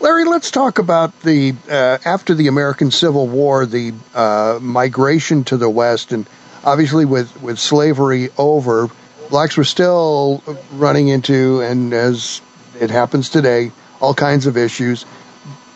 Larry, 0.00 0.24
let's 0.24 0.50
talk 0.52 0.78
about 0.78 1.18
the 1.22 1.54
uh, 1.68 1.98
after 2.04 2.34
the 2.34 2.46
American 2.46 2.90
Civil 2.92 3.26
War, 3.26 3.66
the 3.66 3.92
uh, 4.14 4.58
migration 4.62 5.42
to 5.44 5.56
the 5.56 5.68
West, 5.68 6.12
and 6.12 6.24
obviously 6.64 7.04
with 7.04 7.40
with 7.42 7.58
slavery 7.58 8.30
over, 8.38 8.88
blacks 9.30 9.56
were 9.56 9.64
still 9.64 10.42
running 10.72 11.08
into, 11.08 11.60
and 11.60 11.92
as 11.92 12.40
it 12.80 12.90
happens 12.90 13.28
today, 13.30 13.70
all 14.00 14.14
kinds 14.14 14.46
of 14.46 14.56
issues. 14.56 15.04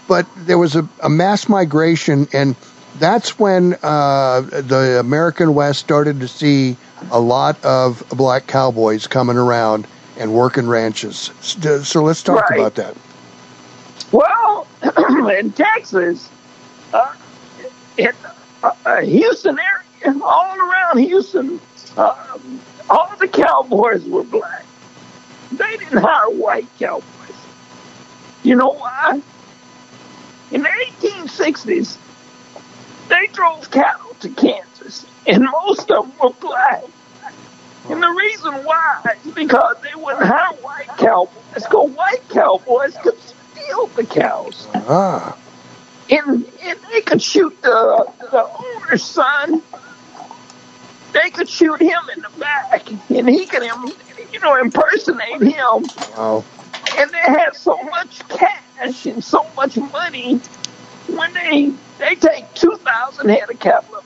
But 0.09 0.27
there 0.37 0.59
was 0.59 0.77
a, 0.77 0.89
a 1.03 1.09
mass 1.09 1.49
migration, 1.49 2.29
and 2.33 2.57
that's 2.99 3.39
when 3.39 3.75
uh, 3.83 4.41
the 4.43 4.99
American 5.01 5.55
West 5.55 5.81
started 5.81 6.21
to 6.21 6.29
see 6.29 6.77
a 7.11 7.21
lot 7.21 7.63
of 7.65 8.07
black 8.11 8.47
cowboys 8.47 9.07
coming 9.07 9.37
around 9.37 9.87
and 10.19 10.33
working 10.35 10.69
ranches. 10.69 11.31
So 11.41 12.03
let's 12.03 12.23
talk 12.23 12.49
Right. 12.51 12.61
about 12.61 12.75
that. 12.77 12.97
Well, 14.13 14.67
in 15.39 15.53
Texas, 15.53 16.29
uh, 16.93 17.15
in 17.97 18.13
uh, 18.63 18.73
uh, 18.85 19.01
Houston 19.01 19.59
area, 19.59 20.21
all 20.23 20.57
around 20.59 20.99
Houston, 20.99 21.61
um, 21.97 22.32
all 22.91 23.15
the 23.19 23.29
cowboys 23.29 24.05
were 24.05 24.25
black. 24.25 24.65
They 25.53 25.77
didn't 25.77 25.99
hire 25.99 26.31
white 26.31 26.69
cowboys. 26.79 27.05
You 28.43 28.57
know 28.57 28.71
why? 28.73 29.21
In 30.51 30.63
the 30.63 30.69
1860s, 30.69 31.97
they 33.09 33.27
drove 33.29 33.71
cattle 33.71 34.15
to 34.21 34.29
Kansas, 34.31 35.07
and 35.27 35.45
most 35.65 35.91
of 35.91 36.07
them 36.09 36.13
were 36.23 36.31
black. 36.41 36.85
And 37.89 38.03
the 38.03 38.09
reason 38.09 38.53
why 38.65 39.17
is 39.25 39.33
because 39.35 39.77
they 39.83 39.95
wouldn't 39.95 40.25
hire 40.25 40.55
white 40.57 40.89
cowboys, 40.99 41.35
because 41.55 41.91
white 41.91 42.29
cowboys 42.31 42.97
could 43.03 43.19
steal 43.21 43.87
the 43.89 44.05
cows. 44.05 44.69
Ah, 44.75 45.37
And, 46.11 46.45
and 46.63 46.79
they 46.91 47.01
could 47.01 47.21
shoot 47.23 47.61
the, 47.63 48.07
the 48.31 48.49
owner's 48.49 49.03
son. 49.03 49.63
They 51.13 51.31
could 51.31 51.49
shoot 51.49 51.81
him 51.81 52.01
in 52.17 52.23
the 52.23 52.31
back, 52.39 52.91
and 53.11 53.29
he 53.29 53.47
could, 53.47 53.63
you 54.33 54.41
know, 54.41 54.57
impersonate 54.57 55.43
him. 55.43 55.85
wow. 56.17 56.45
And 56.99 57.11
they 57.11 57.19
had 57.19 57.55
so 57.55 57.83
much 57.85 58.27
cash 58.29 59.07
and 59.07 59.23
so 59.23 59.47
much 59.57 59.77
money 59.77 60.39
when 61.09 61.33
they 61.35 61.73
they 61.99 62.15
take 62.15 62.53
two 62.55 62.77
thousand 62.79 63.29
head 63.29 63.51
of 63.51 63.59
cattle. 63.61 64.03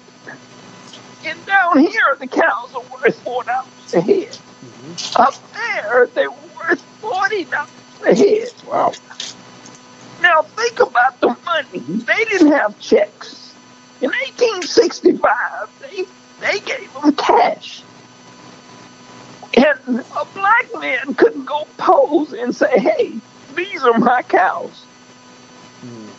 And 1.25 1.47
down 1.47 1.79
here, 1.79 2.17
the 2.21 2.27
cows 2.27 2.75
are 2.75 2.83
worth 2.93 3.21
four 3.23 3.43
dollars 3.45 3.95
a 3.95 4.01
head. 4.01 4.29
Mm-hmm. 4.29 5.23
Up 5.23 5.35
there, 5.53 6.07
they 6.15 6.29
were 6.29 6.35
worth 6.57 6.83
forty 7.01 7.45
dollars 7.45 7.71
a 8.05 8.15
head. 8.15 8.53
Wow. 8.67 8.93
Now 10.23 10.43
think 10.43 10.81
about 10.81 11.21
the 11.21 11.29
money. 11.45 11.81
Mm-hmm. 11.81 11.99
They 12.01 12.25
didn't 12.25 12.53
have 12.53 12.79
checks. 12.81 13.55
In 14.01 14.11
1865, 14.11 15.71
they 15.81 16.05
they 16.41 16.61
gave 16.61 16.93
them 16.93 17.15
cash. 17.15 17.83
And 19.57 20.05
a 20.17 20.25
black 20.35 20.69
man 20.79 21.15
couldn't 21.15 21.47
go 21.47 21.67
pose 21.79 22.33
and 22.33 22.55
say, 22.55 22.79
hey, 22.79 23.15
these 23.55 23.83
are 23.83 23.99
my 23.99 24.23
cows. 24.23 24.85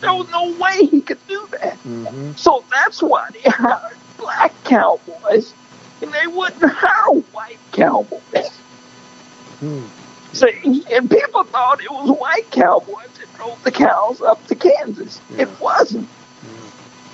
There 0.00 0.14
was 0.14 0.28
no 0.30 0.56
way 0.58 0.86
he 0.86 1.00
could 1.00 1.24
do 1.26 1.48
that. 1.52 1.74
Mm-hmm. 1.84 2.32
So 2.36 2.64
that's 2.70 3.02
why 3.02 3.28
they 3.32 3.40
hired 3.50 3.96
black 4.16 4.52
cowboys 4.64 5.52
and 6.00 6.12
they 6.12 6.26
wouldn't 6.26 6.62
hire 6.62 7.20
white 7.32 7.58
cowboys. 7.72 8.50
Hmm. 9.60 9.84
See, 10.32 10.84
and 10.92 11.10
people 11.10 11.42
thought 11.44 11.82
it 11.82 11.90
was 11.90 12.16
white 12.16 12.50
cowboys 12.50 13.08
that 13.18 13.34
drove 13.36 13.62
the 13.64 13.72
cows 13.72 14.20
up 14.20 14.44
to 14.46 14.54
Kansas. 14.54 15.20
It 15.36 15.48
wasn't. 15.60 16.08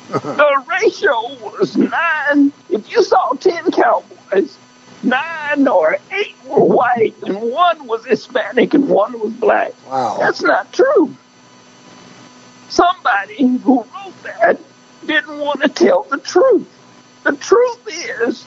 the 0.10 0.64
ratio 0.68 1.34
was 1.42 1.76
nine. 1.76 2.52
If 2.68 2.90
you 2.92 3.02
saw 3.02 3.32
ten 3.34 3.70
cowboys, 3.70 4.56
nine 5.02 5.66
or 5.66 5.98
eight 6.12 6.34
were 6.44 6.64
white, 6.64 7.14
and 7.22 7.40
one 7.40 7.86
was 7.86 8.04
Hispanic 8.04 8.74
and 8.74 8.88
one 8.88 9.18
was 9.18 9.32
black. 9.32 9.72
Wow. 9.88 10.18
That's 10.20 10.42
not 10.42 10.72
true. 10.72 11.14
Somebody 12.68 13.46
who 13.58 13.78
wrote 13.78 14.22
that 14.24 14.60
didn't 15.06 15.38
want 15.38 15.62
to 15.62 15.68
tell 15.68 16.02
the 16.04 16.18
truth. 16.18 16.68
The 17.22 17.36
truth 17.36 17.88
is, 17.88 18.44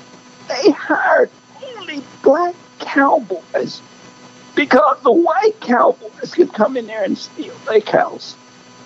they 0.48 0.72
hired 0.72 1.32
only 1.64 2.04
black 2.22 2.56
cowboys 2.80 3.82
because 4.54 5.02
the 5.02 5.12
white 5.12 5.60
cowboys 5.62 6.34
could 6.34 6.54
come 6.54 6.78
in 6.78 6.88
there 6.88 7.04
and 7.04 7.18
steal 7.18 7.56
their 7.68 7.82
cows. 7.82 8.36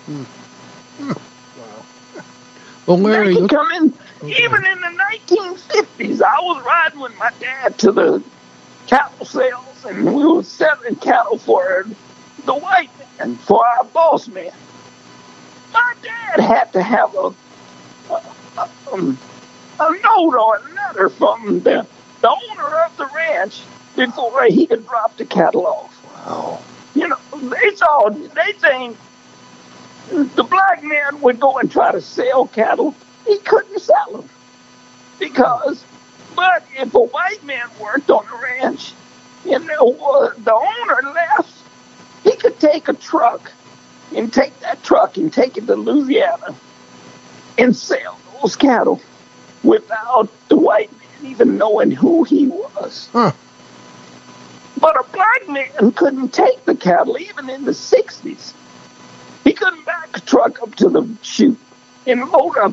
Well, 2.86 2.98
Larry, 2.98 3.28
they 3.28 3.34
could 3.34 3.42
look- 3.42 3.50
come 3.50 3.72
in 3.72 3.94
even 4.28 4.64
in 4.64 4.80
the 4.80 4.88
1950s. 4.88 6.22
I 6.22 6.40
was 6.40 6.62
riding 6.64 7.00
with 7.00 7.16
my 7.18 7.30
dad 7.40 7.78
to 7.78 7.92
the 7.92 8.22
cattle 8.86 9.26
sales, 9.26 9.84
and 9.84 10.14
we 10.14 10.24
were 10.26 10.42
selling 10.42 10.96
cattle 10.96 11.38
for 11.38 11.86
the 12.44 12.54
white 12.54 12.90
man, 13.18 13.36
for 13.36 13.64
our 13.66 13.84
boss 13.84 14.28
man. 14.28 14.52
My 15.72 15.94
dad 16.02 16.40
had 16.40 16.72
to 16.74 16.82
have 16.82 17.14
a 17.14 17.32
a, 18.10 18.22
a, 18.58 18.70
um, 18.92 19.18
a 19.80 19.90
note 19.90 20.36
or 20.36 20.56
a 20.56 20.74
letter 20.74 21.08
from 21.08 21.60
the, 21.60 21.86
the 22.20 22.28
owner 22.30 22.68
of 22.84 22.96
the 22.96 23.06
ranch 23.14 23.62
before 23.96 24.44
he 24.44 24.66
could 24.66 24.86
drop 24.86 25.16
the 25.16 25.24
cattle 25.24 25.66
off. 25.66 26.26
Wow. 26.26 26.60
You 26.94 27.08
know, 27.08 27.18
they 27.34 27.74
saw, 27.74 28.08
they 28.10 28.52
think 28.52 28.96
the 30.10 30.44
black 30.44 30.82
man 30.82 31.20
would 31.20 31.40
go 31.40 31.58
and 31.58 31.70
try 31.70 31.92
to 31.92 32.00
sell 32.00 32.46
cattle. 32.46 32.94
He 33.26 33.38
couldn't 33.38 33.80
sell 33.80 34.12
them 34.12 34.28
because, 35.18 35.84
but 36.34 36.64
if 36.78 36.94
a 36.94 36.98
white 36.98 37.44
man 37.44 37.68
worked 37.80 38.10
on 38.10 38.26
the 38.26 38.36
ranch 38.36 38.92
and 39.50 39.64
the, 39.64 40.34
the 40.38 40.54
owner 40.54 41.12
left, 41.12 41.54
he 42.24 42.32
could 42.36 42.58
take 42.58 42.88
a 42.88 42.94
truck 42.94 43.52
and 44.14 44.32
take 44.32 44.58
that 44.60 44.82
truck 44.82 45.16
and 45.16 45.32
take 45.32 45.56
it 45.56 45.66
to 45.66 45.76
Louisiana 45.76 46.54
and 47.58 47.74
sell 47.74 48.18
those 48.40 48.56
cattle 48.56 49.00
without 49.62 50.28
the 50.48 50.56
white 50.56 50.90
man 50.92 51.30
even 51.30 51.56
knowing 51.56 51.90
who 51.90 52.24
he 52.24 52.48
was. 52.48 53.08
Huh. 53.12 53.32
But 54.78 54.96
a 54.98 55.04
black 55.12 55.48
man 55.48 55.92
couldn't 55.92 56.30
take 56.30 56.64
the 56.64 56.74
cattle 56.74 57.18
even 57.18 57.48
in 57.48 57.64
the 57.64 57.70
60s. 57.70 58.52
He 59.62 59.66
couldn't 59.68 59.84
back 59.86 60.16
a 60.16 60.20
truck 60.20 60.60
up 60.60 60.74
to 60.76 60.88
the 60.88 61.08
chute 61.22 61.56
and 62.04 62.28
load 62.30 62.56
up 62.58 62.72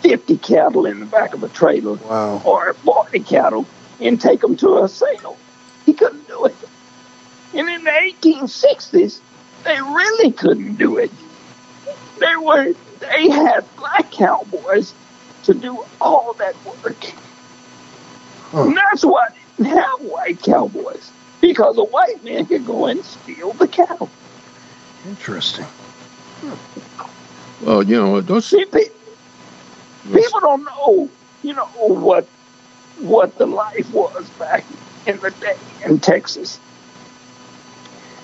50 0.00 0.38
cattle 0.38 0.86
in 0.86 1.00
the 1.00 1.04
back 1.06 1.34
of 1.34 1.42
a 1.42 1.50
trailer 1.50 1.96
Wow. 1.96 2.40
or 2.46 2.72
40 2.72 3.20
cattle 3.20 3.66
and 4.00 4.18
take 4.18 4.40
them 4.40 4.56
to 4.56 4.78
a 4.78 4.88
sale. 4.88 5.36
He 5.84 5.92
couldn't 5.92 6.26
do 6.26 6.46
it. 6.46 6.54
And 7.52 7.68
in 7.68 7.84
the 7.84 7.90
1860s, 7.90 9.20
they 9.64 9.78
really 9.78 10.32
couldn't 10.32 10.76
do 10.76 10.96
it. 10.96 11.10
They 12.20 12.36
were 12.36 12.72
they 13.00 13.28
had 13.28 13.66
black 13.76 14.10
cowboys 14.10 14.94
to 15.42 15.52
do 15.52 15.84
all 16.00 16.32
that 16.38 16.54
work. 16.64 17.04
And 18.54 18.74
that's 18.74 19.04
why 19.04 19.28
they 19.58 19.64
didn't 19.64 19.76
have 19.78 20.00
white 20.00 20.42
cowboys. 20.42 21.10
Because 21.42 21.76
a 21.76 21.84
white 21.84 22.24
man 22.24 22.46
could 22.46 22.64
go 22.64 22.86
and 22.86 23.04
steal 23.04 23.52
the 23.52 23.68
cattle. 23.68 24.08
Interesting. 25.06 25.66
Well, 27.62 27.82
you 27.82 27.96
know, 27.96 28.20
those 28.20 28.46
See, 28.46 28.64
pe- 28.64 28.88
people 30.12 30.40
don't 30.40 30.64
know, 30.64 31.08
you 31.42 31.54
know, 31.54 31.66
what 31.66 32.26
what 32.98 33.36
the 33.38 33.46
life 33.46 33.92
was 33.92 34.28
back 34.38 34.64
in 35.06 35.18
the 35.18 35.30
day 35.30 35.56
in 35.84 35.98
Texas. 35.98 36.60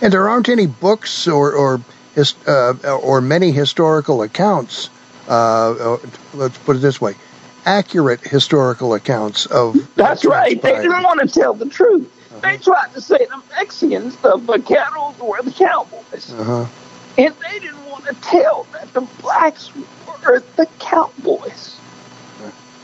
And 0.01 0.13
there 0.13 0.29
aren't 0.29 0.49
any 0.49 0.67
books 0.67 1.29
or 1.29 1.53
or 1.53 1.81
his, 2.15 2.35
uh, 2.47 2.75
or 3.03 3.21
many 3.21 3.51
historical 3.51 4.23
accounts. 4.23 4.91
Uh, 5.29 5.95
uh, 5.95 5.99
let's 6.35 6.59
put 6.59 6.77
it 6.77 6.81
this 6.81 7.01
way: 7.01 7.15
accurate 7.65 8.21
historical 8.21 8.95
accounts 8.95 9.47
of. 9.47 9.77
That's 9.95 10.25
what 10.25 10.35
right. 10.35 10.61
They 10.61 10.73
didn't 10.73 11.03
want 11.03 11.21
to 11.21 11.29
tell 11.29 11.55
the 11.55 11.69
truth. 11.69 12.11
They 12.43 12.57
tried 12.57 12.93
to 12.95 13.01
say 13.01 13.27
the 13.27 13.43
Mexicans, 13.51 14.17
the 14.17 14.39
vaqueros, 14.39 15.19
were 15.19 15.43
the 15.43 15.53
cowboys. 15.53 16.33
Uh-huh. 16.33 16.67
And 17.19 17.35
they 17.35 17.59
didn't 17.59 17.85
want 18.01 18.23
to 18.23 18.29
tell 18.29 18.67
that 18.73 18.93
the 18.93 19.03
blacks 19.23 19.71
were 20.25 20.43
the 20.57 20.67
cowboys. 20.79 21.77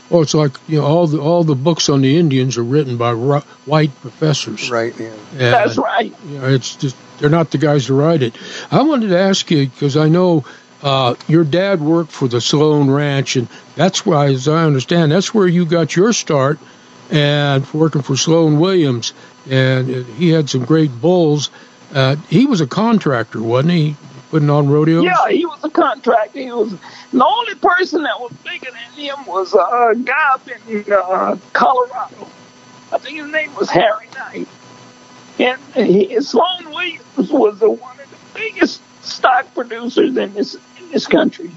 well, 0.09 0.21
it's 0.21 0.33
like 0.33 0.53
you 0.67 0.79
know, 0.79 0.85
all 0.85 1.07
the 1.07 1.19
all 1.19 1.43
the 1.43 1.55
books 1.55 1.89
on 1.89 2.01
the 2.01 2.17
Indians 2.17 2.57
are 2.57 2.63
written 2.63 2.97
by 2.97 3.11
ru- 3.11 3.41
white 3.65 3.91
professors. 4.01 4.69
Right. 4.69 4.97
Yeah. 4.99 5.13
And, 5.31 5.39
That's 5.39 5.77
right. 5.77 6.13
You 6.27 6.39
know, 6.39 6.47
it's 6.47 6.75
just 6.75 6.95
they're 7.19 7.29
not 7.29 7.51
the 7.51 7.57
guys 7.57 7.87
to 7.87 7.93
write 7.93 8.21
it. 8.21 8.37
I 8.71 8.81
wanted 8.83 9.09
to 9.09 9.19
ask 9.19 9.49
you 9.51 9.67
because 9.67 9.97
I 9.97 10.07
know 10.07 10.45
uh, 10.83 11.15
your 11.27 11.43
dad 11.43 11.81
worked 11.81 12.11
for 12.11 12.27
the 12.27 12.39
Sloan 12.41 12.89
Ranch, 12.89 13.35
and 13.35 13.47
that's 13.75 14.05
why, 14.05 14.27
as 14.27 14.47
I 14.47 14.63
understand, 14.63 15.11
that's 15.11 15.33
where 15.33 15.47
you 15.47 15.65
got 15.65 15.95
your 15.95 16.13
start, 16.13 16.59
and 17.09 17.71
working 17.73 18.03
for 18.03 18.15
Sloan 18.15 18.59
Williams, 18.59 19.13
and 19.49 20.05
he 20.05 20.29
had 20.29 20.49
some 20.49 20.65
great 20.65 21.01
bulls. 21.01 21.49
Uh, 21.93 22.17
he 22.29 22.45
was 22.45 22.61
a 22.61 22.67
contractor, 22.67 23.41
wasn't 23.41 23.73
he? 23.73 23.95
Putting 24.37 24.51
on 24.51 24.69
rodeos. 24.69 25.03
Yeah, 25.03 25.29
he 25.29 25.47
was 25.47 25.63
a 25.63 25.69
contractor. 25.71 26.39
He 26.39 26.51
was 26.51 26.71
the 27.11 27.25
only 27.25 27.55
person 27.55 28.03
that 28.03 28.19
was 28.19 28.31
bigger 28.43 28.69
than 28.69 28.91
him 28.93 29.25
was 29.25 29.51
a 29.55 29.95
guy 29.95 30.13
up 30.31 30.47
in 30.47 30.93
uh, 30.93 31.35
Colorado. 31.53 32.27
I 32.91 32.99
think 32.99 33.17
his 33.17 33.31
name 33.31 33.55
was 33.55 33.67
Harry 33.71 34.07
Knight. 34.13 34.47
And 35.39 35.59
he, 35.73 36.21
Sloan 36.21 36.69
Williams 36.69 37.31
was 37.31 37.57
the, 37.57 37.67
one 37.71 37.99
of 37.99 38.07
the 38.11 38.17
biggest 38.35 38.79
stock 39.03 39.51
producers 39.55 40.15
in 40.15 40.31
this 40.35 40.53
in 40.53 40.91
this 40.91 41.07
country. 41.07 41.49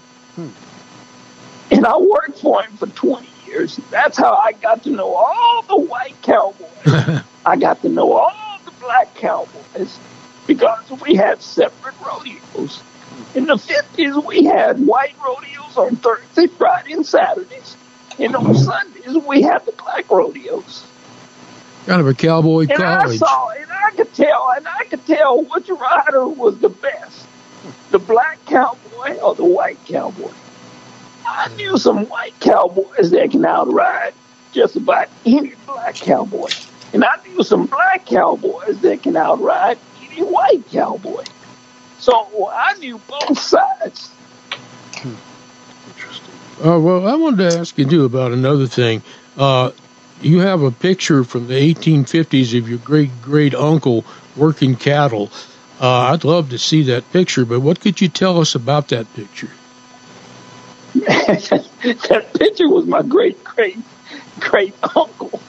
And 1.70 1.84
I 1.84 1.98
worked 1.98 2.38
for 2.38 2.62
him 2.62 2.74
for 2.78 2.86
20 2.86 3.28
years. 3.46 3.78
That's 3.90 4.16
how 4.16 4.36
I 4.36 4.52
got 4.52 4.84
to 4.84 4.90
know 4.90 5.12
all 5.14 5.60
the 5.68 5.76
white 5.76 6.16
cowboys. 6.22 6.64
I 7.44 7.56
got 7.58 7.82
to 7.82 7.90
know 7.90 8.10
all 8.12 8.58
the 8.64 8.72
black 8.80 9.14
cowboys 9.16 9.98
because 10.50 10.90
we 11.00 11.14
had 11.14 11.40
separate 11.40 11.94
rodeos. 12.04 12.82
In 13.36 13.46
the 13.46 13.54
50s, 13.54 14.26
we 14.26 14.42
had 14.42 14.84
white 14.84 15.14
rodeos 15.24 15.76
on 15.76 15.94
Thursday, 15.94 16.48
Friday, 16.48 16.92
and 16.92 17.06
Saturdays. 17.06 17.76
And 18.18 18.34
on 18.34 18.56
Sundays, 18.56 19.16
we 19.28 19.42
had 19.42 19.64
the 19.64 19.70
black 19.70 20.10
rodeos. 20.10 20.84
Kind 21.86 22.00
of 22.00 22.08
a 22.08 22.14
cowboy 22.14 22.66
And 22.68 22.82
I 22.82 23.14
saw, 23.14 23.50
and 23.50 23.70
I 23.70 23.92
could 23.92 24.12
tell, 24.12 24.52
and 24.56 24.66
I 24.66 24.86
could 24.86 25.06
tell 25.06 25.40
which 25.40 25.68
rider 25.68 26.26
was 26.26 26.58
the 26.58 26.68
best, 26.68 27.28
the 27.92 28.00
black 28.00 28.44
cowboy 28.46 29.18
or 29.18 29.36
the 29.36 29.44
white 29.44 29.78
cowboy. 29.86 30.32
I 31.24 31.48
knew 31.54 31.78
some 31.78 32.06
white 32.06 32.38
cowboys 32.40 33.12
that 33.12 33.30
can 33.30 33.46
outride 33.46 34.14
just 34.50 34.74
about 34.74 35.10
any 35.24 35.54
black 35.64 35.94
cowboy, 35.94 36.48
and 36.92 37.04
I 37.04 37.18
knew 37.24 37.44
some 37.44 37.66
black 37.66 38.04
cowboys 38.04 38.80
that 38.80 39.04
can 39.04 39.16
outride 39.16 39.78
white 40.22 40.68
cowboy. 40.70 41.24
So 41.98 42.50
I 42.52 42.74
knew 42.74 43.00
both 43.08 43.38
sides. 43.38 44.10
Uh, 46.64 46.78
well, 46.78 47.08
I 47.08 47.14
wanted 47.14 47.38
to 47.38 47.58
ask 47.58 47.78
you 47.78 47.86
too 47.86 48.04
about 48.04 48.32
another 48.32 48.66
thing. 48.66 49.02
Uh, 49.36 49.70
you 50.20 50.40
have 50.40 50.62
a 50.62 50.70
picture 50.70 51.24
from 51.24 51.48
the 51.48 51.54
1850s 51.54 52.58
of 52.58 52.68
your 52.68 52.78
great 52.78 53.10
great 53.22 53.54
uncle 53.54 54.04
working 54.36 54.76
cattle. 54.76 55.30
Uh, 55.80 56.12
I'd 56.12 56.24
love 56.24 56.50
to 56.50 56.58
see 56.58 56.82
that 56.84 57.10
picture, 57.12 57.46
but 57.46 57.60
what 57.60 57.80
could 57.80 58.00
you 58.00 58.08
tell 58.08 58.38
us 58.38 58.54
about 58.54 58.88
that 58.88 59.12
picture? 59.14 59.48
that 60.94 62.30
picture 62.34 62.68
was 62.68 62.84
my 62.86 63.02
great 63.02 63.42
great 63.44 63.78
great 64.40 64.74
uncle. 64.82 65.40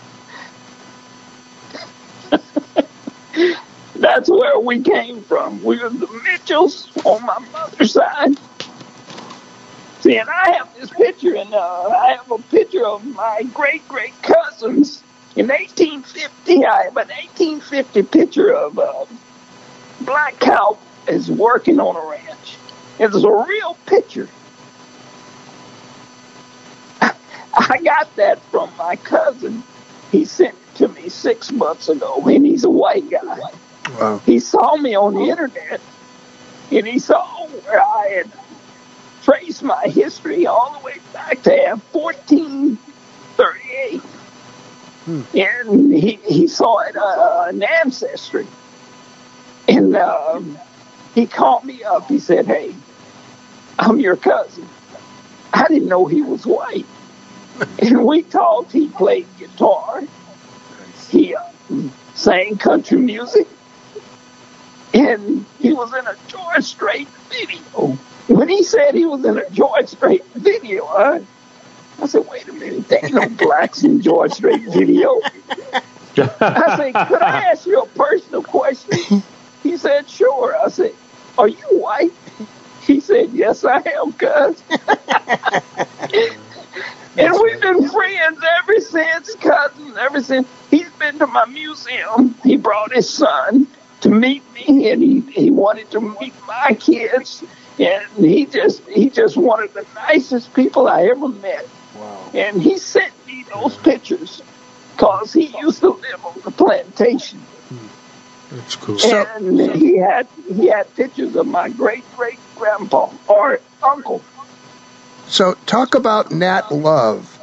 that 4.02 4.16
That's 4.16 4.30
where 4.30 4.60
we 4.60 4.82
came 4.82 5.22
from. 5.24 5.64
We 5.64 5.80
were 5.82 5.90
the 5.90 6.08
Mitchells 6.24 6.92
on 7.06 7.26
my 7.26 7.40
mother's 7.52 7.94
side. 7.94 8.36
See, 10.02 10.18
and 10.18 10.30
I 10.30 10.52
have 10.58 10.74
this 10.80 10.90
picture, 10.90 11.36
and 11.36 11.54
uh, 11.54 11.90
I 11.90 12.14
have 12.14 12.32
a 12.32 12.40
picture 12.40 12.86
of 12.86 13.06
my 13.06 13.44
great 13.54 13.88
great 13.88 14.14
cousins 14.24 15.04
in 15.36 15.48
1850. 15.48 16.66
I 16.66 16.84
have 16.84 16.98
an 16.98 17.10
1850 17.10 18.04
picture 18.04 18.52
of 18.52 18.80
uh, 18.80 19.06
Black 20.02 20.40
Cow 20.40 20.78
is 21.08 21.30
working 21.30 21.80
on 21.80 21.96
a 21.96 22.10
ranch. 22.10 22.58
It's 23.00 23.16
a 23.16 23.46
real 23.48 23.78
picture. 23.86 24.28
I 27.02 27.78
got 27.84 28.16
that 28.16 28.42
from 28.50 28.72
my 28.78 28.96
cousin. 28.96 29.64
He 30.12 30.26
sent 30.26 30.56
it 30.56 30.76
to 30.78 30.88
me 30.88 31.10
six 31.10 31.52
months 31.52 31.90
ago, 31.90 32.24
and 32.28 32.46
he's 32.46 32.64
a 32.64 32.70
white 32.70 33.10
guy. 33.10 33.40
Wow. 34.00 34.22
He 34.26 34.40
saw 34.40 34.76
me 34.78 34.96
on 34.96 35.14
the 35.14 35.30
internet, 35.30 35.82
and 36.72 36.88
he 36.88 37.00
saw 37.00 37.46
where 37.48 37.82
I 37.82 38.08
had 38.08 38.32
traced 39.24 39.64
my 39.64 39.88
history 39.88 40.48
all 40.48 40.74
the 40.74 40.80
way 40.86 40.96
back 41.14 41.42
to 41.44 41.80
1438. 41.92 44.02
And 45.34 45.94
he, 45.94 46.20
he 46.28 46.48
saw 46.48 46.80
it, 46.80 46.96
uh, 46.96 47.46
an 47.48 47.64
ancestry. 47.64 48.48
And 49.68 49.96
um, 49.96 50.58
he 51.16 51.28
called 51.28 51.64
me 51.64 51.84
up. 51.84 52.08
He 52.08 52.20
said, 52.20 52.46
Hey, 52.46 52.76
I'm 53.80 54.00
your 54.00 54.16
cousin. 54.16 54.68
I 55.54 55.68
didn't 55.68 55.88
know 55.88 56.06
he 56.06 56.22
was 56.22 56.46
white. 56.46 56.86
and 57.80 58.06
we 58.06 58.24
talked. 58.24 58.72
He 58.72 58.88
played 58.88 59.28
guitar. 59.38 60.04
He 61.10 61.36
uh, 61.36 61.44
sang 62.16 62.58
country 62.58 63.00
music. 63.00 63.48
And 64.94 65.46
he 65.60 65.74
was 65.74 65.94
in 65.94 66.06
a 66.06 66.16
George 66.28 66.64
Strait 66.64 67.08
video. 67.30 67.98
When 68.28 68.50
he 68.50 68.64
said 68.64 68.94
he 68.94 69.06
was 69.06 69.24
in 69.26 69.38
a 69.38 69.50
George 69.50 69.88
Strait 69.88 70.26
video, 70.34 70.86
I, 70.86 71.22
I 72.02 72.08
said, 72.08 72.28
wait 72.28 72.48
a 72.48 72.54
minute, 72.54 72.88
there 72.88 73.00
ain't 73.04 73.14
no 73.14 73.30
blacks 73.46 73.84
in 73.84 74.02
George 74.02 74.34
Strait 74.34 74.62
video. 74.70 75.22
I 76.18 76.76
said, 76.78 77.08
could 77.08 77.22
I 77.22 77.52
ask 77.52 77.66
you 77.66 77.82
a 77.82 77.88
personal 77.88 78.44
question? 78.44 79.24
He 79.64 79.78
said, 79.78 80.10
sure. 80.10 80.58
I 80.58 80.68
said, 80.70 80.94
are 81.38 81.48
you 81.48 81.64
white? 81.70 82.12
He 82.86 83.00
said, 83.00 83.32
yes, 83.32 83.64
I 83.64 83.78
am, 83.78 84.12
cuz. 84.14 84.64
and 87.18 87.34
we've 87.42 87.62
been 87.62 87.90
friends 87.90 88.40
ever 88.60 88.82
since, 88.82 89.36
cousin, 89.36 89.94
ever 89.98 90.22
since. 90.22 90.48
He's 90.70 90.90
been 90.94 91.20
to 91.20 91.28
my 91.28 91.46
museum. 91.46 92.36
He 92.44 92.58
brought 92.58 92.92
his 92.92 93.10
son 93.10 93.68
to 94.02 94.10
meet 94.10 94.44
me, 94.54 94.92
and 94.92 95.02
he, 95.02 95.22
he 95.22 95.52
wanted 95.52 95.90
to 95.92 96.02
meet 96.02 96.34
my 96.48 96.76
kids. 96.80 97.44
And 97.80 98.06
he 98.18 98.46
just 98.46 98.84
he 98.88 99.10
just 99.10 99.38
one 99.38 99.64
of 99.64 99.74
the 99.74 99.86
nicest 99.96 100.54
people 100.54 100.88
I 100.88 101.06
ever 101.06 101.30
met. 101.30 101.68
Wow. 101.96 102.30
And 102.34 102.62
he 102.62 102.78
sent 102.78 103.14
me 103.26 103.46
those 103.54 103.78
pictures 103.78 104.42
because 104.92 105.34
he 105.34 105.58
used 105.60 105.80
to 105.80 105.90
live 105.90 106.26
on 106.26 106.40
the 106.44 106.52
plantation. 106.52 107.40
Hmm. 107.40 108.56
That's 108.56 108.76
cool. 108.76 108.98
and 109.04 109.60
he 109.76 109.98
had 109.98 110.28
he 110.48 110.68
had 110.68 110.94
pictures 110.96 111.36
of 111.36 111.48
my 111.48 111.70
great 111.70 112.04
great 112.18 112.40
grandpa 112.56 113.10
or 113.28 113.60
uncle. 113.82 114.22
So 115.28 115.54
talk 115.66 115.96
about 115.96 116.32
Nat 116.32 116.72
Love. 116.72 117.40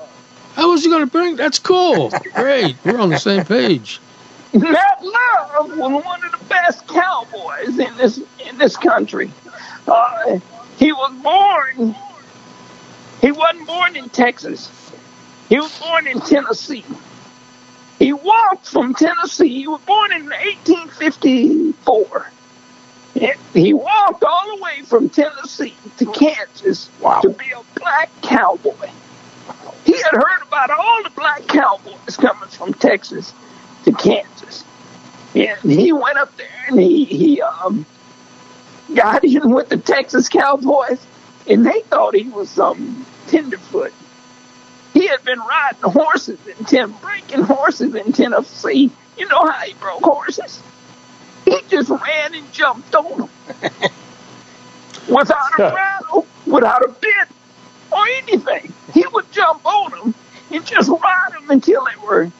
I 0.56 0.66
was 0.66 0.84
he 0.84 0.90
going 0.90 1.04
to 1.04 1.10
bring. 1.10 1.36
That's 1.36 1.58
cool. 1.58 2.10
Great. 2.34 2.76
We're 2.84 2.98
on 2.98 3.10
the 3.10 3.18
same 3.18 3.44
page. 3.44 4.00
Nat 4.54 5.02
Love 5.02 5.76
was 5.76 6.04
one 6.04 6.24
of 6.24 6.32
the 6.32 6.44
best 6.48 6.86
cowboys 6.86 7.78
in 7.78 7.96
this 7.96 8.18
in 8.48 8.58
this 8.58 8.76
country. 8.76 9.30
Uh, 9.86 10.38
he 10.78 10.92
was 10.92 11.12
born. 11.22 11.94
He 13.20 13.32
wasn't 13.32 13.66
born 13.66 13.96
in 13.96 14.08
Texas. 14.08 14.70
He 15.48 15.58
was 15.58 15.76
born 15.78 16.06
in 16.06 16.20
Tennessee. 16.20 16.84
He 17.98 18.12
walked 18.12 18.68
from 18.68 18.94
Tennessee. 18.94 19.48
He 19.48 19.66
was 19.66 19.80
born 19.82 20.12
in 20.12 20.26
1854. 20.26 22.30
He 23.54 23.72
walked 23.72 24.24
all 24.24 24.56
the 24.56 24.62
way 24.62 24.82
from 24.82 25.08
Tennessee 25.08 25.74
to 25.96 26.06
Kansas 26.12 26.90
to 27.22 27.30
be 27.30 27.50
a 27.50 27.62
black 27.80 28.10
cowboy. 28.22 28.90
He 29.84 29.94
had 29.94 30.12
heard 30.12 30.42
about 30.42 30.70
all 30.70 31.02
the 31.02 31.10
black 31.10 31.46
cowboys 31.48 32.16
coming 32.16 32.48
from 32.50 32.74
Texas 32.74 33.32
to 33.88 33.96
Kansas. 33.96 34.64
And 35.34 35.72
he 35.72 35.92
went 35.92 36.18
up 36.18 36.36
there 36.36 36.48
and 36.68 36.78
he, 36.78 37.04
he 37.04 37.42
um, 37.42 37.86
got 38.94 39.24
in 39.24 39.50
with 39.50 39.68
the 39.68 39.76
Texas 39.76 40.28
Cowboys, 40.28 41.04
and 41.46 41.64
they 41.64 41.80
thought 41.82 42.14
he 42.14 42.28
was 42.28 42.50
some 42.50 43.06
tenderfoot. 43.28 43.92
He 44.94 45.06
had 45.06 45.22
been 45.24 45.38
riding 45.38 45.82
horses 45.82 46.38
in 46.46 46.64
Ten, 46.64 46.90
breaking 46.92 47.42
horses 47.42 47.94
in 47.94 48.12
Tennessee. 48.12 48.90
You 49.16 49.28
know 49.28 49.46
how 49.46 49.60
he 49.64 49.74
broke 49.74 50.02
horses? 50.02 50.62
He 51.44 51.56
just 51.68 51.90
ran 51.90 52.34
and 52.34 52.52
jumped 52.52 52.94
on 52.94 53.18
them 53.18 53.28
without 55.08 55.58
a 55.58 55.74
rattle, 55.74 56.26
without 56.46 56.82
a 56.84 56.88
bit, 56.88 57.28
or 57.92 58.06
anything. 58.22 58.72
He 58.92 59.04
would 59.12 59.30
jump 59.30 59.64
on 59.64 59.90
them 59.92 60.14
and 60.50 60.66
just 60.66 60.88
ride 60.88 61.30
them 61.32 61.50
until 61.50 61.84
they 61.84 62.06
were 62.06 62.30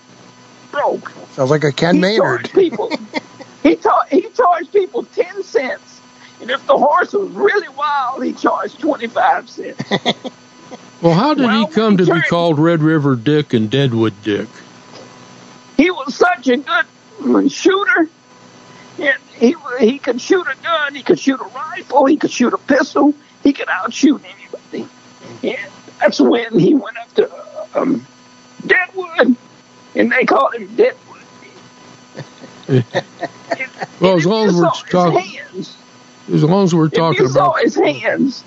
broke. 0.71 1.11
Sounds 1.33 1.51
like 1.51 1.65
a 1.65 1.73
Ken 1.73 1.97
he 1.97 2.01
Maynard. 2.01 2.41
charged 2.45 2.53
people. 2.53 2.91
he 3.63 3.77
ta- 3.77 4.07
he 4.11 4.23
charged 4.31 4.73
people 4.73 5.05
ten 5.05 5.43
cents, 5.43 6.01
and 6.41 6.51
if 6.51 6.67
the 6.67 6.77
horse 6.77 7.13
was 7.13 7.31
really 7.31 7.69
wild, 7.71 8.25
he 8.25 8.33
charged 8.33 8.79
twenty 8.81 9.07
five 9.07 9.49
cents. 9.49 9.83
Well, 11.01 11.15
how 11.15 11.33
did 11.35 11.45
Well, 11.47 11.67
he 11.69 11.73
come 11.73 11.97
to 11.99 12.05
be 12.13 12.21
called 12.23 12.59
Red 12.59 12.83
River 12.83 13.15
Dick 13.15 13.55
and 13.55 13.71
Deadwood 13.71 14.21
Dick? 14.25 14.49
he 15.77 15.93
was 15.93 16.17
such 16.17 16.49
a 16.49 16.57
good 16.57 17.53
shooter. 17.53 18.09
And 18.99 19.17
he 19.37 19.55
he 19.79 20.01
could 20.01 20.21
shoot 20.21 20.45
a 20.49 20.57
gun, 20.61 20.97
he 20.97 21.05
could 21.05 21.21
shoot 21.21 21.41
a 21.41 21.45
rifle, 21.45 22.05
he 22.07 22.17
could 22.17 22.33
shoot 22.33 22.53
a 22.53 22.59
pistol, 22.59 23.15
he 23.45 23.53
could 23.53 23.69
outshoot 23.69 24.21
anybody. 24.25 24.89
And 25.45 25.71
that's 26.01 26.21
when 26.21 26.59
he 26.59 26.75
went 26.75 26.97
up 26.97 27.15
to 27.15 27.79
um, 27.79 28.05
Deadwood, 28.67 29.37
and 29.99 30.11
they 30.11 30.25
called 30.25 30.55
him 30.55 30.75
Deadwood. 30.75 31.05
Well, 34.01 34.17
as 34.17 34.27
long 34.27 34.49
as 34.49 34.55
we're 34.55 34.71
talking, 34.91 35.33
as 35.59 36.45
long 36.45 36.65
as 36.65 36.75
we're 36.75 36.87
if 36.87 36.93
talking 36.93 37.23
you 37.23 37.29
saw 37.29 37.51
about, 37.51 37.63
his 37.63 37.75
hands, 37.75 38.45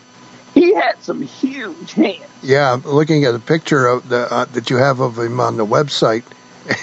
he 0.53 0.73
had 0.73 1.01
some 1.01 1.21
huge 1.21 1.93
hands. 1.93 2.23
Yeah, 2.41 2.73
I'm 2.73 2.81
looking 2.83 3.25
at 3.25 3.35
a 3.35 3.39
picture 3.39 3.85
of 3.87 4.07
the 4.07 4.31
uh, 4.31 4.45
that 4.45 4.69
you 4.69 4.77
have 4.77 4.99
of 4.99 5.17
him 5.17 5.39
on 5.39 5.57
the 5.57 5.65
website, 5.65 6.23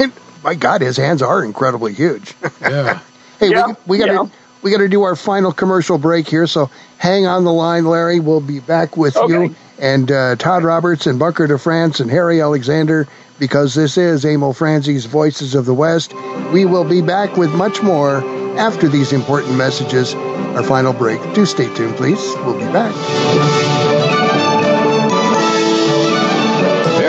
and 0.00 0.12
my 0.44 0.54
God, 0.54 0.82
his 0.82 0.96
hands 0.96 1.22
are 1.22 1.42
incredibly 1.44 1.94
huge. 1.94 2.34
yeah, 2.60 3.00
hey, 3.40 3.50
Yeah, 3.50 3.68
we, 3.68 3.74
we 3.86 3.98
gotta 3.98 4.12
yeah. 4.12 4.26
we 4.60 4.70
gotta 4.70 4.88
do 4.88 5.02
our 5.02 5.16
final 5.16 5.52
commercial 5.52 5.96
break 5.96 6.28
here, 6.28 6.46
so 6.46 6.70
hang 6.98 7.26
on 7.26 7.44
the 7.44 7.52
line, 7.52 7.86
Larry. 7.86 8.20
We'll 8.20 8.40
be 8.40 8.60
back 8.60 8.96
with 8.96 9.16
you 9.16 9.54
and 9.78 10.10
uh, 10.10 10.36
Todd 10.36 10.64
Roberts 10.64 11.06
and 11.06 11.18
Bunker 11.18 11.46
de 11.46 11.58
France 11.58 12.00
and 12.00 12.10
Harry 12.10 12.40
Alexander 12.42 13.06
because 13.39 13.74
this 13.74 13.97
is 13.97 14.24
Emil 14.24 14.53
Franzi's 14.53 15.07
Voices 15.07 15.55
of 15.55 15.66
the 15.66 15.74
West. 15.74 16.12
We 16.53 16.64
will 16.64 16.84
be 16.84 17.03
back 17.03 17.36
with 17.36 17.51
much 17.51 17.82
more 17.82 18.24
after 18.59 18.89
these 18.89 19.12
important 19.12 19.57
messages. 19.57 20.14
Our 20.14 20.62
final 20.62 20.93
break. 20.93 21.20
Do 21.34 21.47
stay 21.47 21.72
tuned, 21.74 21.97
please. 21.97 22.20
We'll 22.45 22.59
be 22.59 22.64
back. 22.72 23.67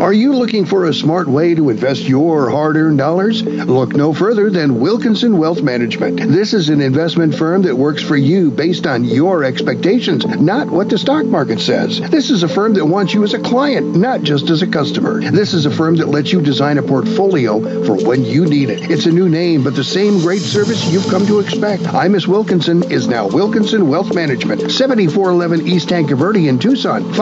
Are 0.00 0.12
you 0.12 0.32
looking 0.34 0.66
for 0.66 0.86
a 0.86 0.94
smart 0.94 1.28
way 1.28 1.54
to 1.54 1.70
invest 1.70 2.02
your 2.02 2.50
hard-earned 2.50 2.98
dollars? 2.98 3.42
Look 3.42 3.94
no 3.94 4.12
further 4.12 4.50
than 4.50 4.80
Wilkinson 4.80 5.38
Wealth 5.38 5.62
Management. 5.62 6.18
This 6.18 6.52
is 6.52 6.68
an 6.68 6.80
investment 6.80 7.34
firm 7.34 7.62
that 7.62 7.76
works 7.76 8.02
for 8.02 8.16
you 8.16 8.50
based 8.50 8.86
on 8.86 9.04
your 9.04 9.44
expectations, 9.44 10.26
not 10.26 10.68
what 10.68 10.88
the 10.88 10.98
stock 10.98 11.24
market 11.26 11.60
says. 11.60 12.00
This 12.00 12.30
is 12.30 12.42
a 12.42 12.48
firm 12.48 12.74
that 12.74 12.86
wants 12.86 13.14
you 13.14 13.22
as 13.22 13.34
a 13.34 13.38
client, 13.38 13.94
not 13.94 14.22
just 14.22 14.50
as 14.50 14.62
a 14.62 14.66
customer. 14.66 15.20
This 15.20 15.54
is 15.54 15.64
a 15.64 15.70
firm 15.70 15.96
that 15.96 16.08
lets 16.08 16.32
you 16.32 16.40
design 16.42 16.78
a 16.78 16.82
portfolio 16.82 17.60
for 17.84 17.96
when 18.04 18.24
you 18.24 18.46
need 18.46 18.70
it. 18.70 18.90
It's 18.90 19.06
a 19.06 19.12
new 19.12 19.28
name, 19.28 19.62
but 19.62 19.76
the 19.76 19.84
same 19.84 20.18
great 20.18 20.42
service 20.42 20.92
you've 20.92 21.08
come 21.08 21.26
to 21.26 21.38
expect. 21.38 21.84
I 21.94 22.08
Miss 22.08 22.26
Wilkinson 22.26 22.90
is 22.90 23.06
now 23.06 23.28
Wilkinson 23.28 23.88
Wealth 23.88 24.14
Management, 24.14 24.72
7411 24.72 25.68
East 25.68 25.88
Tanque 25.88 26.10
Verde 26.10 26.48
in 26.48 26.58
Tucson, 26.58 27.12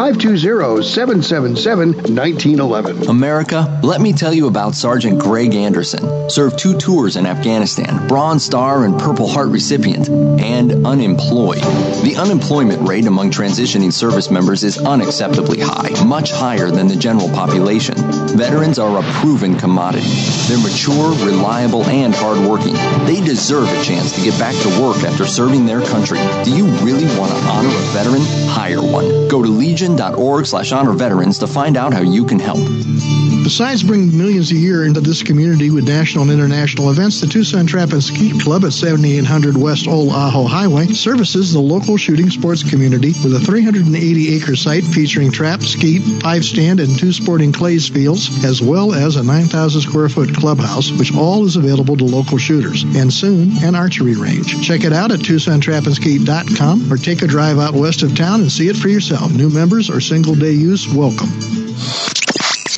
520-777-1911. 2.68 3.08
America, 3.08 3.80
let 3.82 4.00
me 4.00 4.12
tell 4.12 4.32
you 4.32 4.46
about 4.46 4.74
Sergeant 4.74 5.18
Greg 5.18 5.54
Anderson. 5.54 6.30
Served 6.30 6.58
two 6.58 6.76
tours 6.78 7.16
in 7.16 7.26
Afghanistan, 7.26 8.06
Bronze 8.08 8.44
Star 8.44 8.84
and 8.84 8.98
Purple 8.98 9.28
Heart 9.28 9.48
recipient, 9.48 10.08
and 10.08 10.86
unemployed. 10.86 11.62
The 12.02 12.16
unemployment 12.18 12.88
rate 12.88 13.06
among 13.06 13.30
transitioning 13.30 13.92
service 13.92 14.30
members 14.30 14.64
is 14.64 14.78
unacceptably 14.78 15.60
high, 15.60 16.04
much 16.04 16.30
higher 16.30 16.70
than 16.70 16.88
the 16.88 16.96
general 16.96 17.28
population. 17.30 17.94
Veterans 18.36 18.78
are 18.78 18.98
a 18.98 19.02
proven 19.20 19.56
commodity. 19.56 20.08
They're 20.48 20.58
mature, 20.58 21.10
reliable, 21.26 21.84
and 21.84 22.14
hardworking. 22.14 22.74
They 23.06 23.20
deserve 23.20 23.68
a 23.68 23.82
chance 23.84 24.12
to 24.12 24.22
get 24.22 24.38
back 24.38 24.54
to 24.62 24.68
work 24.80 25.02
after 25.04 25.26
serving 25.26 25.66
their 25.66 25.82
country. 25.82 26.18
Do 26.44 26.54
you 26.54 26.66
really 26.84 27.04
want 27.18 27.32
to 27.32 27.38
honor 27.48 27.68
a 27.68 27.92
veteran? 27.92 28.22
Hire 28.48 28.82
one. 28.82 29.28
Go 29.28 29.42
to 29.42 29.48
legion.org 29.48 30.46
slash 30.46 30.72
honor 30.72 30.92
veterans 30.92 31.38
to 31.38 31.46
find 31.46 31.76
out 31.76 31.92
how 31.92 32.02
you 32.02 32.24
can 32.24 32.38
help. 32.38 32.51
Besides 32.54 33.82
bringing 33.82 34.16
millions 34.16 34.50
a 34.52 34.56
year 34.56 34.84
into 34.84 35.00
this 35.00 35.22
community 35.22 35.70
with 35.70 35.86
national 35.86 36.24
and 36.24 36.32
international 36.32 36.90
events, 36.90 37.20
the 37.20 37.26
Tucson 37.26 37.66
Trap 37.66 37.92
and 37.92 38.02
Skeet 38.02 38.40
Club 38.40 38.64
at 38.64 38.72
7800 38.72 39.56
West 39.56 39.88
Old 39.88 40.10
Ajo 40.10 40.44
Highway 40.44 40.86
services 40.88 41.52
the 41.52 41.60
local 41.60 41.96
shooting 41.96 42.30
sports 42.30 42.68
community 42.68 43.08
with 43.22 43.34
a 43.34 43.40
380 43.40 44.34
acre 44.34 44.56
site 44.56 44.84
featuring 44.84 45.32
trap, 45.32 45.62
skeet, 45.62 46.22
pipe 46.22 46.42
stand, 46.42 46.80
and 46.80 46.98
two 46.98 47.12
sporting 47.12 47.52
clays 47.52 47.88
fields, 47.88 48.44
as 48.44 48.62
well 48.62 48.94
as 48.94 49.16
a 49.16 49.22
9,000 49.22 49.80
square 49.80 50.08
foot 50.08 50.34
clubhouse, 50.34 50.90
which 50.92 51.14
all 51.14 51.44
is 51.44 51.56
available 51.56 51.96
to 51.96 52.04
local 52.04 52.38
shooters, 52.38 52.84
and 52.96 53.12
soon 53.12 53.50
an 53.64 53.74
archery 53.74 54.14
range. 54.14 54.66
Check 54.66 54.84
it 54.84 54.92
out 54.92 55.10
at 55.10 55.20
TucsonTrapandSkeet.com 55.20 56.92
or 56.92 56.96
take 56.96 57.22
a 57.22 57.26
drive 57.26 57.58
out 57.58 57.74
west 57.74 58.02
of 58.02 58.16
town 58.16 58.40
and 58.40 58.52
see 58.52 58.68
it 58.68 58.76
for 58.76 58.88
yourself. 58.88 59.32
New 59.32 59.50
members 59.50 59.90
or 59.90 60.00
single 60.00 60.34
day 60.34 60.52
use 60.52 60.88
welcome. 60.92 61.28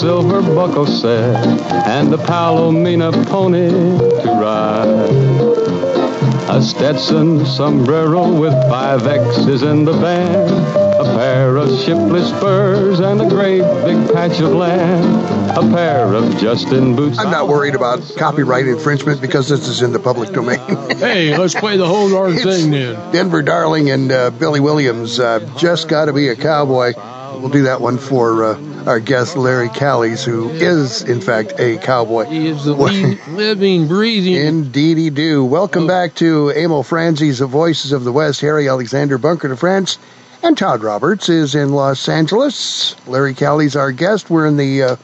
silver 0.00 0.42
buckle 0.42 0.86
set 0.86 1.36
and 1.88 2.12
a 2.12 2.18
Palomino 2.18 3.12
pony 3.28 3.70
to 3.70 4.28
ride. 4.28 5.66
A 6.48 6.62
Stetson 6.62 7.46
sombrero 7.46 8.38
with 8.38 8.52
five 8.68 9.06
X's 9.06 9.62
in 9.62 9.86
the 9.86 9.92
band, 9.92 10.50
a 11.00 11.16
pair 11.16 11.56
of 11.56 11.68
shipless 11.80 12.28
spurs 12.28 13.00
and 13.00 13.22
a 13.22 13.28
great 13.28 13.62
big 13.84 14.12
patch 14.12 14.38
of 14.40 14.52
land, 14.52 15.56
a 15.56 15.62
pair 15.74 16.12
of 16.12 16.36
Justin 16.38 16.94
boots. 16.94 17.18
I'm 17.18 17.30
not 17.30 17.48
worried 17.48 17.74
about 17.74 18.00
copyright 18.18 18.66
infringement 18.68 19.22
because 19.22 19.48
this 19.48 19.66
is 19.66 19.80
in 19.80 19.92
the 19.92 19.98
public 19.98 20.30
domain. 20.30 20.58
hey, 20.98 21.36
let's 21.36 21.54
play 21.54 21.78
the 21.78 21.86
whole 21.86 22.10
darn 22.10 22.36
thing 22.36 22.70
then. 22.70 23.12
Denver 23.12 23.40
Darling 23.40 23.90
and 23.90 24.12
uh, 24.12 24.30
Billy 24.30 24.60
Williams, 24.60 25.18
uh, 25.18 25.40
just 25.56 25.88
got 25.88 26.04
to 26.04 26.12
be 26.12 26.28
a 26.28 26.36
cowboy. 26.36 26.92
We'll 27.38 27.48
do 27.48 27.64
that 27.64 27.80
one 27.80 27.98
for 27.98 28.44
uh, 28.44 28.75
our 28.86 29.00
guest 29.00 29.36
Larry 29.36 29.68
Callies, 29.68 30.24
who 30.24 30.48
is 30.50 31.02
in 31.02 31.20
fact 31.20 31.58
a 31.58 31.76
cowboy. 31.78 32.24
He 32.24 32.46
is 32.46 32.64
the 32.64 32.74
living, 33.28 33.88
breathing. 33.88 34.34
Indeed, 34.34 34.96
he 34.96 35.10
do. 35.10 35.44
Welcome 35.44 35.86
back 35.86 36.14
to 36.16 36.50
Emil 36.50 36.84
Franzi's 36.84 37.40
The 37.40 37.46
Voices 37.46 37.92
of 37.92 38.04
the 38.04 38.12
West. 38.12 38.40
Harry 38.40 38.68
Alexander 38.68 39.18
Bunker 39.18 39.48
de 39.48 39.56
France, 39.56 39.98
and 40.42 40.56
Todd 40.56 40.82
Roberts 40.82 41.28
is 41.28 41.54
in 41.56 41.72
Los 41.72 42.08
Angeles. 42.08 42.94
Larry 43.08 43.34
Callies 43.34 43.74
our 43.74 43.90
guest. 43.90 44.30
We're 44.30 44.46
in 44.46 44.56
the 44.56 44.82
uh, 44.82 44.96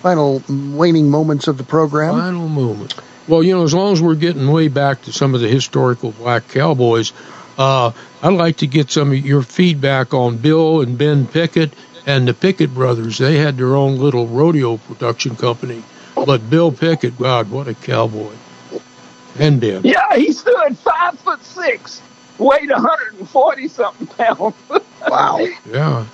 final 0.00 0.42
waning 0.48 1.08
moments 1.08 1.46
of 1.46 1.58
the 1.58 1.64
program. 1.64 2.14
Final 2.14 2.48
moment. 2.48 2.94
Well, 3.28 3.42
you 3.42 3.54
know, 3.54 3.62
as 3.62 3.74
long 3.74 3.92
as 3.92 4.02
we're 4.02 4.14
getting 4.16 4.50
way 4.50 4.68
back 4.68 5.02
to 5.02 5.12
some 5.12 5.34
of 5.34 5.40
the 5.40 5.48
historical 5.48 6.12
black 6.12 6.48
cowboys, 6.48 7.12
uh, 7.56 7.92
I'd 8.22 8.34
like 8.34 8.56
to 8.58 8.66
get 8.66 8.90
some 8.90 9.12
of 9.12 9.18
your 9.18 9.42
feedback 9.42 10.14
on 10.14 10.38
Bill 10.38 10.80
and 10.80 10.96
Ben 10.96 11.26
Pickett 11.26 11.72
and 12.08 12.26
the 12.26 12.32
Pickett 12.32 12.72
brothers. 12.72 13.18
They 13.18 13.36
had 13.36 13.58
their 13.58 13.76
own 13.76 13.98
little 13.98 14.26
rodeo 14.26 14.78
production 14.78 15.36
company. 15.36 15.84
But 16.14 16.48
Bill 16.50 16.72
Pickett, 16.72 17.18
God, 17.18 17.50
what 17.50 17.68
a 17.68 17.74
cowboy. 17.74 18.32
And 19.38 19.60
Ben. 19.60 19.82
Yeah, 19.84 20.16
he 20.16 20.32
stood 20.32 20.76
five 20.78 21.18
foot 21.20 21.44
six, 21.44 22.02
weighed 22.38 22.70
140 22.70 23.68
something 23.68 24.06
pounds. 24.08 24.56
wow. 25.08 25.46
Yeah. 25.70 26.06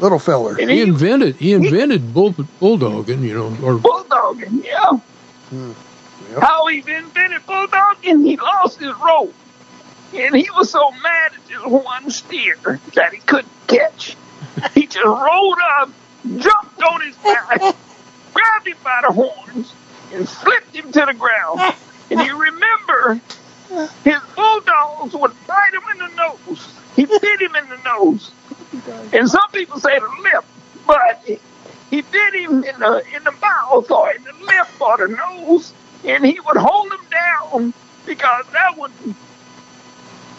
Little 0.00 0.18
feller. 0.18 0.58
And 0.60 0.68
he, 0.68 0.76
he 0.76 0.82
invented 0.82 1.36
he 1.36 1.52
invented 1.54 2.02
he, 2.02 2.08
bull, 2.08 2.32
bulldogging, 2.32 3.22
you 3.22 3.34
know, 3.34 3.46
or 3.66 3.78
bulldogging, 3.78 4.62
yeah. 4.62 4.98
Hmm. 5.48 5.72
Yep. 6.32 6.42
How 6.42 6.66
he 6.66 6.78
invented 6.78 7.46
bulldogging, 7.46 8.26
he 8.26 8.36
lost 8.36 8.80
his 8.80 8.92
rope. 8.96 9.32
And 10.12 10.36
he 10.36 10.50
was 10.50 10.70
so 10.70 10.90
mad 10.90 11.32
at 11.34 11.48
just 11.48 11.66
one 11.66 12.10
steer 12.10 12.80
that 12.94 13.14
he 13.14 13.20
couldn't 13.20 13.48
catch. 13.68 14.16
He 14.74 14.86
just 14.86 15.04
rolled 15.04 15.58
up, 15.78 15.90
jumped 16.38 16.82
on 16.82 17.00
his 17.02 17.16
back, 17.16 17.58
grabbed 18.32 18.66
him 18.66 18.76
by 18.82 19.02
the 19.06 19.12
horns, 19.12 19.72
and 20.12 20.28
flipped 20.28 20.74
him 20.74 20.92
to 20.92 21.04
the 21.06 21.14
ground. 21.14 21.74
And 22.10 22.20
you 22.20 22.40
remember, 22.40 23.20
his 24.04 24.20
bulldogs 24.34 25.14
would 25.14 25.32
bite 25.46 25.74
him 25.74 25.82
in 25.92 25.98
the 25.98 26.14
nose. 26.16 26.72
He 26.94 27.04
bit 27.04 27.40
him 27.40 27.54
in 27.56 27.68
the 27.68 27.78
nose. 27.84 28.30
And 29.12 29.28
some 29.28 29.50
people 29.52 29.78
say 29.80 29.98
the 29.98 30.08
lip, 30.22 30.44
but 30.86 31.22
he 31.90 32.02
bit 32.02 32.34
him 32.34 32.64
in 32.64 32.78
the 32.80 33.02
in 33.14 33.24
the 33.24 33.32
mouth 33.32 33.90
or 33.90 34.10
in 34.12 34.22
the 34.24 34.32
lip 34.32 34.68
or 34.80 34.96
the 34.98 35.08
nose, 35.08 35.72
and 36.04 36.24
he 36.24 36.38
would 36.40 36.56
hold 36.56 36.92
him 36.92 37.06
down 37.10 37.74
because 38.06 38.44
that 38.52 38.76
would 38.78 38.92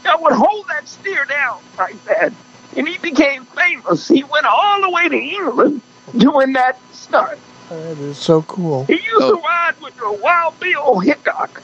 that 0.03 0.21
would 0.21 0.33
hold 0.33 0.67
that 0.69 0.87
steer 0.87 1.25
down 1.25 1.59
like 1.77 2.03
that. 2.05 2.31
And 2.75 2.87
he 2.87 2.97
became 2.97 3.45
famous. 3.45 4.07
He 4.07 4.23
went 4.23 4.45
all 4.45 4.81
the 4.81 4.89
way 4.89 5.09
to 5.09 5.17
England 5.17 5.81
doing 6.17 6.53
that 6.53 6.79
stunt. 6.93 7.39
That 7.69 7.97
is 7.97 8.17
so 8.17 8.43
cool. 8.43 8.85
He 8.85 8.93
used 8.93 9.05
oh. 9.21 9.35
to 9.35 9.41
ride 9.41 9.81
with 9.81 9.97
the 9.97 10.11
Wild 10.11 10.59
Bill 10.59 10.99
Hickok. 10.99 11.61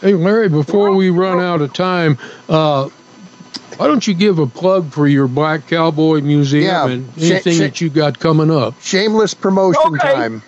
Hey, 0.00 0.14
Larry, 0.14 0.48
before 0.48 0.94
we 0.94 1.10
run 1.10 1.38
out 1.40 1.60
of 1.60 1.72
time, 1.72 2.18
uh, 2.48 2.88
why 3.76 3.86
don't 3.86 4.06
you 4.06 4.14
give 4.14 4.38
a 4.38 4.46
plug 4.46 4.92
for 4.92 5.06
your 5.06 5.28
Black 5.28 5.68
Cowboy 5.68 6.20
Museum 6.20 6.64
yeah, 6.64 6.86
and 6.88 7.18
anything 7.18 7.52
sh- 7.52 7.56
sh- 7.56 7.60
that 7.60 7.80
you 7.80 7.88
got 7.88 8.18
coming 8.18 8.50
up? 8.50 8.80
Shameless 8.82 9.34
promotion 9.34 9.94
okay. 9.94 10.12
time. 10.12 10.42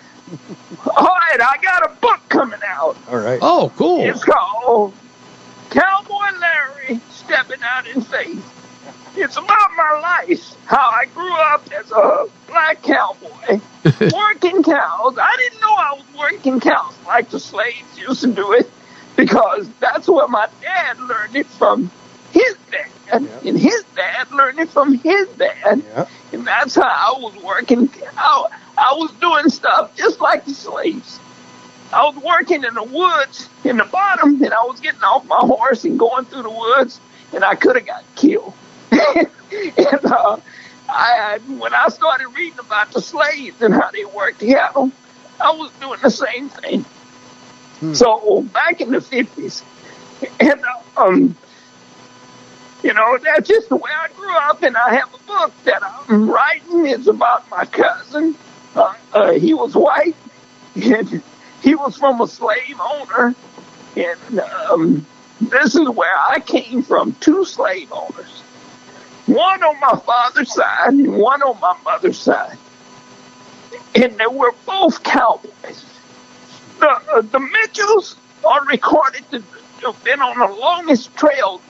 All 0.85 1.05
right, 1.05 1.39
I 1.41 1.57
got 1.61 1.89
a 1.89 1.95
book 2.01 2.19
coming 2.29 2.59
out. 2.65 2.97
All 3.09 3.17
right. 3.17 3.39
Oh, 3.41 3.71
cool. 3.77 4.01
It's 4.01 4.23
called 4.23 4.93
Cowboy 5.69 6.39
Larry 6.39 6.99
Stepping 7.11 7.61
Out 7.63 7.87
in 7.87 8.01
Faith. 8.01 8.54
It's 9.17 9.37
about 9.37 9.71
my 9.77 9.99
life, 10.01 10.55
how 10.65 10.89
I 10.89 11.05
grew 11.13 11.33
up 11.33 11.71
as 11.71 11.91
a 11.91 12.27
black 12.47 12.81
cowboy, 12.83 13.59
working 14.13 14.61
cows. 14.63 15.17
I 15.17 15.35
didn't 15.37 15.61
know 15.61 15.73
I 15.73 15.93
was 15.93 16.05
working 16.19 16.59
cows 16.59 16.93
like 17.07 17.29
the 17.29 17.39
slaves 17.39 17.97
used 17.97 18.21
to 18.21 18.27
do 18.33 18.51
it. 18.53 18.69
because 19.15 19.69
that's 19.79 20.09
where 20.09 20.27
my 20.27 20.47
dad 20.61 20.99
learned 20.99 21.37
it 21.37 21.47
from 21.47 21.89
his 22.31 22.57
dad, 22.69 22.89
and 23.45 23.57
his 23.57 23.85
dad 23.95 24.29
learned 24.31 24.59
it 24.59 24.69
from 24.69 24.95
his 24.95 25.27
dad, 25.29 25.81
and 26.33 26.45
that's 26.45 26.75
how 26.75 26.81
I 26.81 27.13
was 27.17 27.33
working. 27.41 27.89
I, 28.17 28.45
I 28.77 28.93
was 28.97 29.11
doing 29.21 29.47
stuff 29.49 29.95
just 29.95 30.19
like 30.19 30.43
the 30.43 30.53
slaves. 30.53 31.19
I 31.93 32.03
was 32.09 32.21
working 32.21 32.65
in 32.65 32.73
the 32.73 32.83
woods 32.83 33.47
in 33.63 33.77
the 33.77 33.85
bottom, 33.85 34.43
and 34.43 34.53
I 34.53 34.63
was 34.65 34.81
getting 34.81 34.99
off 35.03 35.23
my 35.27 35.37
horse 35.39 35.85
and 35.85 35.97
going 35.97 36.25
through 36.25 36.43
the 36.43 36.49
woods, 36.49 36.99
and 37.33 37.45
I 37.45 37.55
could 37.55 37.77
have 37.77 37.85
got 37.85 38.03
killed. 38.15 38.53
and 38.91 40.05
uh, 40.05 40.37
I, 40.89 41.39
when 41.47 41.73
I 41.73 41.87
started 41.89 42.27
reading 42.29 42.59
about 42.59 42.91
the 42.91 43.01
slaves 43.01 43.61
and 43.61 43.73
how 43.73 43.91
they 43.91 44.05
worked 44.05 44.39
cattle, 44.39 44.91
I 45.41 45.51
was 45.51 45.71
doing 45.79 45.99
the 46.01 46.09
same 46.09 46.49
thing. 46.49 46.85
So 47.93 48.41
back 48.41 48.81
in 48.81 48.91
the 48.91 49.01
fifties, 49.01 49.61
and 50.39 50.63
um, 50.95 51.35
you 52.83 52.93
know 52.93 53.17
that's 53.21 53.47
just 53.47 53.69
the 53.69 53.75
way 53.75 53.91
I 53.93 54.07
grew 54.13 54.35
up. 54.37 54.63
And 54.63 54.77
I 54.77 54.95
have 54.95 55.13
a 55.13 55.17
book 55.27 55.53
that 55.65 55.83
I'm 55.83 56.29
writing. 56.29 56.87
It's 56.87 57.07
about 57.07 57.49
my 57.51 57.65
cousin. 57.65 58.35
Uh, 58.75 58.93
uh, 59.13 59.31
he 59.33 59.53
was 59.53 59.75
white, 59.75 60.15
and 60.75 61.21
he 61.61 61.75
was 61.75 61.97
from 61.97 62.21
a 62.21 62.27
slave 62.27 62.79
owner, 62.79 63.35
and 63.97 64.39
um, 64.39 65.05
this 65.41 65.75
is 65.75 65.89
where 65.89 66.17
I 66.17 66.39
came 66.39 66.81
from. 66.81 67.13
Two 67.19 67.43
slave 67.45 67.91
owners, 67.91 68.41
one 69.27 69.63
on 69.63 69.79
my 69.79 69.99
father's 70.05 70.53
side 70.53 70.93
and 70.93 71.17
one 71.17 71.41
on 71.41 71.59
my 71.59 71.75
mother's 71.83 72.19
side, 72.19 72.57
and 73.95 74.17
they 74.17 74.27
were 74.27 74.53
both 74.65 75.03
cowboys 75.03 75.85
the 76.79 76.89
uh, 76.89 77.21
the 77.21 77.39
Mitchells 77.39 78.15
are 78.43 78.63
recorded 78.65 79.23
to 79.31 79.43
have 79.81 80.03
been 80.03 80.21
on 80.21 80.37
the 80.37 80.55
longest 80.55 81.15
trail 81.15 81.61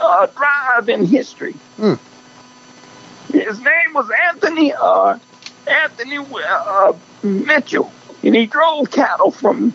uh, 0.00 0.26
drive 0.26 0.88
in 0.88 1.04
history. 1.06 1.52
Hmm. 1.76 1.94
His 3.32 3.60
name 3.60 3.94
was 3.94 4.10
Anthony 4.28 4.72
uh, 4.72 5.18
Anthony 5.66 6.18
uh, 6.18 6.92
Mitchell, 7.22 7.92
and 8.22 8.34
he 8.34 8.46
drove 8.46 8.90
cattle 8.90 9.30
from 9.30 9.72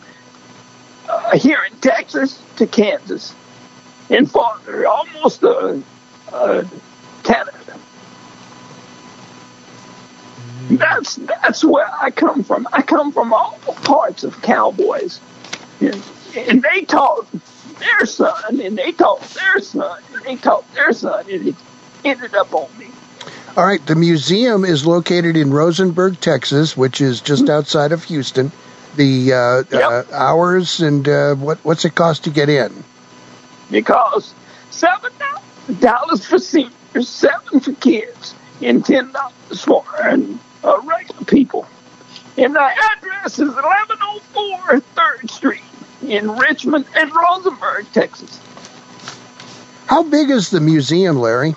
uh, 1.07 1.37
here 1.37 1.63
in 1.69 1.77
Texas 1.79 2.41
to 2.57 2.67
Kansas 2.67 3.33
and 4.09 4.29
farther, 4.29 4.87
almost 4.87 5.43
uh, 5.43 5.77
uh, 6.31 6.63
Canada. 7.25 7.79
That's 10.69 11.15
that's 11.15 11.63
where 11.63 11.87
I 12.01 12.11
come 12.11 12.43
from. 12.43 12.67
I 12.71 12.81
come 12.81 13.11
from 13.11 13.33
all 13.33 13.59
parts 13.83 14.23
of 14.23 14.41
cowboys, 14.41 15.19
and, 15.79 16.01
and 16.35 16.61
they 16.61 16.81
taught 16.81 17.27
their 17.79 18.05
son, 18.05 18.59
and 18.59 18.77
they 18.77 18.91
taught 18.91 19.21
their 19.21 19.61
son, 19.61 20.01
and 20.13 20.23
they 20.23 20.35
taught 20.37 20.71
their 20.73 20.91
son, 20.91 21.25
and 21.29 21.49
it 21.49 21.55
ended 22.03 22.33
up 22.33 22.53
on 22.53 22.75
me. 22.77 22.87
All 23.55 23.65
right, 23.65 23.85
the 23.85 23.95
museum 23.95 24.65
is 24.65 24.85
located 24.85 25.37
in 25.37 25.51
Rosenberg, 25.51 26.19
Texas, 26.19 26.75
which 26.75 26.99
is 26.99 27.21
just 27.21 27.49
outside 27.49 27.91
of 27.91 28.03
Houston. 28.05 28.51
The 28.95 29.33
uh, 29.33 29.37
uh, 29.77 30.03
hours 30.11 30.81
and 30.81 31.07
uh, 31.07 31.35
what 31.35 31.59
what's 31.63 31.85
it 31.85 31.95
cost 31.95 32.23
to 32.23 32.29
get 32.29 32.49
in? 32.49 32.83
It 33.71 33.85
costs 33.85 34.33
seven 34.71 35.11
dollars 35.79 36.25
for 36.25 36.39
seniors, 36.95 37.09
seven 37.09 37.59
for 37.59 37.73
kids, 37.73 38.35
and 38.61 38.85
ten 38.85 39.11
dollars 39.11 39.63
for 39.63 39.83
and, 40.03 40.39
uh, 40.63 40.79
regular 40.83 41.25
people. 41.25 41.67
And 42.37 42.55
the 42.55 42.61
address 42.61 43.39
is 43.39 43.49
1104 43.49 44.81
3rd 44.95 45.29
Street 45.29 45.61
in 46.07 46.31
Richmond 46.31 46.85
and 46.95 47.11
Rosenberg, 47.13 47.85
Texas. 47.93 48.39
How 49.87 50.03
big 50.03 50.29
is 50.29 50.49
the 50.49 50.59
museum, 50.59 51.17
Larry? 51.17 51.55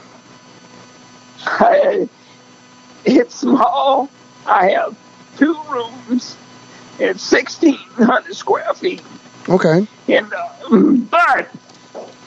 I, 1.44 2.08
it's 3.04 3.34
small. 3.34 4.08
I 4.46 4.70
have 4.70 4.96
two 5.36 5.58
rooms. 5.68 6.36
It's 7.00 7.30
1,600 7.32 8.34
square 8.34 8.74
feet. 8.74 9.02
Okay. 9.48 9.86
And 10.08 10.32
uh, 10.32 10.80
but 11.10 11.48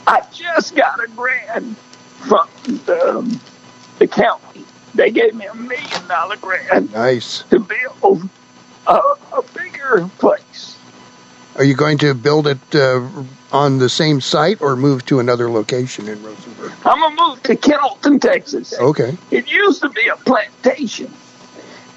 I 0.07 0.23
just 0.33 0.75
got 0.75 1.03
a 1.03 1.07
grant 1.07 1.77
from 2.21 2.47
the, 2.85 3.39
the 3.99 4.07
county. 4.07 4.65
They 4.93 5.11
gave 5.11 5.33
me 5.35 5.45
a 5.45 5.53
million 5.55 6.07
dollar 6.07 6.35
grant 6.37 6.91
Nice. 6.93 7.43
to 7.49 7.59
build 7.59 8.29
a, 8.87 8.93
a 8.93 9.43
bigger 9.55 10.09
place. 10.19 10.77
Are 11.55 11.63
you 11.63 11.75
going 11.75 11.97
to 11.99 12.13
build 12.13 12.47
it 12.47 12.75
uh, 12.75 13.05
on 13.51 13.77
the 13.77 13.89
same 13.89 14.21
site 14.21 14.61
or 14.61 14.75
move 14.75 15.05
to 15.07 15.19
another 15.19 15.49
location 15.49 16.07
in 16.07 16.21
Rosenberg? 16.23 16.71
I'm 16.85 16.99
gonna 16.99 17.29
move 17.29 17.43
to 17.43 17.55
Kendleton, 17.55 18.19
Texas. 18.21 18.73
Okay. 18.79 19.17
It 19.31 19.49
used 19.51 19.81
to 19.81 19.89
be 19.89 20.07
a 20.07 20.15
plantation. 20.15 21.07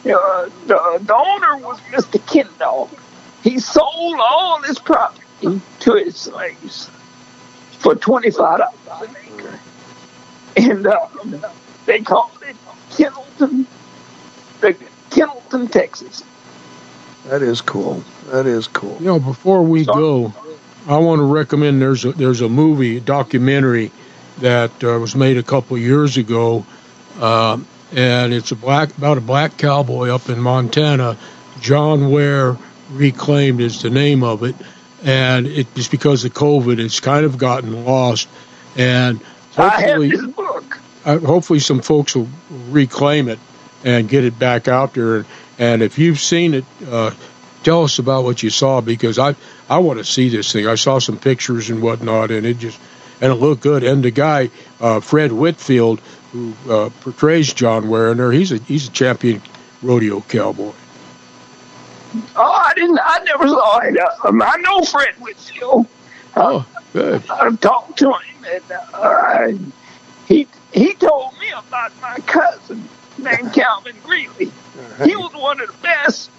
Uh, 0.05 0.51
the, 0.67 0.99
the 1.03 1.15
owner 1.15 1.57
was 1.59 1.79
Mr. 1.93 2.25
Kendall. 2.27 2.91
He 3.43 3.59
sold 3.59 4.19
all 4.21 4.61
his 4.63 4.79
property 4.79 5.61
to 5.81 5.95
his 5.95 6.17
slaves 6.17 6.91
for 7.79 7.95
twenty-five 7.95 8.59
dollars 8.87 9.09
an 9.11 9.17
acre, 9.39 9.61
and 10.57 10.87
uh, 10.87 11.09
they 11.87 12.01
called 12.01 12.31
it 12.47 12.57
Kendleton, 12.91 13.67
the 14.61 14.77
Kendleton, 15.11 15.71
Texas. 15.71 16.23
That 17.27 17.43
is 17.43 17.61
cool. 17.61 18.05
That 18.27 18.47
is 18.47 18.67
cool. 18.69 18.97
You 18.99 19.07
know, 19.07 19.21
before 19.21 19.63
we 19.63 19.85
go, 19.85 20.33
I 20.87 20.99
want 20.99 21.21
to 21.21 21.25
recommend 21.25 21.81
there's 21.81 22.05
a 22.05 22.13
there's 22.13 22.41
a 22.41 22.49
movie 22.49 23.01
documentary 23.01 23.91
that 24.39 24.73
uh, 24.85 24.99
was 24.99 25.15
made 25.15 25.39
a 25.39 25.43
couple 25.43 25.77
of 25.77 25.83
years 25.83 26.17
ago, 26.17 26.67
uh, 27.19 27.59
and 27.93 28.35
it's 28.35 28.53
a 28.53 28.57
black 28.57 28.97
about 28.97 29.19
a 29.19 29.23
black 29.23 29.57
cowboy 29.57 30.09
up 30.09 30.29
in 30.29 30.41
Montana. 30.41 31.17
John 31.61 32.11
Ware 32.11 32.59
reclaimed 32.91 33.61
is 33.61 33.81
the 33.81 33.91
name 33.91 34.23
of 34.23 34.43
it, 34.43 34.55
and 35.03 35.47
it 35.47 35.73
just 35.75 35.91
because 35.91 36.25
of 36.25 36.35
COVID, 36.35 36.79
it's 36.79 37.01
kind 37.01 37.25
of 37.25 37.39
gotten 37.39 37.85
lost, 37.87 38.29
and 38.77 39.21
I 39.57 39.81
have 39.81 39.97
hopefully, 39.97 40.33
book. 40.33 40.44
Uh, 41.05 41.19
hopefully 41.19 41.61
some 41.61 41.81
folks 41.81 42.15
will 42.15 42.29
reclaim 42.71 43.29
it 43.29 43.39
and 43.85 44.09
get 44.09 44.25
it 44.25 44.39
back 44.39 44.69
out 44.69 44.95
there. 44.95 45.27
And 45.59 45.83
if 45.83 45.99
you've 45.99 46.19
seen 46.19 46.55
it, 46.55 46.65
uh, 46.89 47.13
tell 47.63 47.85
us 47.85 47.99
about 47.99 48.25
what 48.25 48.43
you 48.43 48.51
saw 48.51 48.81
because 48.81 49.19
I 49.19 49.35
I 49.69 49.79
want 49.79 49.99
to 49.99 50.05
see 50.05 50.29
this 50.29 50.53
thing. 50.53 50.67
I 50.67 50.75
saw 50.75 50.99
some 50.99 51.19
pictures 51.19 51.71
and 51.71 51.83
whatnot, 51.83 52.31
and 52.31 52.47
it 52.47 52.59
just 52.59 52.79
and 53.21 53.33
it 53.33 53.37
looked 53.37 53.63
good. 53.63 53.85
And 53.85 54.05
the 54.05 54.11
guy 54.11 54.51
uh, 54.81 55.01
Fred 55.01 55.33
Whitfield 55.33 56.01
who 56.33 56.53
uh, 56.69 56.91
portrays 57.01 57.53
John 57.53 57.89
Ware 57.89 58.11
in 58.11 58.17
there, 58.19 58.33
he's 58.33 58.53
a 58.53 58.59
he's 58.59 58.89
a 58.89 58.91
champion 58.91 59.41
rodeo 59.83 60.21
cowboy. 60.23 60.73
Oh, 62.37 62.53
I 62.53 62.73
didn't. 62.75 62.99
I 63.03 63.19
never 63.25 63.49
saw 63.49 63.79
it. 63.81 63.97
Um, 64.25 64.43
I 64.43 64.57
know 64.59 64.83
Fred 64.83 65.15
Whitfield. 65.21 65.87
Oh, 66.37 66.67
good. 66.93 67.23
I've 67.31 67.61
talked 67.61 67.99
to 67.99 68.13
him, 68.13 68.45
and 68.47 68.65
uh, 68.93 69.53
he 70.27 70.47
he 70.75 70.93
told 70.95 71.33
me 71.39 71.51
about 71.51 71.93
my 72.03 72.17
cousin 72.27 72.89
named 73.19 73.53
Calvin 73.55 73.97
Greeley. 74.03 74.51
He 75.05 75.17
was 75.17 75.33
one 75.33 75.61
of 75.61 75.69
the 75.69 75.79
best 75.83 76.31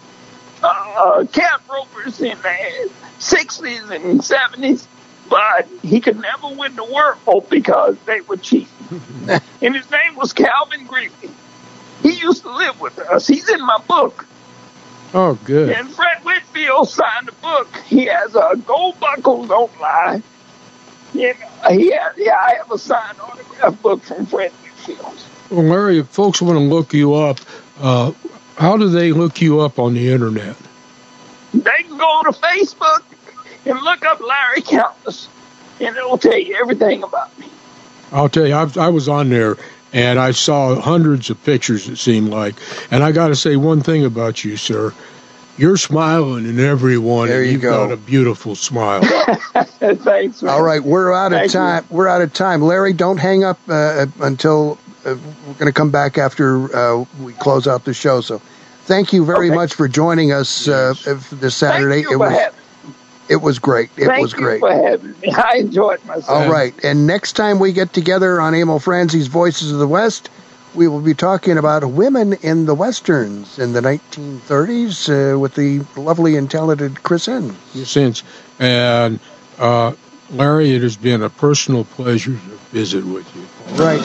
uh, 0.62 1.26
calf 1.32 1.68
ropers 1.70 2.22
in 2.22 2.38
the 2.42 2.90
'60s 3.20 3.90
and 3.92 4.20
'70s, 4.20 4.86
but 5.30 5.68
he 5.82 6.02
could 6.02 6.20
never 6.20 6.50
win 6.50 6.76
the 6.76 6.84
world 6.84 7.50
because 7.50 7.98
they 8.06 8.22
were 8.22 8.38
cheap. 8.38 8.68
and 9.62 9.76
his 9.76 9.90
name 9.90 10.16
was 10.16 10.34
Calvin 10.34 10.86
Greeley. 10.86 11.32
He 12.04 12.12
used 12.12 12.44
to 12.44 12.52
live 12.52 12.80
with 12.82 13.00
us. 13.00 13.26
He's 13.26 13.50
in 13.50 13.66
my 13.66 13.78
book. 13.88 14.26
Oh, 15.14 15.36
good. 15.46 15.70
And 15.70 15.90
Fred 15.90 16.26
Whitfield 16.26 16.90
signed 16.90 17.28
the 17.28 17.32
book. 17.34 17.74
He 17.86 18.06
has 18.06 18.36
a 18.36 18.58
gold 18.66 19.00
buckle, 19.00 19.46
don't 19.46 19.80
lie. 19.80 20.22
Yeah, 21.16 21.34
has, 21.64 22.14
yeah, 22.18 22.36
I 22.36 22.56
have 22.58 22.72
a 22.72 22.78
signed 22.78 23.20
autograph 23.22 23.82
book 23.82 24.02
from 24.04 24.26
Fred 24.26 24.52
Whitfield. 24.52 25.18
Well, 25.50 25.64
Larry, 25.64 26.00
if 26.00 26.08
folks 26.08 26.42
want 26.42 26.58
to 26.58 26.64
look 26.64 26.94
you 26.94 27.14
up, 27.14 27.40
uh, 27.80 28.12
how 28.58 28.76
do 28.78 28.90
they 28.90 29.14
look 29.14 29.42
you 29.42 29.62
up 29.62 29.80
on 29.80 29.94
the 29.94 30.12
internet? 30.12 30.56
They 31.54 31.84
can 31.84 31.98
go 31.98 32.24
to 32.24 32.32
Facebook 32.32 33.04
and 33.66 33.80
look 33.82 34.04
up 34.06 34.20
Larry 34.20 34.62
Callies, 34.62 35.28
and 35.80 35.96
it'll 35.96 36.18
tell 36.18 36.38
you 36.38 36.56
everything 36.56 37.04
about 37.04 37.38
me. 37.40 37.48
I'll 38.12 38.30
tell 38.30 38.46
you, 38.46 38.54
I, 38.54 38.70
I 38.78 38.90
was 38.90 39.08
on 39.08 39.30
there 39.30 39.56
and 39.94 40.20
I 40.20 40.32
saw 40.32 40.76
hundreds 40.76 41.30
of 41.30 41.42
pictures. 41.46 41.88
It 41.88 41.96
seemed 41.96 42.30
like, 42.30 42.56
and 42.92 43.04
I 43.04 43.14
got 43.14 43.30
to 43.30 43.36
say 43.36 43.56
one 43.56 43.82
thing 43.82 44.04
about 44.04 44.44
you, 44.44 44.58
sir. 44.58 44.94
You're 45.58 45.78
smiling 45.78 46.46
in 46.46 46.60
every 46.60 46.98
one. 46.98 47.28
There 47.30 47.38
and 47.40 47.46
you 47.48 47.54
you've 47.54 47.62
go. 47.62 47.88
got 47.88 47.94
a 47.94 47.98
beautiful 47.98 48.56
smile. 48.56 49.02
Thanks. 49.80 50.42
man. 50.42 50.54
All 50.54 50.62
right, 50.64 50.84
we're 50.84 51.14
out 51.14 51.32
of 51.32 51.40
Thank 51.40 51.54
you. 51.54 51.60
time. 51.60 51.86
We're 51.90 52.08
out 52.08 52.22
of 52.22 52.34
time. 52.34 52.62
Larry, 52.62 52.94
don't 52.94 53.18
hang 53.18 53.44
up 53.44 53.60
uh, 53.70 54.06
until 54.20 54.78
uh, 55.06 55.16
we're 55.48 55.54
going 55.54 55.68
to 55.68 55.72
come 55.74 55.92
back 55.92 56.18
after 56.18 56.76
uh, 56.76 57.06
we 57.22 57.34
close 57.34 57.68
out 57.68 57.86
the 57.86 57.94
show. 57.94 58.20
So, 58.22 58.40
thank 58.84 59.14
you 59.14 59.24
very 59.26 59.50
much 59.50 59.74
for 59.74 59.88
joining 59.88 60.34
us 60.34 60.68
uh, 60.68 60.94
f- 61.06 61.30
this 61.30 61.56
Saturday. 61.56 62.04
Thank 62.04 62.10
you 62.10 62.12
it 62.12 62.18
for 62.18 62.30
was 62.30 62.38
having 62.40 62.60
It 63.30 63.36
was 63.38 63.60
great. 63.60 63.90
It 63.98 64.06
Thank 64.08 64.22
was 64.22 64.34
you 64.34 64.40
great. 64.40 64.60
for 64.60 64.72
having 64.74 65.18
me. 65.22 65.32
I 65.36 65.58
enjoyed 65.60 66.04
myself. 66.06 66.30
All 66.30 66.52
right. 66.52 66.74
And 66.84 67.08
next 67.08 67.34
time 67.34 67.60
we 67.60 67.72
get 67.72 67.94
together 67.94 68.42
on 68.42 68.54
Emil 68.54 68.80
Franzi's 68.80 69.28
Voices 69.28 69.72
of 69.72 69.80
the 69.80 69.88
West, 69.88 70.30
we 70.76 70.88
will 70.88 71.02
be 71.02 71.14
talking 71.14 71.58
about 71.58 71.86
women 71.86 72.34
in 72.34 72.66
the 72.66 72.76
westerns 72.76 73.58
in 73.60 73.74
the 73.74 73.82
1930s 73.82 75.34
uh, 75.34 75.40
with 75.40 75.56
the 75.56 75.80
lovely 76.00 76.36
and 76.36 76.50
talented 76.52 77.02
Chris 77.04 77.28
N. 77.28 77.56
Since 77.74 78.24
and 78.60 79.20
uh, 79.58 79.94
Larry, 80.32 80.76
it 80.76 80.82
has 80.82 80.98
been 80.98 81.22
a 81.22 81.30
personal 81.30 81.86
pleasure 81.86 82.34
to 82.34 82.58
visit 82.72 83.06
with 83.06 83.26
you. 83.36 83.46
Right. 83.76 84.02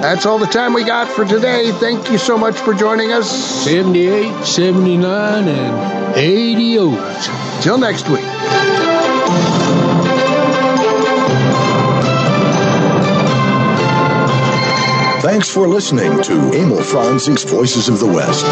That's 0.00 0.26
all 0.26 0.38
the 0.38 0.46
time 0.46 0.74
we 0.74 0.84
got 0.84 1.08
for 1.08 1.24
today. 1.24 1.72
Thank 1.72 2.10
you 2.10 2.18
so 2.18 2.36
much 2.36 2.56
for 2.56 2.74
joining 2.74 3.12
us. 3.12 3.30
78, 3.64 4.44
79, 4.44 5.48
and 5.48 6.16
80 6.16 7.62
Till 7.62 7.78
next 7.78 8.08
week. 8.08 8.73
Thanks 15.24 15.48
for 15.48 15.66
listening 15.66 16.22
to 16.24 16.52
Emil 16.52 16.82
Franzi's 16.82 17.44
Voices 17.44 17.88
of 17.88 17.98
the 17.98 18.06
West. 18.06 18.44